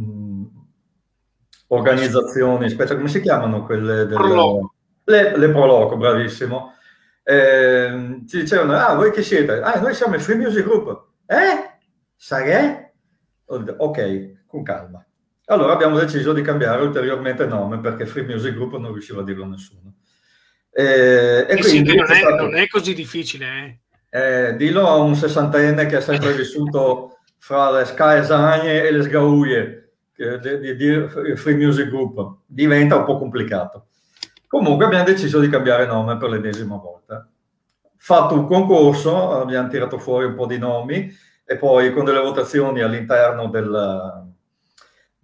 organizzazioni, 1.69 2.67
aspetta, 2.67 2.97
come 2.97 3.09
si 3.09 3.21
chiamano 3.21 3.65
quelle 3.65 4.07
delle... 4.07 4.15
Proloco. 4.15 4.75
Le, 5.05 5.37
le 5.37 5.51
Proloco, 5.51 5.97
bravissimo. 5.97 6.75
Eh, 7.23 8.23
ci 8.29 8.41
dicevano, 8.41 8.75
ah, 8.75 8.95
voi 8.95 9.11
che 9.11 9.23
siete? 9.23 9.61
Ah, 9.61 9.81
noi 9.81 9.95
siamo 9.95 10.15
il 10.15 10.21
Free 10.21 10.37
Music 10.37 10.65
Group. 10.65 11.07
Eh? 11.27 11.79
Sai 12.15 12.85
Ok, 13.79 14.47
con 14.47 14.63
calma. 14.63 15.06
Allora 15.49 15.73
abbiamo 15.73 15.99
deciso 15.99 16.33
di 16.33 16.43
cambiare 16.43 16.83
ulteriormente 16.83 17.47
nome 17.47 17.79
perché 17.79 18.05
Free 18.05 18.25
Music 18.25 18.55
Group 18.55 18.77
non 18.77 18.93
riusciva 18.93 19.21
a 19.21 19.25
dirlo 19.25 19.47
nessuno. 19.47 19.95
E, 20.73 21.47
e 21.49 21.57
quindi 21.59 21.95
non, 21.95 22.11
è, 22.11 22.15
stato, 22.17 22.43
non, 22.43 22.57
è, 22.57 22.67
così 22.67 22.95
difficile. 22.95 23.81
Eh. 24.11 24.49
Eh, 24.49 24.57
dillo 24.57 24.89
a 24.89 24.97
un 24.97 25.15
sessantenne 25.15 25.87
che 25.87 25.97
ha 25.97 26.01
sempre 26.01 26.33
vissuto 26.33 27.19
fra 27.39 27.71
le 27.71 27.85
scaesagne 27.85 28.83
e 28.83 28.91
le 28.91 29.03
sgauie 29.03 29.93
di 30.15 30.75
dire 30.75 31.37
Free 31.37 31.55
Music 31.55 31.89
Group. 31.89 32.39
Diventa 32.45 32.97
un 32.97 33.05
po' 33.05 33.19
complicato. 33.19 33.87
Comunque 34.49 34.87
abbiamo 34.87 35.05
deciso 35.05 35.39
di 35.39 35.49
cambiare 35.49 35.87
nome 35.87 36.17
per 36.17 36.31
l'ennesima 36.31 36.77
volta. 36.77 37.29
Fatto 37.97 38.35
un 38.35 38.47
concorso, 38.47 39.33
abbiamo 39.33 39.69
tirato 39.69 39.99
fuori 39.99 40.27
un 40.27 40.35
po' 40.35 40.47
di 40.47 40.59
nomi 40.59 41.09
e 41.45 41.57
poi 41.57 41.93
con 41.93 42.05
delle 42.05 42.21
votazioni 42.21 42.81
all'interno 42.81 43.49
del, 43.49 44.35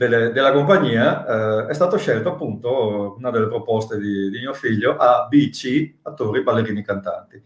delle, 0.08 0.32
della 0.32 0.52
compagnia, 0.52 1.26
eh, 1.26 1.66
è 1.66 1.74
stato 1.74 1.96
scelto 1.96 2.30
appunto 2.30 3.14
una 3.16 3.30
delle 3.30 3.46
proposte 3.46 3.98
di, 3.98 4.30
di, 4.30 4.38
mio 4.38 4.52
figlio 4.52 4.96
ABC, 4.96 5.98
attori, 6.02 6.42
ballerini, 6.42 6.82
cantanti. 6.82 7.40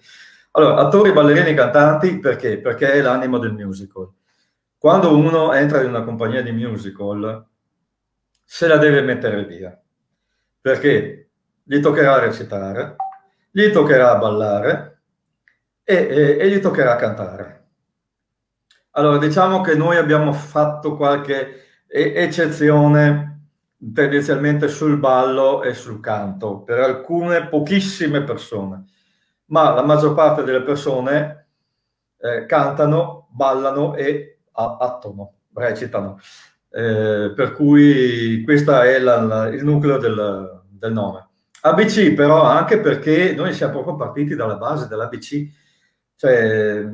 Allora, 0.52 0.76
attori, 0.76 1.12
ballerini, 1.12 1.54
cantanti 1.54 2.18
perché? 2.18 2.58
Perché 2.58 2.92
è 2.92 3.02
l'anima 3.02 3.38
del 3.38 3.52
musical. 3.52 4.10
Quando 4.78 5.14
uno 5.16 5.52
entra 5.52 5.82
in 5.82 5.88
una 5.88 6.02
compagnia 6.02 6.42
di 6.42 6.52
musical, 6.52 7.44
se 8.42 8.66
la 8.66 8.78
deve 8.78 9.02
mettere 9.02 9.44
via, 9.44 9.78
perché 10.60 11.28
gli 11.62 11.80
toccherà 11.80 12.18
recitare, 12.20 12.96
gli 13.50 13.70
toccherà 13.70 14.16
ballare 14.16 15.00
e, 15.84 15.94
e, 15.94 16.36
e 16.40 16.48
gli 16.48 16.60
toccherà 16.60 16.96
cantare. 16.96 17.64
Allora, 18.92 19.18
diciamo 19.18 19.60
che 19.60 19.74
noi 19.74 19.96
abbiamo 19.96 20.32
fatto 20.32 20.96
qualche 20.96 21.65
eccezione 21.88 23.36
tendenzialmente 23.92 24.68
sul 24.68 24.98
ballo 24.98 25.62
e 25.62 25.74
sul 25.74 26.00
canto 26.00 26.60
per 26.60 26.80
alcune 26.80 27.46
pochissime 27.46 28.22
persone, 28.22 28.84
ma 29.46 29.72
la 29.74 29.84
maggior 29.84 30.14
parte 30.14 30.42
delle 30.42 30.62
persone 30.62 31.48
eh, 32.18 32.46
cantano, 32.46 33.28
ballano 33.30 33.94
e 33.94 34.40
attono, 34.52 35.34
recitano. 35.52 36.18
Eh, 36.70 37.32
per 37.34 37.52
cui 37.52 38.42
questo 38.44 38.78
è 38.80 38.98
la, 38.98 39.20
la, 39.20 39.48
il 39.48 39.64
nucleo 39.64 39.98
del, 39.98 40.62
del, 40.68 40.92
nome. 40.92 41.28
ABC 41.60 42.12
però 42.12 42.42
anche 42.42 42.80
perché 42.80 43.34
noi 43.34 43.52
siamo 43.52 43.72
proprio 43.72 43.96
partiti 43.96 44.34
dalla 44.34 44.56
base 44.56 44.86
dell'ABC, 44.86 45.46
cioè 46.16 46.84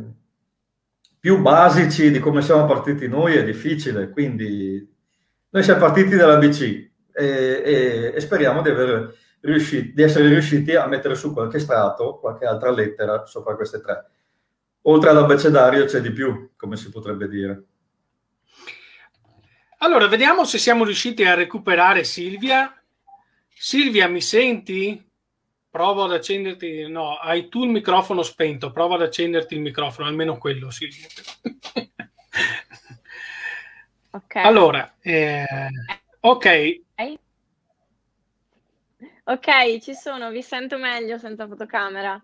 più 1.23 1.41
basici 1.41 2.11
di 2.11 2.19
come 2.19 2.43
siamo 2.43 2.67
partiti 2.67 3.07
noi 3.07 3.37
è 3.37 3.45
difficile, 3.45 4.11
quindi 4.11 4.85
noi 5.51 5.63
siamo 5.63 5.79
partiti 5.79 6.17
dall'ABC 6.17 6.61
e, 6.61 6.91
e, 7.15 8.13
e 8.13 8.21
speriamo 8.21 8.61
di 8.61 8.73
riusciti, 9.43 9.93
di 9.93 10.03
essere 10.03 10.27
riusciti 10.27 10.75
a 10.75 10.89
mettere 10.89 11.15
su 11.15 11.33
qualche 11.33 11.61
strato, 11.61 12.19
qualche 12.19 12.45
altra 12.45 12.73
lettera 12.73 13.25
sopra 13.25 13.55
queste 13.55 13.81
tre. 13.81 14.05
Oltre 14.83 15.11
all'abbecedario 15.11 15.85
c'è 15.85 16.01
di 16.01 16.11
più, 16.11 16.51
come 16.57 16.77
si 16.77 16.91
potrebbe 16.91 17.29
dire. 17.29 17.63
Allora, 19.79 20.09
vediamo 20.09 20.45
se 20.45 20.59
siamo 20.59 20.83
riusciti 20.83 21.23
a 21.23 21.35
recuperare 21.35 22.03
Silvia. 22.03 22.83
Silvia, 23.49 24.09
mi 24.09 24.21
senti? 24.21 25.12
Provo 25.73 26.05
ad 26.05 26.13
accenderti. 26.13 26.87
No, 26.87 27.15
hai 27.15 27.49
tu 27.49 27.65
il 27.65 27.71
microfono 27.71 28.23
spento. 28.23 28.73
Prova 28.73 28.97
ad 28.97 29.03
accenderti 29.03 29.55
il 29.55 29.63
microfono, 29.63 30.07
almeno 30.07 30.37
quello, 30.37 30.71
Silvia. 30.71 31.07
ok. 34.13 34.37
Allora, 34.37 34.97
eh, 35.01 35.47
ok. 36.21 36.81
Ok, 39.25 39.79
ci 39.81 39.95
sono, 39.95 40.31
vi 40.31 40.43
sento 40.43 40.77
meglio 40.77 41.17
senza 41.17 41.47
fotocamera. 41.47 42.23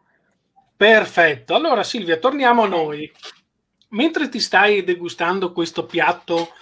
Perfetto. 0.76 1.55
Allora, 1.55 1.82
Silvia, 1.84 2.18
torniamo 2.18 2.64
a 2.64 2.68
noi. 2.68 3.11
Mentre 3.90 4.28
ti 4.28 4.40
stai 4.40 4.84
degustando 4.84 5.53
questo 5.53 5.86
piatto 5.86 6.53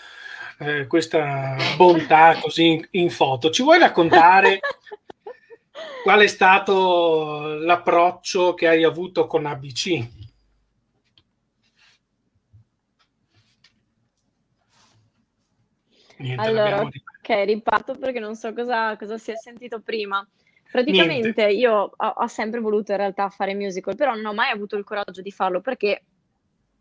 eh, 0.59 0.87
questa 0.87 1.57
bontà 1.77 2.39
così 2.41 2.65
in, 2.65 2.89
in, 2.93 3.11
foto. 3.11 3.51
Ci 3.51 3.65
vuoi 3.65 3.81
raccontare 3.81 4.61
qual 6.07 6.21
è 6.21 6.29
stato 6.29 7.57
l'approccio 7.65 8.55
che 8.55 8.69
hai 8.69 8.85
avuto 8.85 9.27
con 9.27 9.45
ABC? 9.45 9.87
Niente, 16.19 16.47
allora, 16.49 16.83
ok, 16.83 17.45
riparto 17.45 17.97
perché 17.99 18.21
non 18.21 18.37
so 18.37 18.53
cosa, 18.53 18.97
cosa 18.97 19.19
si 19.19 19.33
è 19.33 19.37
sentito 19.37 19.81
prima. 19.81 20.25
Praticamente 20.71 21.43
Niente. 21.43 21.49
io 21.49 21.73
ho, 21.97 22.07
ho, 22.07 22.27
sempre 22.29 22.61
voluto 22.61 22.93
in 22.93 22.99
realtà 22.99 23.29
fare 23.29 23.55
musical, 23.55 23.97
però 23.97 24.15
non 24.15 24.27
ho 24.27 24.33
mai 24.33 24.53
avuto 24.53 24.77
il 24.77 24.85
coraggio 24.85 25.23
di 25.23 25.33
farlo 25.33 25.61
perché... 25.61 26.05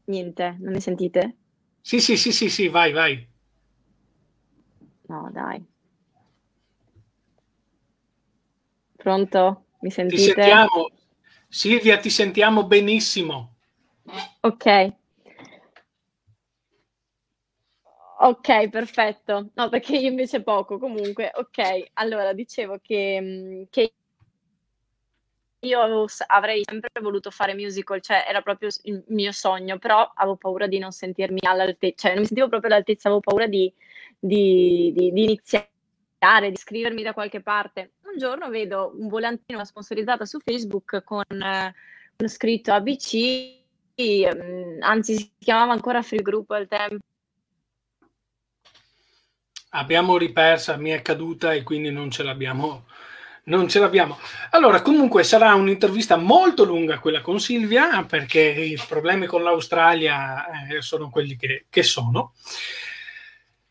Niente, 0.03 0.55
non 0.59 0.71
mi 0.71 0.81
sentite? 0.81 1.37
Sì, 1.81 1.99
sì, 1.99 2.15
sì, 2.15 2.31
sì, 2.31 2.47
sì, 2.47 2.67
vai, 2.67 2.91
vai. 2.91 3.27
No, 5.07 5.31
dai. 5.33 5.65
Pronto? 9.05 9.65
Mi 9.81 9.91
sentite? 9.91 10.17
Ti 10.17 10.25
sentiamo. 10.31 10.89
Silvia, 11.47 11.97
ti 11.99 12.09
sentiamo 12.09 12.65
benissimo. 12.65 13.57
Ok. 14.39 14.93
Ok, 18.21 18.69
perfetto. 18.69 19.51
No, 19.53 19.69
perché 19.69 19.95
io 19.95 20.09
invece 20.09 20.41
poco. 20.41 20.79
Comunque, 20.79 21.31
ok. 21.35 21.91
Allora, 21.93 22.33
dicevo 22.33 22.79
che, 22.81 23.19
mm, 23.21 23.63
che 23.69 23.93
io 25.59 26.05
avrei 26.25 26.63
sempre 26.65 26.89
voluto 26.99 27.29
fare 27.29 27.53
musical, 27.53 28.01
cioè 28.01 28.25
era 28.27 28.41
proprio 28.41 28.69
il 28.85 29.03
mio 29.09 29.31
sogno, 29.31 29.77
però 29.77 30.11
avevo 30.15 30.35
paura 30.37 30.65
di 30.65 30.79
non 30.79 30.91
sentirmi 30.91 31.41
all'altezza, 31.43 32.07
cioè 32.07 32.11
non 32.13 32.21
mi 32.21 32.25
sentivo 32.25 32.49
proprio 32.49 32.71
all'altezza, 32.71 33.07
avevo 33.09 33.21
paura 33.21 33.45
di 33.45 33.71
di, 34.19 34.91
di, 34.95 35.11
di 35.11 35.23
iniziare, 35.23 35.69
di 36.47 36.53
iscrivermi 36.53 37.03
da 37.03 37.13
qualche 37.13 37.41
parte. 37.41 37.91
Un 38.15 38.21
giorno 38.21 38.47
vedo 38.47 38.95
un 38.97 39.09
volantino 39.09 39.65
sponsorizzata 39.65 40.23
su 40.23 40.39
Facebook 40.39 41.03
con, 41.03 41.25
eh, 41.29 41.75
con 42.15 42.29
scritto 42.29 42.71
ABC, 42.71 43.59
ehm, 43.93 44.77
anzi 44.79 45.17
si 45.17 45.31
chiamava 45.37 45.73
ancora 45.73 46.01
Free 46.01 46.21
Group 46.21 46.49
al 46.51 46.65
tempo. 46.65 47.03
Abbiamo 49.71 50.15
ripersa, 50.15 50.77
mi 50.77 50.91
è 50.91 51.01
caduta 51.01 51.51
e 51.51 51.63
quindi 51.63 51.91
non 51.91 52.09
ce 52.09 52.23
l'abbiamo 52.23 52.85
non 53.47 53.67
ce 53.67 53.79
l'abbiamo. 53.79 54.17
Allora, 54.51 54.81
comunque 54.81 55.23
sarà 55.23 55.53
un'intervista 55.53 56.15
molto 56.15 56.63
lunga 56.63 56.99
quella 56.99 57.21
con 57.21 57.39
Silvia, 57.39 58.03
perché 58.03 58.39
i 58.39 58.79
problemi 58.87 59.27
con 59.27 59.43
l'Australia 59.43 60.67
eh, 60.67 60.81
sono 60.81 61.09
quelli 61.09 61.35
che, 61.35 61.65
che 61.69 61.83
sono. 61.83 62.33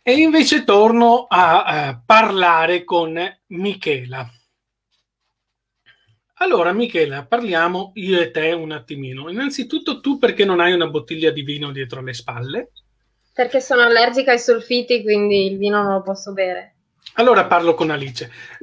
E 0.07 0.13
invece 0.19 0.65
torno 0.65 1.25
a, 1.27 1.89
eh, 1.89 2.03
parlare 2.05 2.85
con 2.85 3.19
Michela. 3.47 4.31
Allora, 6.35 6.75
Michela, 6.75 7.25
parliamo 7.25 7.93
io 7.95 8.21
e 8.21 8.31
te 8.31 8.53
un 8.53 8.73
attimino. 8.73 9.31
Innanzitutto, 9.31 10.01
tu 10.01 10.19
perché 10.19 10.45
non 10.45 10.61
hai 10.61 10.75
una 10.75 10.89
bottiglia 10.89 11.31
di 11.31 11.41
vino 11.41 11.73
dietro 11.73 12.03
le 12.03 12.13
spalle? 12.13 12.73
Perché 13.33 13.63
sono 13.63 13.81
allergica 13.81 14.33
ai 14.33 14.39
solfiti, 14.39 15.03
quindi 15.03 15.47
il 15.47 15.57
vino 15.57 15.83
non 15.83 15.95
lo 15.95 16.03
posso 16.03 16.35
bere. 16.35 16.75
Allora 17.15 17.47
parlo 17.47 17.73
con 17.73 17.89
Alice. 17.89 18.31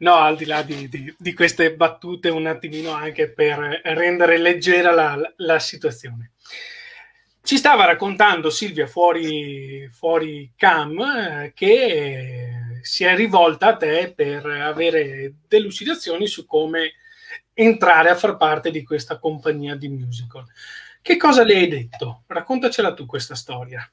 no, 0.00 0.14
al 0.16 0.36
di 0.36 0.44
là 0.44 0.60
di, 0.60 0.86
di, 0.90 1.14
di, 1.16 1.32
queste 1.32 1.74
battute, 1.74 2.28
un 2.28 2.44
attimino 2.44 2.90
anche 2.90 3.30
per 3.30 3.80
rendere 3.84 4.36
leggera 4.36 4.92
la, 4.92 5.18
la 5.36 5.58
situazione. 5.58 6.33
Ci 7.44 7.58
stava 7.58 7.84
raccontando 7.84 8.48
Silvia 8.48 8.86
fuori, 8.86 9.86
fuori 9.92 10.50
cam 10.56 10.98
eh, 10.98 11.52
che 11.54 12.78
si 12.80 13.04
è 13.04 13.14
rivolta 13.14 13.66
a 13.66 13.76
te 13.76 14.14
per 14.16 14.46
avere 14.46 15.34
delucidazioni 15.46 16.26
su 16.26 16.46
come 16.46 16.92
entrare 17.52 18.08
a 18.08 18.14
far 18.14 18.38
parte 18.38 18.70
di 18.70 18.82
questa 18.82 19.18
compagnia 19.18 19.76
di 19.76 19.88
musical. 19.88 20.46
Che 21.02 21.18
cosa 21.18 21.44
le 21.44 21.56
hai 21.56 21.68
detto? 21.68 22.22
Raccontacela 22.28 22.94
tu 22.94 23.04
questa 23.04 23.34
storia. 23.34 23.86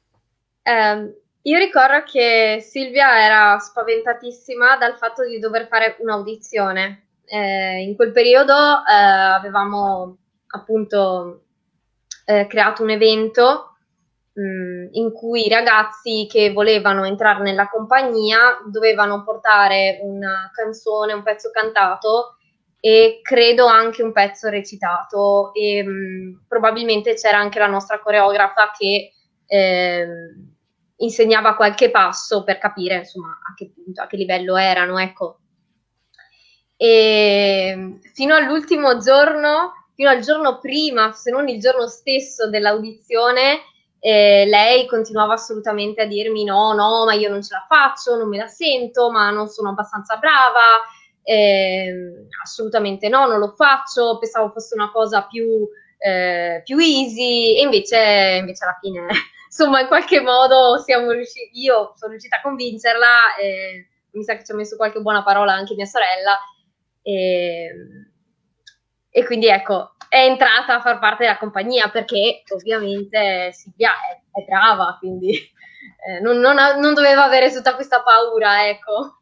Eh, 0.63 1.13
io 1.41 1.57
ricordo 1.57 2.03
che 2.09 2.65
Silvia 2.65 3.21
era 3.21 3.59
spaventatissima 3.59 4.77
dal 4.77 4.95
fatto 4.95 5.27
di 5.27 5.39
dover 5.39 5.67
fare 5.67 5.97
un'audizione. 5.99 7.07
Eh, 7.25 7.81
in 7.81 7.97
quel 7.97 8.13
periodo 8.13 8.53
eh, 8.53 8.93
avevamo 8.93 10.19
appunto 10.47 11.47
eh, 12.25 12.47
creato 12.47 12.83
un 12.83 12.89
evento 12.89 13.77
mh, 14.33 14.41
mm, 14.41 14.87
in 14.91 15.11
cui 15.11 15.45
i 15.45 15.49
ragazzi 15.49 16.27
che 16.29 16.51
volevano 16.51 17.05
entrare 17.05 17.41
nella 17.43 17.69
compagnia 17.69 18.61
dovevano 18.65 19.23
portare 19.23 19.99
una 20.01 20.49
canzone, 20.53 21.13
un 21.13 21.23
pezzo 21.23 21.51
cantato 21.51 22.37
e 22.79 23.19
credo 23.21 23.67
anche 23.67 24.01
un 24.01 24.11
pezzo 24.11 24.49
recitato 24.49 25.53
e 25.53 25.83
mh, 25.83 25.89
mm, 25.89 26.33
probabilmente 26.47 27.13
c'era 27.13 27.37
anche 27.37 27.59
la 27.59 27.67
nostra 27.67 27.99
coreografa 27.99 28.71
che 28.77 29.13
eh, 29.45 30.07
insegnava 30.97 31.55
qualche 31.55 31.91
passo 31.91 32.43
per 32.43 32.57
capire 32.57 32.97
insomma 32.97 33.39
a 33.47 33.53
che 33.53 33.71
punto, 33.73 34.01
a 34.01 34.07
che 34.07 34.17
livello 34.17 34.55
erano, 34.57 34.97
ecco. 34.97 35.37
E 36.75 37.99
fino 38.13 38.33
all'ultimo 38.33 38.97
giorno 38.97 39.73
fino 40.01 40.09
al 40.09 40.21
giorno 40.21 40.57
prima, 40.57 41.11
se 41.11 41.29
non 41.29 41.47
il 41.47 41.59
giorno 41.59 41.85
stesso 41.85 42.49
dell'audizione, 42.49 43.59
eh, 43.99 44.45
lei 44.47 44.87
continuava 44.87 45.33
assolutamente 45.33 46.01
a 46.01 46.07
dirmi 46.07 46.43
no, 46.43 46.73
no, 46.73 47.05
ma 47.05 47.13
io 47.13 47.29
non 47.29 47.43
ce 47.43 47.53
la 47.53 47.65
faccio, 47.69 48.17
non 48.17 48.27
me 48.27 48.37
la 48.37 48.47
sento, 48.47 49.11
ma 49.11 49.29
non 49.29 49.47
sono 49.47 49.69
abbastanza 49.69 50.17
brava, 50.17 50.81
eh, 51.21 52.25
assolutamente 52.43 53.09
no, 53.09 53.27
non 53.27 53.37
lo 53.37 53.53
faccio, 53.55 54.17
pensavo 54.17 54.49
fosse 54.49 54.73
una 54.73 54.89
cosa 54.89 55.27
più, 55.27 55.69
eh, 55.99 56.63
più 56.63 56.79
easy 56.79 57.59
e 57.59 57.61
invece, 57.61 58.37
invece 58.39 58.63
alla 58.63 58.79
fine, 58.81 59.05
insomma, 59.45 59.81
in 59.81 59.87
qualche 59.87 60.19
modo 60.19 60.79
siamo 60.79 61.11
riusciti, 61.11 61.59
io 61.59 61.93
sono 61.95 62.09
riuscita 62.09 62.37
a 62.37 62.41
convincerla, 62.41 63.35
e 63.39 63.87
mi 64.13 64.23
sa 64.23 64.35
che 64.35 64.43
ci 64.43 64.51
ha 64.51 64.55
messo 64.55 64.77
qualche 64.77 64.99
buona 64.99 65.21
parola 65.21 65.53
anche 65.53 65.75
mia 65.75 65.85
sorella. 65.85 66.39
E, 67.03 67.69
e 69.13 69.25
quindi 69.25 69.47
ecco, 69.47 69.95
è 70.07 70.25
entrata 70.25 70.75
a 70.75 70.81
far 70.81 70.99
parte 70.99 71.23
della 71.23 71.37
compagnia 71.37 71.89
perché 71.89 72.43
ovviamente 72.53 73.51
Silvia 73.51 73.91
è, 73.91 74.39
è 74.39 74.43
brava, 74.45 74.95
quindi 74.97 75.31
eh, 76.07 76.21
non, 76.21 76.37
non, 76.37 76.57
ha, 76.57 76.75
non, 76.75 76.93
doveva 76.93 77.25
avere 77.25 77.51
tutta 77.51 77.75
questa 77.75 78.01
paura, 78.01 78.67
ecco. 78.67 79.19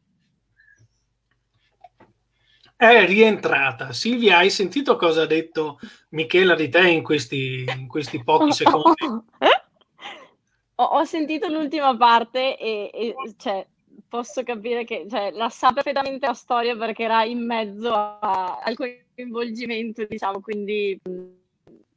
È 2.75 3.05
rientrata. 3.05 3.91
Silvia, 3.91 4.37
hai 4.37 4.49
sentito 4.49 4.95
cosa 4.95 5.23
ha 5.23 5.25
detto 5.25 5.79
Michela 6.09 6.55
di 6.55 6.69
te 6.69 6.87
in 6.87 7.03
questi, 7.03 7.65
in 7.67 7.87
questi 7.87 8.23
pochi 8.23 8.53
secondi? 8.53 9.05
ho, 10.75 10.83
ho, 10.83 11.03
sentito 11.03 11.47
l'ultima 11.49 11.97
parte 11.97 12.57
e, 12.57 12.89
e 12.93 13.15
cioè, 13.37 13.67
posso 14.09 14.43
capire 14.43 14.83
che 14.83 15.05
cioè, 15.09 15.31
la 15.31 15.49
sa 15.49 15.71
perfettamente 15.71 16.25
la 16.25 16.33
storia 16.33 16.75
perché 16.75 17.03
era 17.03 17.23
in 17.23 17.45
mezzo 17.45 17.93
a, 17.93 18.59
al 18.61 18.75
coinvolgimento, 18.75 20.05
diciamo, 20.05 20.41
quindi 20.41 20.99
mh, 21.01 21.39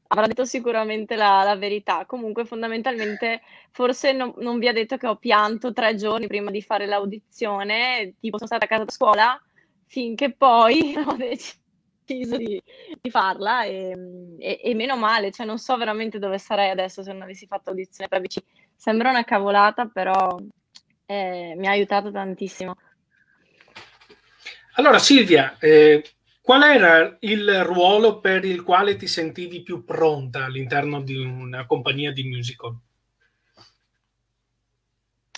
avrà 0.09 0.27
detto 0.27 0.45
sicuramente 0.45 1.17
la, 1.17 1.43
la, 1.43 1.57
verità. 1.57 2.05
Comunque, 2.07 2.45
fondamentalmente, 2.45 3.41
forse 3.71 4.13
no, 4.13 4.35
non 4.39 4.59
vi 4.59 4.69
ha 4.69 4.73
detto 4.73 4.97
che 4.97 5.07
ho 5.07 5.17
pianto 5.17 5.73
tre 5.73 5.95
giorni 5.97 6.27
prima 6.27 6.51
di 6.51 6.63
fare 6.63 6.87
l'audizione, 6.87 8.15
tipo 8.21 8.37
sono 8.37 8.49
stata 8.49 8.67
a 8.67 8.69
casa 8.69 8.85
da 8.85 8.93
scuola, 8.93 9.43
finché 9.87 10.33
poi 10.33 10.95
ho 11.07 11.17
deciso 11.17 12.37
di, 12.37 12.63
di 13.01 13.11
farla 13.11 13.65
e, 13.65 14.37
e, 14.39 14.61
e, 14.63 14.75
meno 14.75 14.97
male, 14.97 15.31
cioè 15.31 15.47
non 15.47 15.59
so 15.59 15.77
veramente 15.77 16.19
dove 16.19 16.39
sarei 16.39 16.71
adesso 16.71 17.03
se 17.03 17.13
non 17.13 17.23
avessi 17.23 17.47
fatto 17.47 17.71
audizione 17.71 18.09
per 18.09 18.19
ABC. 18.19 18.39
Sembra 18.77 19.11
una 19.11 19.25
cavolata, 19.25 19.87
però 19.87 20.37
eh, 21.13 21.55
mi 21.57 21.67
ha 21.67 21.71
aiutato 21.71 22.11
tantissimo. 22.11 22.75
Allora 24.75 24.99
Silvia, 24.99 25.59
eh, 25.59 26.03
qual 26.41 26.63
era 26.63 27.17
il 27.21 27.63
ruolo 27.65 28.21
per 28.21 28.45
il 28.45 28.63
quale 28.63 28.97
ti 28.97 29.07
sentivi 29.07 29.63
più 29.63 29.85
pronta 29.85 30.45
all'interno 30.45 31.03
di 31.03 31.17
una 31.17 31.67
compagnia 31.67 32.11
di 32.13 32.25
musical? 32.25 32.75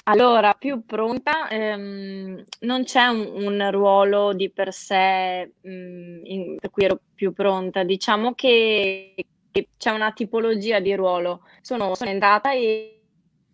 Allora, 0.07 0.53
più 0.53 0.85
pronta, 0.85 1.49
ehm, 1.49 2.45
non 2.61 2.85
c'è 2.85 3.07
un, 3.07 3.27
un 3.43 3.71
ruolo 3.71 4.35
di 4.35 4.51
per 4.51 4.71
sé 4.73 5.53
mh, 5.63 6.21
in- 6.25 6.57
per 6.61 6.71
cui 6.71 6.85
ero 6.85 7.01
più 7.15 7.33
pronta, 7.33 7.83
diciamo 7.85 8.35
che, 8.35 9.15
che 9.51 9.69
c'è 9.79 9.91
una 9.93 10.13
tipologia 10.13 10.79
di 10.81 10.95
ruolo. 10.95 11.43
Sono, 11.63 11.95
sono 11.95 12.11
entrata 12.11 12.53
e, 12.53 13.04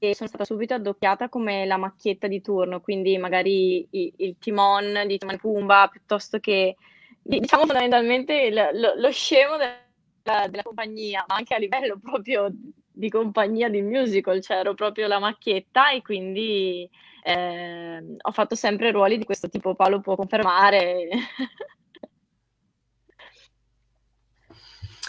e 0.02 0.14
sono 0.14 0.28
stata 0.28 0.46
subito 0.46 0.72
addocchiata 0.72 1.28
come 1.28 1.66
la 1.66 1.76
macchietta 1.76 2.26
di 2.26 2.40
turno, 2.40 2.80
quindi 2.80 3.18
magari 3.18 3.86
il, 3.90 4.12
il 4.16 4.36
Timon 4.38 5.04
di 5.06 5.18
Timon 5.18 5.36
Pumba, 5.36 5.88
piuttosto 5.92 6.38
che, 6.40 6.74
diciamo 7.22 7.66
fondamentalmente 7.66 8.50
lo, 8.50 8.94
lo 8.96 9.10
scemo 9.12 9.58
della, 9.58 10.48
della 10.48 10.62
compagnia, 10.62 11.22
ma 11.28 11.34
anche 11.34 11.54
a 11.54 11.58
livello 11.58 11.98
proprio 12.02 12.50
di 12.90 13.10
compagnia 13.10 13.68
di 13.68 13.82
musical, 13.82 14.40
cioè 14.40 14.58
ero 14.58 14.72
proprio 14.74 15.06
la 15.06 15.18
macchietta 15.18 15.90
e 15.90 16.00
quindi 16.00 16.88
eh, 17.22 18.16
ho 18.18 18.32
fatto 18.32 18.54
sempre 18.54 18.92
ruoli 18.92 19.18
di 19.18 19.24
questo 19.24 19.50
tipo, 19.50 19.74
Paolo 19.74 20.00
può 20.00 20.16
confermare. 20.16 21.08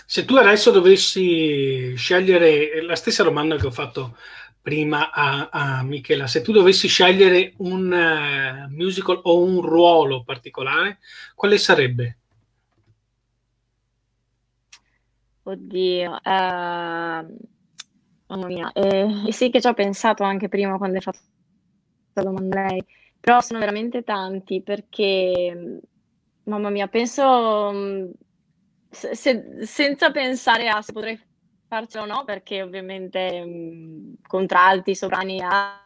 Se 0.05 0.25
tu 0.25 0.35
adesso 0.35 0.71
dovessi 0.71 1.95
scegliere 1.95 2.81
la 2.83 2.97
stessa 2.97 3.23
domanda 3.23 3.55
che 3.55 3.67
ho 3.67 3.71
fatto 3.71 4.17
prima 4.61 5.11
a, 5.11 5.49
a 5.49 5.83
Michela, 5.83 6.27
se 6.27 6.41
tu 6.41 6.51
dovessi 6.51 6.87
scegliere 6.87 7.53
un 7.57 7.91
uh, 7.91 8.73
musical 8.73 9.19
o 9.23 9.43
un 9.43 9.61
ruolo 9.61 10.23
particolare, 10.23 10.99
quale 11.35 11.57
sarebbe? 11.57 12.17
Oddio, 15.43 16.11
uh, 16.11 16.19
mamma 18.27 18.47
mia, 18.47 18.71
eh, 18.73 19.27
sì 19.31 19.49
che 19.49 19.59
ci 19.59 19.67
ho 19.67 19.73
pensato 19.73 20.23
anche 20.23 20.47
prima 20.47 20.77
quando 20.77 20.97
hai 20.97 21.01
fatto 21.01 21.19
la 22.13 22.23
domanda 22.23 22.65
lei, 22.67 22.83
però 23.19 23.41
sono 23.41 23.59
veramente 23.59 24.03
tanti 24.03 24.61
perché, 24.61 25.81
mamma 26.43 26.69
mia, 26.69 26.87
penso 26.87 28.13
se, 28.91 29.65
senza 29.65 30.11
pensare 30.11 30.67
a 30.69 30.81
se 30.81 30.91
potrei 30.91 31.19
farcela 31.71 32.03
o 32.03 32.07
no, 32.07 32.23
perché 32.25 32.61
ovviamente 32.61 33.45
mh, 33.45 34.15
contralti, 34.27 34.93
soprani, 34.93 35.39
a 35.41 35.81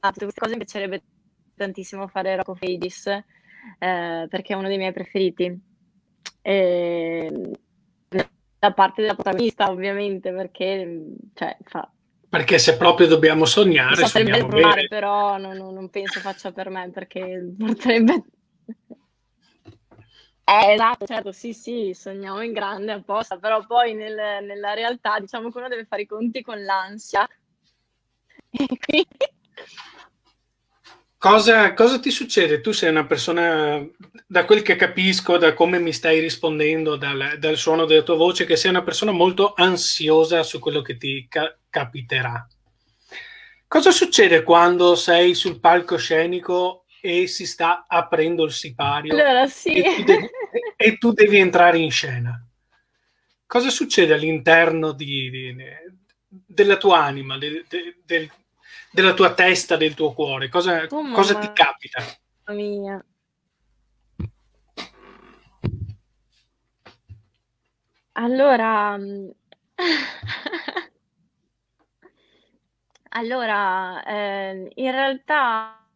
tutte 0.00 0.24
queste 0.24 0.40
cose 0.40 0.52
mi 0.52 0.64
piacerebbe 0.64 1.02
tantissimo 1.54 2.08
fare 2.08 2.34
Rock 2.34 2.48
of 2.48 2.62
Ages, 2.62 3.06
eh, 3.06 4.26
perché 4.28 4.52
è 4.52 4.56
uno 4.56 4.66
dei 4.66 4.78
miei 4.78 4.92
preferiti. 4.92 5.56
E, 6.42 7.52
da 8.58 8.72
parte 8.72 9.02
della 9.02 9.14
protagonista, 9.14 9.70
ovviamente, 9.70 10.32
perché 10.32 11.04
cioè, 11.34 11.56
fa, 11.62 11.88
perché 12.28 12.58
se 12.58 12.76
proprio 12.76 13.06
dobbiamo 13.06 13.44
sognare, 13.44 14.04
sogniamo 14.06 14.48
bene. 14.48 14.88
però 14.88 15.38
non, 15.38 15.56
non, 15.56 15.88
penso 15.88 16.18
faccia 16.18 16.50
per 16.50 16.68
me 16.68 16.90
perché 16.90 17.54
porterebbe 17.56 18.24
eh, 20.48 20.72
esatto, 20.72 21.06
certo, 21.06 21.32
sì, 21.32 21.52
sì, 21.52 21.92
sogniamo 21.94 22.40
in 22.42 22.52
grande 22.52 22.92
apposta, 22.92 23.36
però 23.36 23.64
poi 23.66 23.94
nel, 23.94 24.44
nella 24.44 24.72
realtà 24.72 25.18
diciamo 25.18 25.50
che 25.50 25.58
uno 25.58 25.68
deve 25.68 25.84
fare 25.84 26.02
i 26.02 26.06
conti 26.06 26.42
con 26.42 26.62
l'ansia. 26.64 27.28
Cosa, 31.20 31.74
cosa, 31.74 31.98
ti 31.98 32.12
succede? 32.12 32.60
Tu 32.60 32.70
sei 32.70 32.90
una 32.90 33.04
persona, 33.04 33.84
da 34.24 34.44
quel 34.44 34.62
che 34.62 34.76
capisco, 34.76 35.36
da 35.36 35.52
come 35.52 35.80
mi 35.80 35.92
stai 35.92 36.20
rispondendo, 36.20 36.94
dal, 36.94 37.38
dal 37.40 37.56
suono 37.56 37.86
della 37.86 38.02
tua 38.02 38.14
voce, 38.14 38.44
che 38.44 38.54
sei 38.54 38.70
una 38.70 38.84
persona 38.84 39.10
molto 39.10 39.52
ansiosa 39.56 40.44
su 40.44 40.60
quello 40.60 40.80
che 40.80 40.96
ti 40.96 41.26
ca- 41.28 41.58
capiterà. 41.68 42.46
Cosa 43.66 43.90
succede 43.90 44.44
quando 44.44 44.94
sei 44.94 45.34
sul 45.34 45.58
palcoscenico 45.58 46.84
e 47.08 47.26
si 47.26 47.46
sta 47.46 47.86
aprendo 47.88 48.44
il 48.44 48.52
sipario 48.52 49.14
allora, 49.14 49.46
sì. 49.46 49.72
e, 49.72 49.94
tu 49.94 50.02
devi, 50.04 50.28
e, 50.76 50.98
tu 50.98 51.12
devi, 51.12 51.38
entrare 51.38 51.78
in 51.78 51.90
scena. 51.90 52.38
Cosa 53.46 53.70
succede 53.70 54.12
all'interno 54.12 54.92
di, 54.92 55.30
di, 55.30 55.56
della 56.28 56.76
tua 56.76 57.02
anima, 57.02 57.38
del, 57.38 57.64
del, 58.04 58.30
della 58.90 59.14
tua 59.14 59.32
testa, 59.32 59.76
del 59.76 59.94
tuo 59.94 60.12
cuore? 60.12 60.50
Cosa, 60.50 60.86
oh, 60.90 61.10
cosa 61.12 61.38
ti 61.38 61.50
capita? 61.52 62.04
Mia. 62.48 63.02
Allora, 68.12 68.98
allora 73.10 74.04
eh, 74.04 74.70
in 74.74 74.90
realtà 74.90 75.87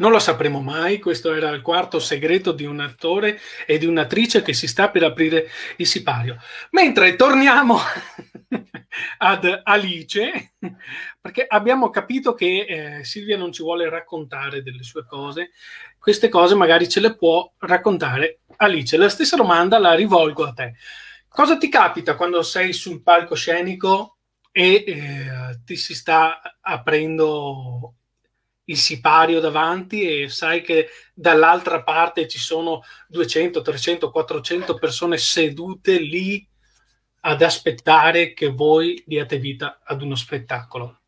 Non 0.00 0.12
lo 0.12 0.18
sapremo 0.18 0.62
mai, 0.62 0.98
questo 0.98 1.34
era 1.34 1.50
il 1.50 1.60
quarto 1.60 1.98
segreto 1.98 2.52
di 2.52 2.64
un 2.64 2.80
attore 2.80 3.38
e 3.66 3.76
di 3.76 3.84
un'attrice 3.84 4.40
che 4.40 4.54
si 4.54 4.66
sta 4.66 4.88
per 4.88 5.04
aprire 5.04 5.46
il 5.76 5.86
sipario. 5.86 6.38
Mentre 6.70 7.16
torniamo 7.16 7.76
ad 9.18 9.60
Alice, 9.62 10.54
perché 11.20 11.44
abbiamo 11.46 11.90
capito 11.90 12.32
che 12.32 12.64
eh, 12.98 13.04
Silvia 13.04 13.36
non 13.36 13.52
ci 13.52 13.62
vuole 13.62 13.90
raccontare 13.90 14.62
delle 14.62 14.82
sue 14.82 15.04
cose, 15.04 15.50
queste 15.98 16.30
cose 16.30 16.54
magari 16.54 16.88
ce 16.88 17.00
le 17.00 17.14
può 17.14 17.52
raccontare 17.58 18.40
Alice. 18.56 18.96
La 18.96 19.10
stessa 19.10 19.36
domanda 19.36 19.78
la 19.78 19.92
rivolgo 19.92 20.46
a 20.46 20.54
te. 20.54 20.76
Cosa 21.28 21.58
ti 21.58 21.68
capita 21.68 22.16
quando 22.16 22.40
sei 22.40 22.72
sul 22.72 23.02
palcoscenico 23.02 24.16
e 24.50 24.82
eh, 24.86 25.60
ti 25.62 25.76
si 25.76 25.94
sta 25.94 26.40
aprendo 26.62 27.96
il 28.70 28.76
sipario 28.76 29.40
davanti 29.40 30.22
e 30.22 30.28
sai 30.28 30.62
che 30.62 30.88
dall'altra 31.12 31.82
parte 31.82 32.28
ci 32.28 32.38
sono 32.38 32.82
200, 33.08 33.62
300, 33.62 34.10
400 34.10 34.74
persone 34.78 35.18
sedute 35.18 35.98
lì 35.98 36.46
ad 37.22 37.42
aspettare 37.42 38.32
che 38.32 38.48
voi 38.48 39.02
diate 39.06 39.38
vita 39.38 39.80
ad 39.84 40.02
uno 40.02 40.14
spettacolo? 40.14 40.98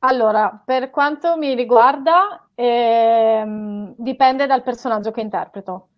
Allora, 0.00 0.62
per 0.64 0.90
quanto 0.90 1.36
mi 1.36 1.54
riguarda, 1.54 2.48
ehm, 2.54 3.94
dipende 3.96 4.46
dal 4.46 4.62
personaggio 4.62 5.10
che 5.10 5.20
interpreto. 5.20 5.88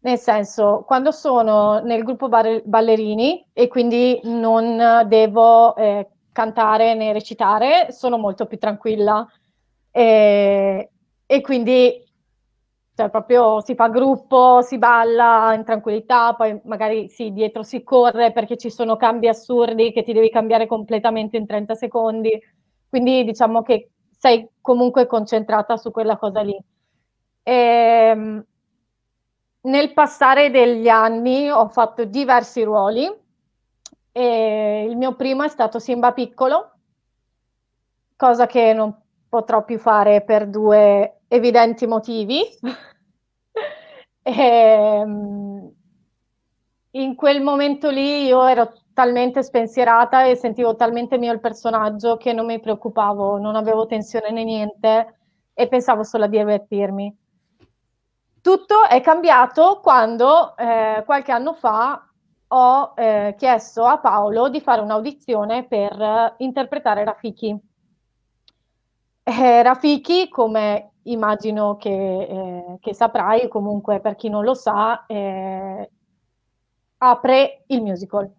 Nel 0.00 0.18
senso, 0.18 0.82
quando 0.86 1.10
sono 1.10 1.80
nel 1.80 2.02
gruppo 2.02 2.28
bar- 2.28 2.62
ballerini 2.64 3.46
e 3.52 3.68
quindi 3.68 4.20
non 4.24 5.04
devo 5.06 5.76
eh, 5.76 6.08
cantare 6.32 6.94
né 6.94 7.12
recitare, 7.12 7.92
sono 7.92 8.18
molto 8.18 8.46
più 8.46 8.58
tranquilla 8.58 9.26
e, 9.90 10.90
e 11.26 11.40
quindi 11.40 12.04
cioè, 12.94 13.08
proprio 13.08 13.60
si 13.62 13.74
fa 13.74 13.88
gruppo, 13.88 14.60
si 14.62 14.76
balla 14.76 15.54
in 15.54 15.64
tranquillità, 15.64 16.34
poi 16.34 16.60
magari 16.64 17.08
sì, 17.08 17.32
dietro 17.32 17.62
si 17.62 17.82
corre 17.82 18.30
perché 18.32 18.58
ci 18.58 18.70
sono 18.70 18.96
cambi 18.96 19.26
assurdi 19.28 19.90
che 19.92 20.02
ti 20.02 20.12
devi 20.12 20.28
cambiare 20.30 20.66
completamente 20.66 21.36
in 21.38 21.46
30 21.46 21.74
secondi. 21.74 22.38
Quindi 22.88 23.24
diciamo 23.24 23.62
che 23.62 23.90
sei 24.10 24.46
comunque 24.60 25.06
concentrata 25.06 25.76
su 25.78 25.90
quella 25.90 26.18
cosa 26.18 26.42
lì. 26.42 26.58
E, 27.42 27.52
ehm, 27.52 28.44
nel 29.62 29.92
passare 29.94 30.50
degli 30.50 30.88
anni 30.88 31.48
ho 31.50 31.68
fatto 31.68 32.04
diversi 32.04 32.62
ruoli. 32.62 33.10
E 34.12 34.86
il 34.88 34.96
mio 34.96 35.14
primo 35.14 35.42
è 35.44 35.48
stato 35.48 35.78
Simba 35.78 36.12
piccolo, 36.12 36.72
cosa 38.16 38.46
che 38.46 38.72
non 38.72 38.94
potrò 39.30 39.64
più 39.64 39.78
fare 39.78 40.22
per 40.22 40.48
due 40.48 41.20
evidenti 41.28 41.86
motivi. 41.86 42.42
e, 44.22 44.32
ehm, 44.34 45.72
in 46.92 47.14
quel 47.14 47.40
momento 47.40 47.88
lì 47.88 48.24
io 48.24 48.44
ero 48.44 48.72
talmente 48.92 49.44
spensierata 49.44 50.24
e 50.24 50.34
sentivo 50.34 50.74
talmente 50.74 51.16
mio 51.16 51.32
il 51.32 51.40
personaggio 51.40 52.16
che 52.16 52.32
non 52.32 52.46
mi 52.46 52.58
preoccupavo, 52.58 53.38
non 53.38 53.54
avevo 53.54 53.86
tensione 53.86 54.32
né 54.32 54.42
niente 54.42 55.18
e 55.54 55.68
pensavo 55.68 56.02
solo 56.02 56.24
a 56.24 56.28
divertirmi. 56.28 57.16
Tutto 58.42 58.84
è 58.88 59.00
cambiato 59.00 59.78
quando 59.80 60.56
eh, 60.56 61.02
qualche 61.06 61.30
anno 61.30 61.54
fa 61.54 62.04
ho 62.48 62.92
eh, 62.96 63.34
chiesto 63.38 63.84
a 63.84 63.98
Paolo 63.98 64.48
di 64.48 64.60
fare 64.60 64.80
un'audizione 64.80 65.68
per 65.68 66.34
interpretare 66.38 67.04
Rafiki 67.04 67.69
eh, 69.22 69.62
Rafiki, 69.62 70.28
come 70.28 70.92
immagino 71.04 71.76
che, 71.76 71.90
eh, 71.90 72.76
che, 72.80 72.94
saprai, 72.94 73.48
comunque 73.48 74.00
per 74.00 74.16
chi 74.16 74.28
non 74.28 74.44
lo 74.44 74.54
sa, 74.54 75.06
eh, 75.06 75.90
apre 76.98 77.64
il 77.68 77.82
musical. 77.82 78.30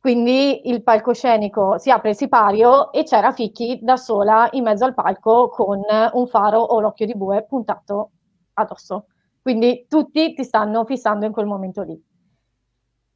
Quindi 0.00 0.68
il 0.68 0.82
palcoscenico 0.82 1.78
si 1.78 1.90
apre 1.90 2.10
il 2.10 2.16
sipario 2.16 2.92
e 2.92 3.02
c'era 3.02 3.32
Ficchi 3.32 3.80
da 3.82 3.96
sola 3.96 4.48
in 4.52 4.62
mezzo 4.62 4.84
al 4.84 4.94
palco 4.94 5.48
con 5.48 5.82
un 6.12 6.26
faro 6.28 6.60
o 6.60 6.80
l'occhio 6.80 7.06
di 7.06 7.16
bue 7.16 7.44
puntato 7.44 8.10
addosso. 8.54 9.06
Quindi 9.42 9.86
tutti 9.88 10.34
ti 10.34 10.44
stanno 10.44 10.84
fissando 10.84 11.26
in 11.26 11.32
quel 11.32 11.46
momento 11.46 11.82
lì. 11.82 12.00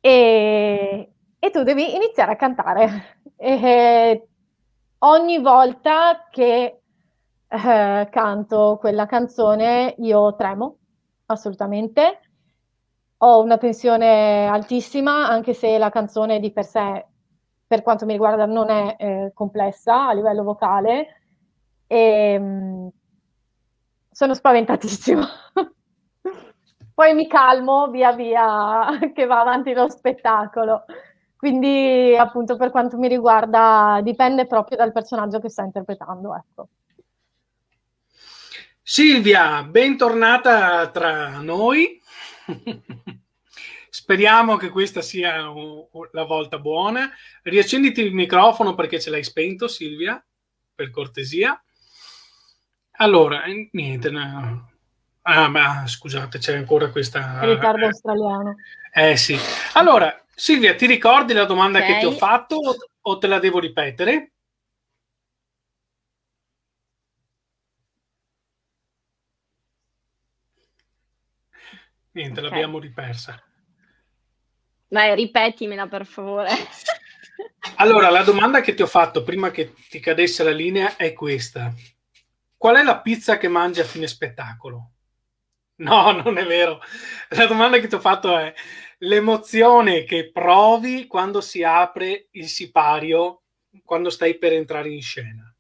E, 0.01 1.13
e 1.39 1.51
tu 1.51 1.63
devi 1.63 1.95
iniziare 1.95 2.33
a 2.33 2.37
cantare. 2.37 3.21
E, 3.43 4.29
ogni 4.99 5.39
volta 5.41 6.29
che 6.31 6.82
eh, 7.53 8.09
canto 8.11 8.79
quella 8.81 9.05
canzone 9.07 9.95
io 9.99 10.35
tremo, 10.37 10.79
assolutamente. 11.27 12.21
Ho 13.19 13.43
una 13.43 13.59
tensione 13.59 14.47
altissima, 14.49 15.29
anche 15.29 15.53
se 15.53 15.77
la 15.79 15.91
canzone 15.91 16.41
di 16.41 16.51
per 16.51 16.65
sé, 16.65 17.07
per 17.67 17.83
quanto 17.83 18.07
mi 18.07 18.13
riguarda, 18.13 18.47
non 18.47 18.71
è 18.71 18.97
eh, 18.99 19.33
complessa 19.35 20.09
a 20.09 20.13
livello 20.15 20.43
vocale. 20.43 21.21
E, 21.87 22.39
mh, 22.39 22.45
mm, 22.45 22.89
sono 24.11 24.35
spaventatissima. 24.35 25.27
Poi 26.95 27.15
mi 27.15 27.27
calmo 27.27 27.89
via 27.89 28.13
via 28.13 28.99
che 29.15 29.27
va 29.27 29.41
avanti 29.41 29.73
lo 29.75 29.89
spettacolo. 29.91 30.85
Quindi, 31.37 32.17
appunto, 32.17 32.57
per 32.57 32.71
quanto 32.71 32.97
mi 32.99 33.09
riguarda, 33.09 34.01
dipende 34.03 34.47
proprio 34.47 34.77
dal 34.77 34.93
personaggio 34.93 35.39
che 35.41 35.51
sta 35.51 35.63
interpretando, 35.65 36.35
ecco. 36.35 36.69
Silvia, 38.85 39.63
bentornata 39.63 40.89
tra 40.91 41.39
noi. 41.39 42.03
Speriamo 43.89 44.57
che 44.57 44.71
questa 44.71 45.03
sia 45.03 45.37
la 46.11 46.25
volta 46.25 46.59
buona. 46.59 47.09
Riaccenditi 47.43 48.01
il 48.01 48.13
microfono 48.13 48.75
perché 48.75 48.99
ce 48.99 49.11
l'hai 49.11 49.23
spento, 49.23 49.69
Silvia, 49.69 50.23
per 50.75 50.91
cortesia. 50.91 51.63
Allora, 52.97 53.45
eh, 53.45 53.69
niente. 53.71 54.11
No. 54.11 54.71
Ah, 55.23 55.49
ma 55.49 55.87
scusate, 55.87 56.39
c'è 56.39 56.57
ancora 56.57 56.91
questa. 56.91 57.39
Ritardo 57.45 57.87
australiano. 57.87 58.57
Eh 58.93 59.17
sì. 59.17 59.39
Allora, 59.75 60.25
Silvia, 60.35 60.75
ti 60.75 60.87
ricordi 60.87 61.33
la 61.35 61.45
domanda 61.45 61.79
okay. 61.79 61.93
che 61.93 61.99
ti 62.01 62.07
ho 62.07 62.13
fatto 62.13 62.59
o 63.01 63.19
te 63.19 63.27
la 63.29 63.39
devo 63.39 63.61
ripetere? 63.61 64.32
Niente, 72.13 72.41
okay. 72.41 72.51
l'abbiamo 72.51 72.79
ripersa. 72.79 73.43
Vai, 74.89 75.15
ripetimela 75.15 75.87
per 75.87 76.07
favore. 76.07 76.51
Allora, 77.77 78.11
la 78.11 78.23
domanda 78.23 78.61
che 78.61 78.75
ti 78.75 78.83
ho 78.83 78.87
fatto 78.87 79.23
prima 79.23 79.51
che 79.51 79.73
ti 79.89 80.01
cadesse 80.01 80.43
la 80.43 80.51
linea 80.51 80.97
è 80.97 81.13
questa. 81.13 81.73
Qual 82.57 82.77
è 82.77 82.83
la 82.83 83.01
pizza 83.01 83.39
che 83.39 83.49
mangi 83.49 83.81
a 83.81 83.85
fine 83.85 84.07
spettacolo? 84.07 84.91
No, 85.77 86.11
non 86.23 86.39
è 86.39 86.45
vero. 86.45 86.81
La 87.31 87.47
domanda 87.47 87.79
che 87.79 87.87
ti 87.87 87.95
ho 87.95 88.01
fatto 88.01 88.37
è 88.37 88.53
l'emozione 88.99 90.05
che 90.05 90.31
provi 90.31 91.07
quando 91.07 91.41
si 91.41 91.63
apre 91.63 92.29
il 92.33 92.49
sipario, 92.49 93.43
quando 93.85 94.11
stai 94.11 94.39
per 94.39 94.53
entrare 94.53 94.91
in 94.91 95.03
scena. 95.03 95.52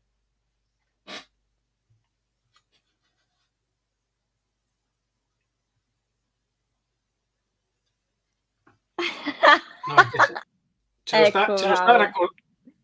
No, 9.88 9.96
ce, 11.04 11.18
lo 11.18 11.24
sta, 11.26 11.56
ce, 11.56 11.68
lo 11.68 11.74
sta 11.74 11.96
raccol- 11.96 12.34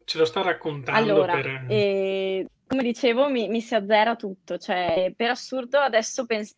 ce, 0.04 0.18
lo 0.18 0.24
sta, 0.24 0.42
raccontando. 0.42 1.12
Allora, 1.12 1.32
per... 1.32 1.46
eh, 1.68 2.46
come 2.66 2.82
dicevo, 2.82 3.28
mi, 3.30 3.48
mi, 3.48 3.60
si 3.60 3.74
azzera 3.74 4.16
tutto. 4.16 4.58
Cioè, 4.58 5.12
per 5.16 5.30
assurdo, 5.30 5.78
adesso 5.78 6.26
penso 6.26 6.54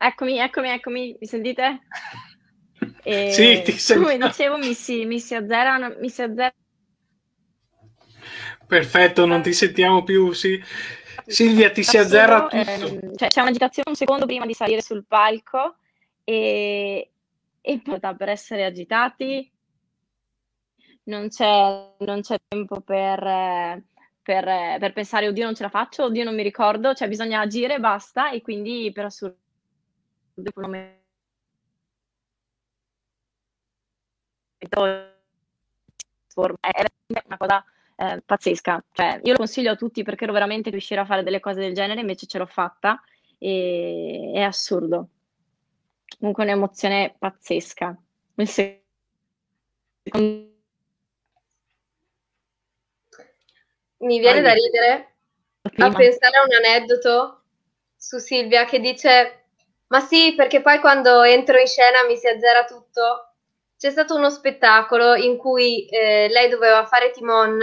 Eccomi, 0.00 0.38
eccomi, 0.38 0.68
eccomi, 0.68 1.16
mi 1.18 1.26
sentite? 1.26 1.80
E 3.02 3.30
sì, 3.34 3.62
ti 3.64 3.72
sento. 3.72 4.04
Come 4.04 4.16
dicevo, 4.16 4.56
mi 4.56 4.72
si, 4.72 5.04
mi 5.04 5.18
si 5.18 5.34
azzera, 5.34 5.92
mi 5.98 6.08
si 6.08 6.22
azzera. 6.22 6.54
Perfetto, 8.64 9.26
non 9.26 9.42
ti 9.42 9.52
sentiamo 9.52 10.04
più, 10.04 10.32
sì. 10.32 10.62
Silvia, 11.26 11.72
ti 11.72 11.82
si 11.82 11.96
azzerra 11.98 12.42
tutto. 12.42 12.56
Ehm, 12.56 13.16
cioè, 13.16 13.28
c'è 13.28 13.40
un'agitazione 13.40 13.90
un 13.90 13.96
secondo 13.96 14.24
prima 14.24 14.46
di 14.46 14.54
salire 14.54 14.82
sul 14.82 15.04
palco 15.04 15.78
e, 16.22 17.10
e 17.60 17.82
per 17.82 18.28
essere 18.28 18.64
agitati 18.64 19.50
non 21.04 21.28
c'è, 21.28 21.94
non 21.98 22.20
c'è 22.20 22.36
tempo 22.46 22.80
per, 22.80 23.82
per, 24.22 24.78
per, 24.78 24.92
pensare, 24.92 25.26
oddio 25.26 25.44
non 25.44 25.54
ce 25.54 25.64
la 25.64 25.68
faccio, 25.70 26.04
oddio 26.04 26.22
non 26.22 26.34
mi 26.34 26.42
ricordo, 26.42 26.94
cioè 26.94 27.08
bisogna 27.08 27.40
agire 27.40 27.74
e 27.74 27.80
basta 27.80 28.30
e 28.30 28.42
quindi 28.42 28.90
per 28.94 29.06
assurdo 29.06 29.47
è 36.60 37.22
una 37.26 37.36
cosa 37.36 37.64
eh, 37.96 38.22
pazzesca. 38.24 38.84
Cioè, 38.92 39.20
io 39.24 39.32
lo 39.32 39.38
consiglio 39.38 39.72
a 39.72 39.76
tutti 39.76 40.02
perché 40.02 40.24
ero 40.24 40.32
veramente 40.32 40.70
riuscire 40.70 41.00
a 41.00 41.04
fare 41.04 41.22
delle 41.22 41.40
cose 41.40 41.60
del 41.60 41.74
genere, 41.74 42.00
invece 42.00 42.26
ce 42.26 42.38
l'ho 42.38 42.46
fatta 42.46 43.02
e 43.38 44.32
è 44.34 44.40
assurdo. 44.40 45.08
Comunque 46.18 46.44
un'emozione 46.44 47.14
pazzesca. 47.18 47.96
Il 48.36 48.48
secondo... 48.48 48.96
Mi 54.00 54.20
viene 54.20 54.40
da 54.40 54.52
ridere 54.52 55.16
a 55.62 55.92
pensare 55.92 56.36
a 56.36 56.44
un 56.44 56.52
aneddoto 56.52 57.42
su 57.96 58.18
Silvia 58.18 58.64
che 58.64 58.78
dice 58.78 59.37
ma 59.88 60.00
sì, 60.00 60.34
perché 60.34 60.60
poi 60.60 60.80
quando 60.80 61.22
entro 61.22 61.58
in 61.58 61.66
scena 61.66 62.04
mi 62.06 62.16
si 62.16 62.28
azzera 62.28 62.64
tutto. 62.64 63.32
C'è 63.78 63.90
stato 63.90 64.14
uno 64.16 64.30
spettacolo 64.30 65.14
in 65.14 65.36
cui 65.36 65.86
eh, 65.86 66.28
lei 66.30 66.48
doveva 66.48 66.84
fare 66.84 67.10
Timon 67.10 67.58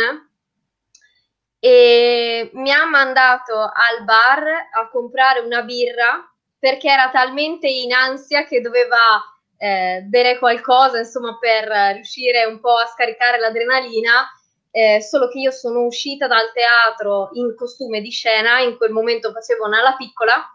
e 1.59 2.49
mi 2.53 2.71
ha 2.71 2.85
mandato 2.85 3.59
al 3.59 4.03
bar 4.05 4.43
a 4.71 4.87
comprare 4.89 5.41
una 5.41 5.61
birra 5.63 6.23
perché 6.57 6.89
era 6.89 7.09
talmente 7.11 7.67
in 7.67 7.91
ansia 7.91 8.45
che 8.45 8.61
doveva 8.61 9.21
eh, 9.57 10.01
bere 10.05 10.39
qualcosa, 10.39 10.99
insomma, 10.99 11.37
per 11.37 11.67
riuscire 11.93 12.45
un 12.45 12.59
po' 12.59 12.77
a 12.77 12.87
scaricare 12.87 13.39
l'adrenalina. 13.39 14.27
Eh, 14.71 15.01
solo 15.01 15.27
che 15.29 15.39
io 15.39 15.51
sono 15.51 15.83
uscita 15.83 16.27
dal 16.27 16.51
teatro 16.53 17.29
in 17.33 17.55
costume 17.55 18.01
di 18.01 18.09
scena, 18.09 18.59
in 18.59 18.77
quel 18.77 18.91
momento 18.91 19.31
facevo 19.31 19.65
una 19.65 19.81
la 19.81 19.95
piccola 19.95 20.54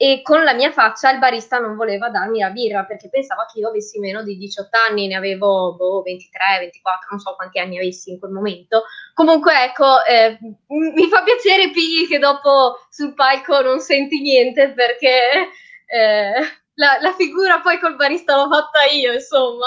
e 0.00 0.22
con 0.22 0.44
la 0.44 0.54
mia 0.54 0.70
faccia 0.70 1.10
il 1.10 1.18
barista 1.18 1.58
non 1.58 1.74
voleva 1.74 2.08
darmi 2.08 2.38
la 2.38 2.50
birra 2.50 2.84
perché 2.84 3.08
pensava 3.08 3.46
che 3.52 3.58
io 3.58 3.68
avessi 3.68 3.98
meno 3.98 4.22
di 4.22 4.36
18 4.36 4.68
anni, 4.88 5.08
ne 5.08 5.16
avevo 5.16 5.74
boh, 5.74 6.02
23, 6.02 6.60
24, 6.60 7.08
non 7.10 7.18
so 7.18 7.34
quanti 7.34 7.58
anni 7.58 7.78
avessi 7.78 8.12
in 8.12 8.20
quel 8.20 8.30
momento. 8.30 8.84
Comunque 9.12 9.64
ecco, 9.64 10.04
eh, 10.04 10.38
mi 10.68 11.08
fa 11.08 11.24
piacere 11.24 11.72
Piggy 11.72 12.06
che 12.06 12.20
dopo 12.20 12.86
sul 12.88 13.12
palco 13.14 13.60
non 13.60 13.80
senti 13.80 14.20
niente 14.20 14.72
perché 14.72 15.48
eh, 15.86 16.32
la, 16.74 16.98
la 17.00 17.12
figura 17.14 17.58
poi 17.60 17.80
col 17.80 17.96
barista 17.96 18.36
l'ho 18.36 18.48
fatta 18.48 18.84
io, 18.84 19.12
insomma. 19.12 19.66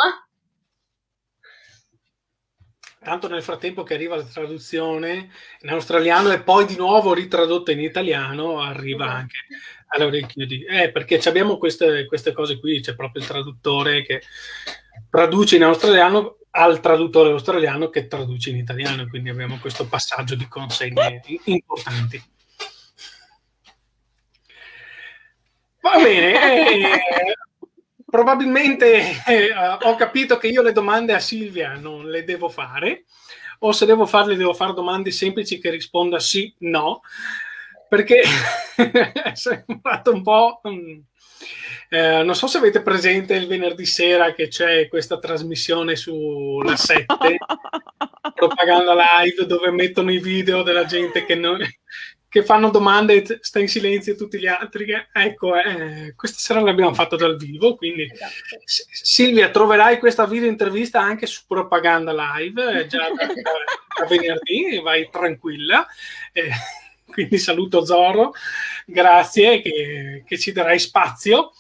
Tanto 3.04 3.28
nel 3.28 3.44
frattempo 3.44 3.84
che 3.84 3.96
arriva 3.96 4.16
la 4.16 4.24
traduzione 4.24 5.30
in 5.62 5.70
australiano 5.70 6.32
e 6.32 6.40
poi 6.40 6.66
di 6.66 6.78
nuovo 6.78 7.14
ritradotta 7.14 7.72
in 7.74 7.82
italiano, 7.82 8.62
arriva 8.62 9.06
esatto. 9.06 9.18
anche 9.18 9.38
all'orecchio 9.94 10.46
di... 10.46 10.64
Eh, 10.64 10.92
perché 10.92 11.20
abbiamo 11.26 11.58
queste, 11.58 12.06
queste 12.06 12.32
cose 12.34 12.60
qui, 12.60 12.82
c'è 12.82 12.96
proprio 12.96 13.22
il 13.22 13.28
traduttore 13.28 14.04
che 14.04 14.22
traduce 15.10 15.56
in 15.56 15.64
australiano 15.64 16.38
al 16.52 16.82
traduttore 16.82 17.32
australiano 17.32 17.90
che 17.90 18.08
traduce 18.08 18.50
in 18.50 18.58
italiano, 18.58 19.08
quindi 19.08 19.30
abbiamo 19.30 19.58
questo 19.60 19.88
passaggio 19.88 20.36
di 20.36 20.48
consegne 20.48 21.22
importanti. 21.46 22.22
Va 25.80 25.96
bene, 25.96 26.34
eh, 26.34 27.36
probabilmente 28.06 29.24
eh, 29.26 29.54
ho 29.82 29.96
capito 29.96 30.38
che 30.38 30.48
io 30.48 30.62
le 30.62 30.74
domande 30.74 31.14
a 31.14 31.20
Silvia 31.20 31.74
non 31.76 32.10
le 32.10 32.24
devo 32.24 32.50
fare, 32.50 33.06
o 33.60 33.72
se 33.72 33.86
devo 33.86 34.06
farle 34.06 34.36
devo 34.36 34.54
fare 34.54 34.74
domande 34.74 35.12
semplici 35.12 35.60
che 35.60 35.70
risponda 35.70 36.20
sì, 36.20 36.54
no, 36.60 37.02
perché 37.92 38.22
è 38.78 39.34
sembrato 39.34 40.14
un 40.14 40.24
po'... 40.24 40.62
Um, 40.64 41.04
Eh, 41.94 42.24
non 42.24 42.36
so 42.36 42.48
se 42.48 42.58
avete 42.58 42.82
presente 42.82 43.34
il 43.34 43.48
venerdì 43.48 43.86
sera 43.86 44.34
che 44.34 44.48
c'è 44.48 44.88
questa 44.88 45.20
trasmissione 45.20 45.98
sulla 45.98 46.78
7, 46.78 47.06
propaganda 48.34 48.94
live, 48.94 49.46
dove 49.46 49.72
mettono 49.72 50.10
i 50.10 50.20
video 50.20 50.64
della 50.64 50.86
gente 50.86 51.26
che, 51.26 51.36
non, 51.36 51.60
che 52.30 52.46
fanno 52.46 52.70
domande 52.70 53.16
e 53.16 53.40
sta 53.42 53.60
in 53.60 53.68
silenzio 53.68 54.16
tutti 54.16 54.40
gli 54.40 54.48
altri. 54.48 54.86
Ecco, 55.12 55.54
eh, 55.58 56.14
questa 56.16 56.38
sera 56.40 56.62
l'abbiamo 56.62 56.94
fatto 56.94 57.18
dal 57.18 57.36
vivo, 57.36 57.76
quindi 57.76 58.04
esatto. 58.04 58.32
Silvia, 59.04 59.50
troverai 59.50 60.00
questa 60.00 60.26
video 60.26 60.48
intervista 60.48 61.02
anche 61.02 61.26
su 61.26 61.42
Propaganda 61.46 62.14
Live, 62.14 62.88
già 62.88 63.10
da, 63.10 63.26
da, 63.28 64.06
venerdì, 64.08 64.80
vai 64.82 65.10
tranquilla. 65.12 65.86
Eh, 66.32 66.52
quindi 67.12 67.38
saluto 67.38 67.86
Zoro, 67.86 68.34
grazie 68.86 69.62
che, 69.62 70.24
che 70.26 70.40
ci 70.40 70.52
darai 70.52 70.80
spazio 70.80 71.52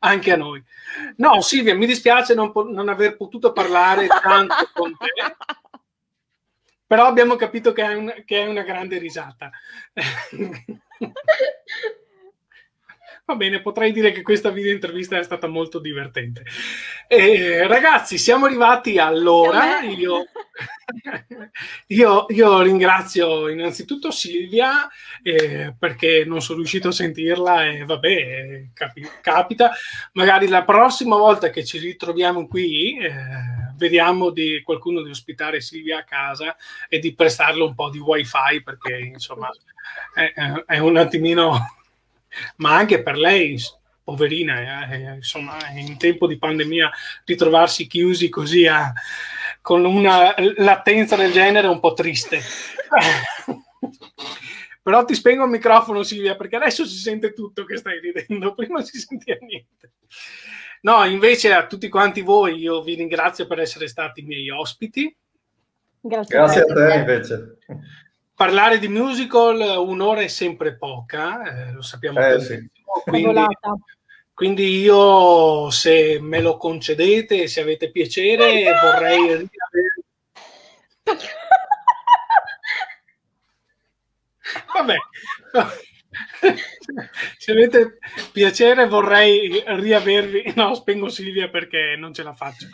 anche 0.00 0.32
a 0.32 0.36
noi. 0.36 0.62
No, 1.16 1.40
Silvia, 1.40 1.74
mi 1.74 1.86
dispiace 1.86 2.34
non, 2.34 2.52
non 2.54 2.88
aver 2.88 3.16
potuto 3.16 3.52
parlare 3.52 4.06
tanto 4.06 4.70
con 4.72 4.96
te, 4.96 5.06
però 6.86 7.06
abbiamo 7.06 7.36
capito 7.36 7.72
che 7.72 7.82
è, 7.82 7.94
un, 7.94 8.22
che 8.24 8.42
è 8.42 8.46
una 8.46 8.62
grande 8.62 8.98
risata. 8.98 9.50
Va 13.28 13.34
bene, 13.34 13.60
potrei 13.60 13.90
dire 13.90 14.12
che 14.12 14.22
questa 14.22 14.50
video 14.50 14.70
intervista 14.70 15.18
è 15.18 15.22
stata 15.24 15.48
molto 15.48 15.80
divertente. 15.80 16.44
Eh, 17.08 17.66
ragazzi, 17.66 18.18
siamo 18.18 18.46
arrivati 18.46 18.98
all'ora. 18.98 19.80
Io, 19.80 20.26
io, 21.88 22.26
io 22.28 22.62
ringrazio 22.62 23.48
innanzitutto 23.48 24.12
Silvia 24.12 24.88
eh, 25.24 25.74
perché 25.76 26.24
non 26.24 26.40
sono 26.40 26.58
riuscito 26.58 26.86
a 26.86 26.92
sentirla 26.92 27.66
e 27.66 27.84
vabbè, 27.84 28.66
capi, 28.72 29.04
capita. 29.20 29.72
Magari 30.12 30.46
la 30.46 30.62
prossima 30.62 31.16
volta 31.16 31.50
che 31.50 31.64
ci 31.64 31.78
ritroviamo 31.78 32.46
qui, 32.46 32.96
eh, 32.96 33.10
vediamo 33.76 34.30
di 34.30 34.62
qualcuno 34.62 35.02
di 35.02 35.10
ospitare 35.10 35.60
Silvia 35.60 35.98
a 35.98 36.04
casa 36.04 36.54
e 36.88 37.00
di 37.00 37.12
prestarle 37.12 37.64
un 37.64 37.74
po' 37.74 37.90
di 37.90 37.98
wifi 37.98 38.62
perché 38.62 38.96
insomma 38.98 39.50
è, 40.14 40.32
è 40.64 40.78
un 40.78 40.96
attimino 40.96 41.58
ma 42.56 42.76
anche 42.76 43.02
per 43.02 43.16
lei, 43.16 43.58
poverina, 44.02 44.88
eh, 44.88 45.14
insomma, 45.14 45.56
in 45.74 45.96
tempo 45.96 46.26
di 46.26 46.38
pandemia 46.38 46.90
ritrovarsi 47.24 47.86
chiusi 47.86 48.28
così 48.28 48.66
a, 48.66 48.92
con 49.60 49.84
una 49.84 50.34
latenza 50.56 51.16
del 51.16 51.32
genere 51.32 51.66
è 51.66 51.70
un 51.70 51.80
po' 51.80 51.92
triste. 51.92 52.40
Però 54.82 55.04
ti 55.04 55.14
spengo 55.14 55.42
il 55.42 55.50
microfono, 55.50 56.04
Silvia, 56.04 56.36
perché 56.36 56.54
adesso 56.54 56.86
si 56.86 56.98
sente 56.98 57.32
tutto 57.32 57.64
che 57.64 57.76
stai 57.76 57.98
ridendo, 57.98 58.54
prima 58.54 58.80
si 58.82 59.00
sentiva 59.00 59.38
niente. 59.40 59.94
No, 60.82 61.04
invece 61.04 61.52
a 61.52 61.66
tutti 61.66 61.88
quanti 61.88 62.20
voi 62.20 62.58
io 62.58 62.82
vi 62.82 62.94
ringrazio 62.94 63.48
per 63.48 63.58
essere 63.58 63.88
stati 63.88 64.22
miei 64.22 64.48
ospiti. 64.50 65.12
Grazie, 66.00 66.36
Grazie 66.36 66.60
a 66.60 66.64
te 66.66 66.94
invece 66.94 67.58
parlare 68.36 68.78
di 68.78 68.86
musical 68.86 69.58
un'ora 69.58 70.20
è 70.20 70.28
sempre 70.28 70.76
poca, 70.76 71.42
eh, 71.42 71.72
lo 71.72 71.80
sappiamo 71.80 72.20
eh, 72.20 72.38
sì. 72.38 72.70
quindi, 73.02 73.44
quindi, 74.34 74.80
io 74.80 75.70
se 75.70 76.18
me 76.20 76.40
lo 76.40 76.58
concedete, 76.58 77.48
se 77.48 77.62
avete 77.62 77.90
piacere, 77.90 78.70
oh 78.70 78.80
vorrei 78.80 79.26
riavere... 79.26 79.48
Vabbè, 84.74 84.96
se 87.38 87.52
avete 87.52 87.98
piacere 88.32 88.86
vorrei 88.86 89.64
riavervi... 89.66 90.52
No, 90.56 90.74
spengo 90.74 91.08
Silvia 91.08 91.48
perché 91.48 91.96
non 91.96 92.12
ce 92.12 92.22
la 92.22 92.34
faccio. 92.34 92.66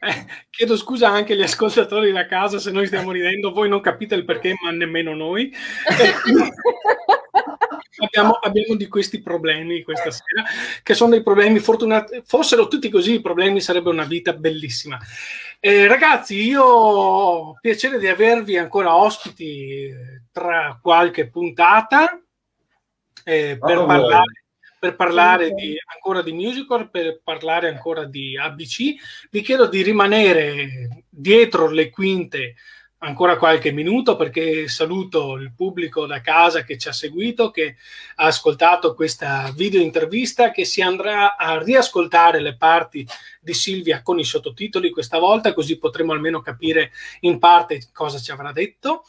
Eh, 0.00 0.26
chiedo 0.50 0.76
scusa 0.76 1.08
anche 1.08 1.32
agli 1.32 1.42
ascoltatori 1.42 2.12
da 2.12 2.26
casa 2.26 2.58
se 2.58 2.70
noi 2.70 2.86
stiamo 2.86 3.10
ridendo, 3.10 3.52
voi 3.52 3.68
non 3.68 3.80
capite 3.80 4.14
il 4.14 4.24
perché, 4.24 4.54
ma 4.62 4.70
nemmeno 4.70 5.14
noi. 5.14 5.52
abbiamo, 7.98 8.34
abbiamo, 8.34 8.76
di 8.76 8.86
questi 8.86 9.20
problemi 9.20 9.82
questa 9.82 10.10
sera, 10.10 10.44
che 10.82 10.94
sono 10.94 11.10
dei 11.10 11.22
problemi 11.22 11.58
fortunati. 11.58 12.22
Fossero 12.24 12.68
tutti 12.68 12.88
così 12.88 13.14
i 13.14 13.20
problemi, 13.20 13.60
sarebbe 13.60 13.90
una 13.90 14.04
vita 14.04 14.32
bellissima. 14.32 14.98
Eh, 15.60 15.86
ragazzi, 15.88 16.40
io 16.40 16.62
ho 16.62 17.58
piacere 17.60 17.98
di 17.98 18.06
avervi 18.06 18.56
ancora 18.56 18.94
ospiti 18.94 19.92
tra 20.30 20.78
qualche 20.80 21.28
puntata 21.28 22.20
eh, 23.24 23.58
per 23.60 23.84
parlare 23.84 24.47
per 24.78 24.96
parlare 24.96 25.50
di, 25.50 25.76
ancora 25.94 26.22
di 26.22 26.32
musical, 26.32 26.90
per 26.90 27.20
parlare 27.22 27.68
ancora 27.68 28.04
di 28.04 28.36
ABC. 28.36 29.28
Vi 29.30 29.40
chiedo 29.42 29.66
di 29.66 29.82
rimanere 29.82 31.04
dietro 31.08 31.68
le 31.68 31.90
quinte 31.90 32.54
ancora 33.00 33.36
qualche 33.36 33.70
minuto 33.70 34.16
perché 34.16 34.66
saluto 34.66 35.36
il 35.36 35.52
pubblico 35.54 36.06
da 36.06 36.20
casa 36.20 36.64
che 36.64 36.76
ci 36.78 36.88
ha 36.88 36.92
seguito, 36.92 37.50
che 37.50 37.76
ha 38.16 38.26
ascoltato 38.26 38.94
questa 38.94 39.52
video 39.54 39.80
intervista, 39.80 40.50
che 40.50 40.64
si 40.64 40.80
andrà 40.80 41.36
a 41.36 41.62
riascoltare 41.62 42.40
le 42.40 42.56
parti 42.56 43.06
di 43.40 43.54
Silvia 43.54 44.02
con 44.02 44.18
i 44.18 44.24
sottotitoli 44.24 44.90
questa 44.90 45.18
volta, 45.18 45.54
così 45.54 45.78
potremo 45.78 46.12
almeno 46.12 46.40
capire 46.40 46.90
in 47.20 47.38
parte 47.38 47.88
cosa 47.92 48.18
ci 48.18 48.32
avrà 48.32 48.52
detto. 48.52 49.04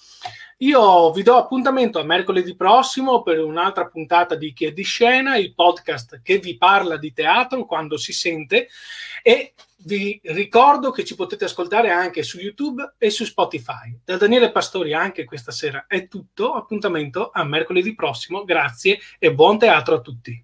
Io 0.61 1.11
vi 1.13 1.23
do 1.23 1.37
appuntamento 1.37 1.99
a 1.99 2.03
mercoledì 2.03 2.53
prossimo 2.53 3.21
per 3.21 3.41
un'altra 3.41 3.87
puntata 3.87 4.35
di 4.35 4.51
Chi 4.51 4.65
è 4.65 4.73
di 4.73 4.83
scena, 4.83 5.37
il 5.37 5.53
podcast 5.53 6.19
che 6.21 6.37
vi 6.37 6.57
parla 6.57 6.97
di 6.97 7.13
teatro 7.13 7.65
quando 7.65 7.95
si 7.95 8.11
sente 8.11 8.67
e 9.23 9.53
vi 9.83 10.19
ricordo 10.25 10.91
che 10.91 11.05
ci 11.05 11.15
potete 11.15 11.45
ascoltare 11.45 11.91
anche 11.91 12.23
su 12.23 12.39
YouTube 12.39 12.95
e 12.97 13.09
su 13.09 13.23
Spotify. 13.23 13.97
Da 14.03 14.17
Daniele 14.17 14.51
Pastori 14.51 14.93
anche 14.93 15.23
questa 15.23 15.53
sera 15.53 15.85
è 15.87 16.09
tutto, 16.09 16.51
appuntamento 16.51 17.29
a 17.31 17.45
mercoledì 17.45 17.95
prossimo, 17.95 18.43
grazie 18.43 18.99
e 19.17 19.33
buon 19.33 19.57
teatro 19.57 19.95
a 19.95 20.01
tutti. 20.01 20.43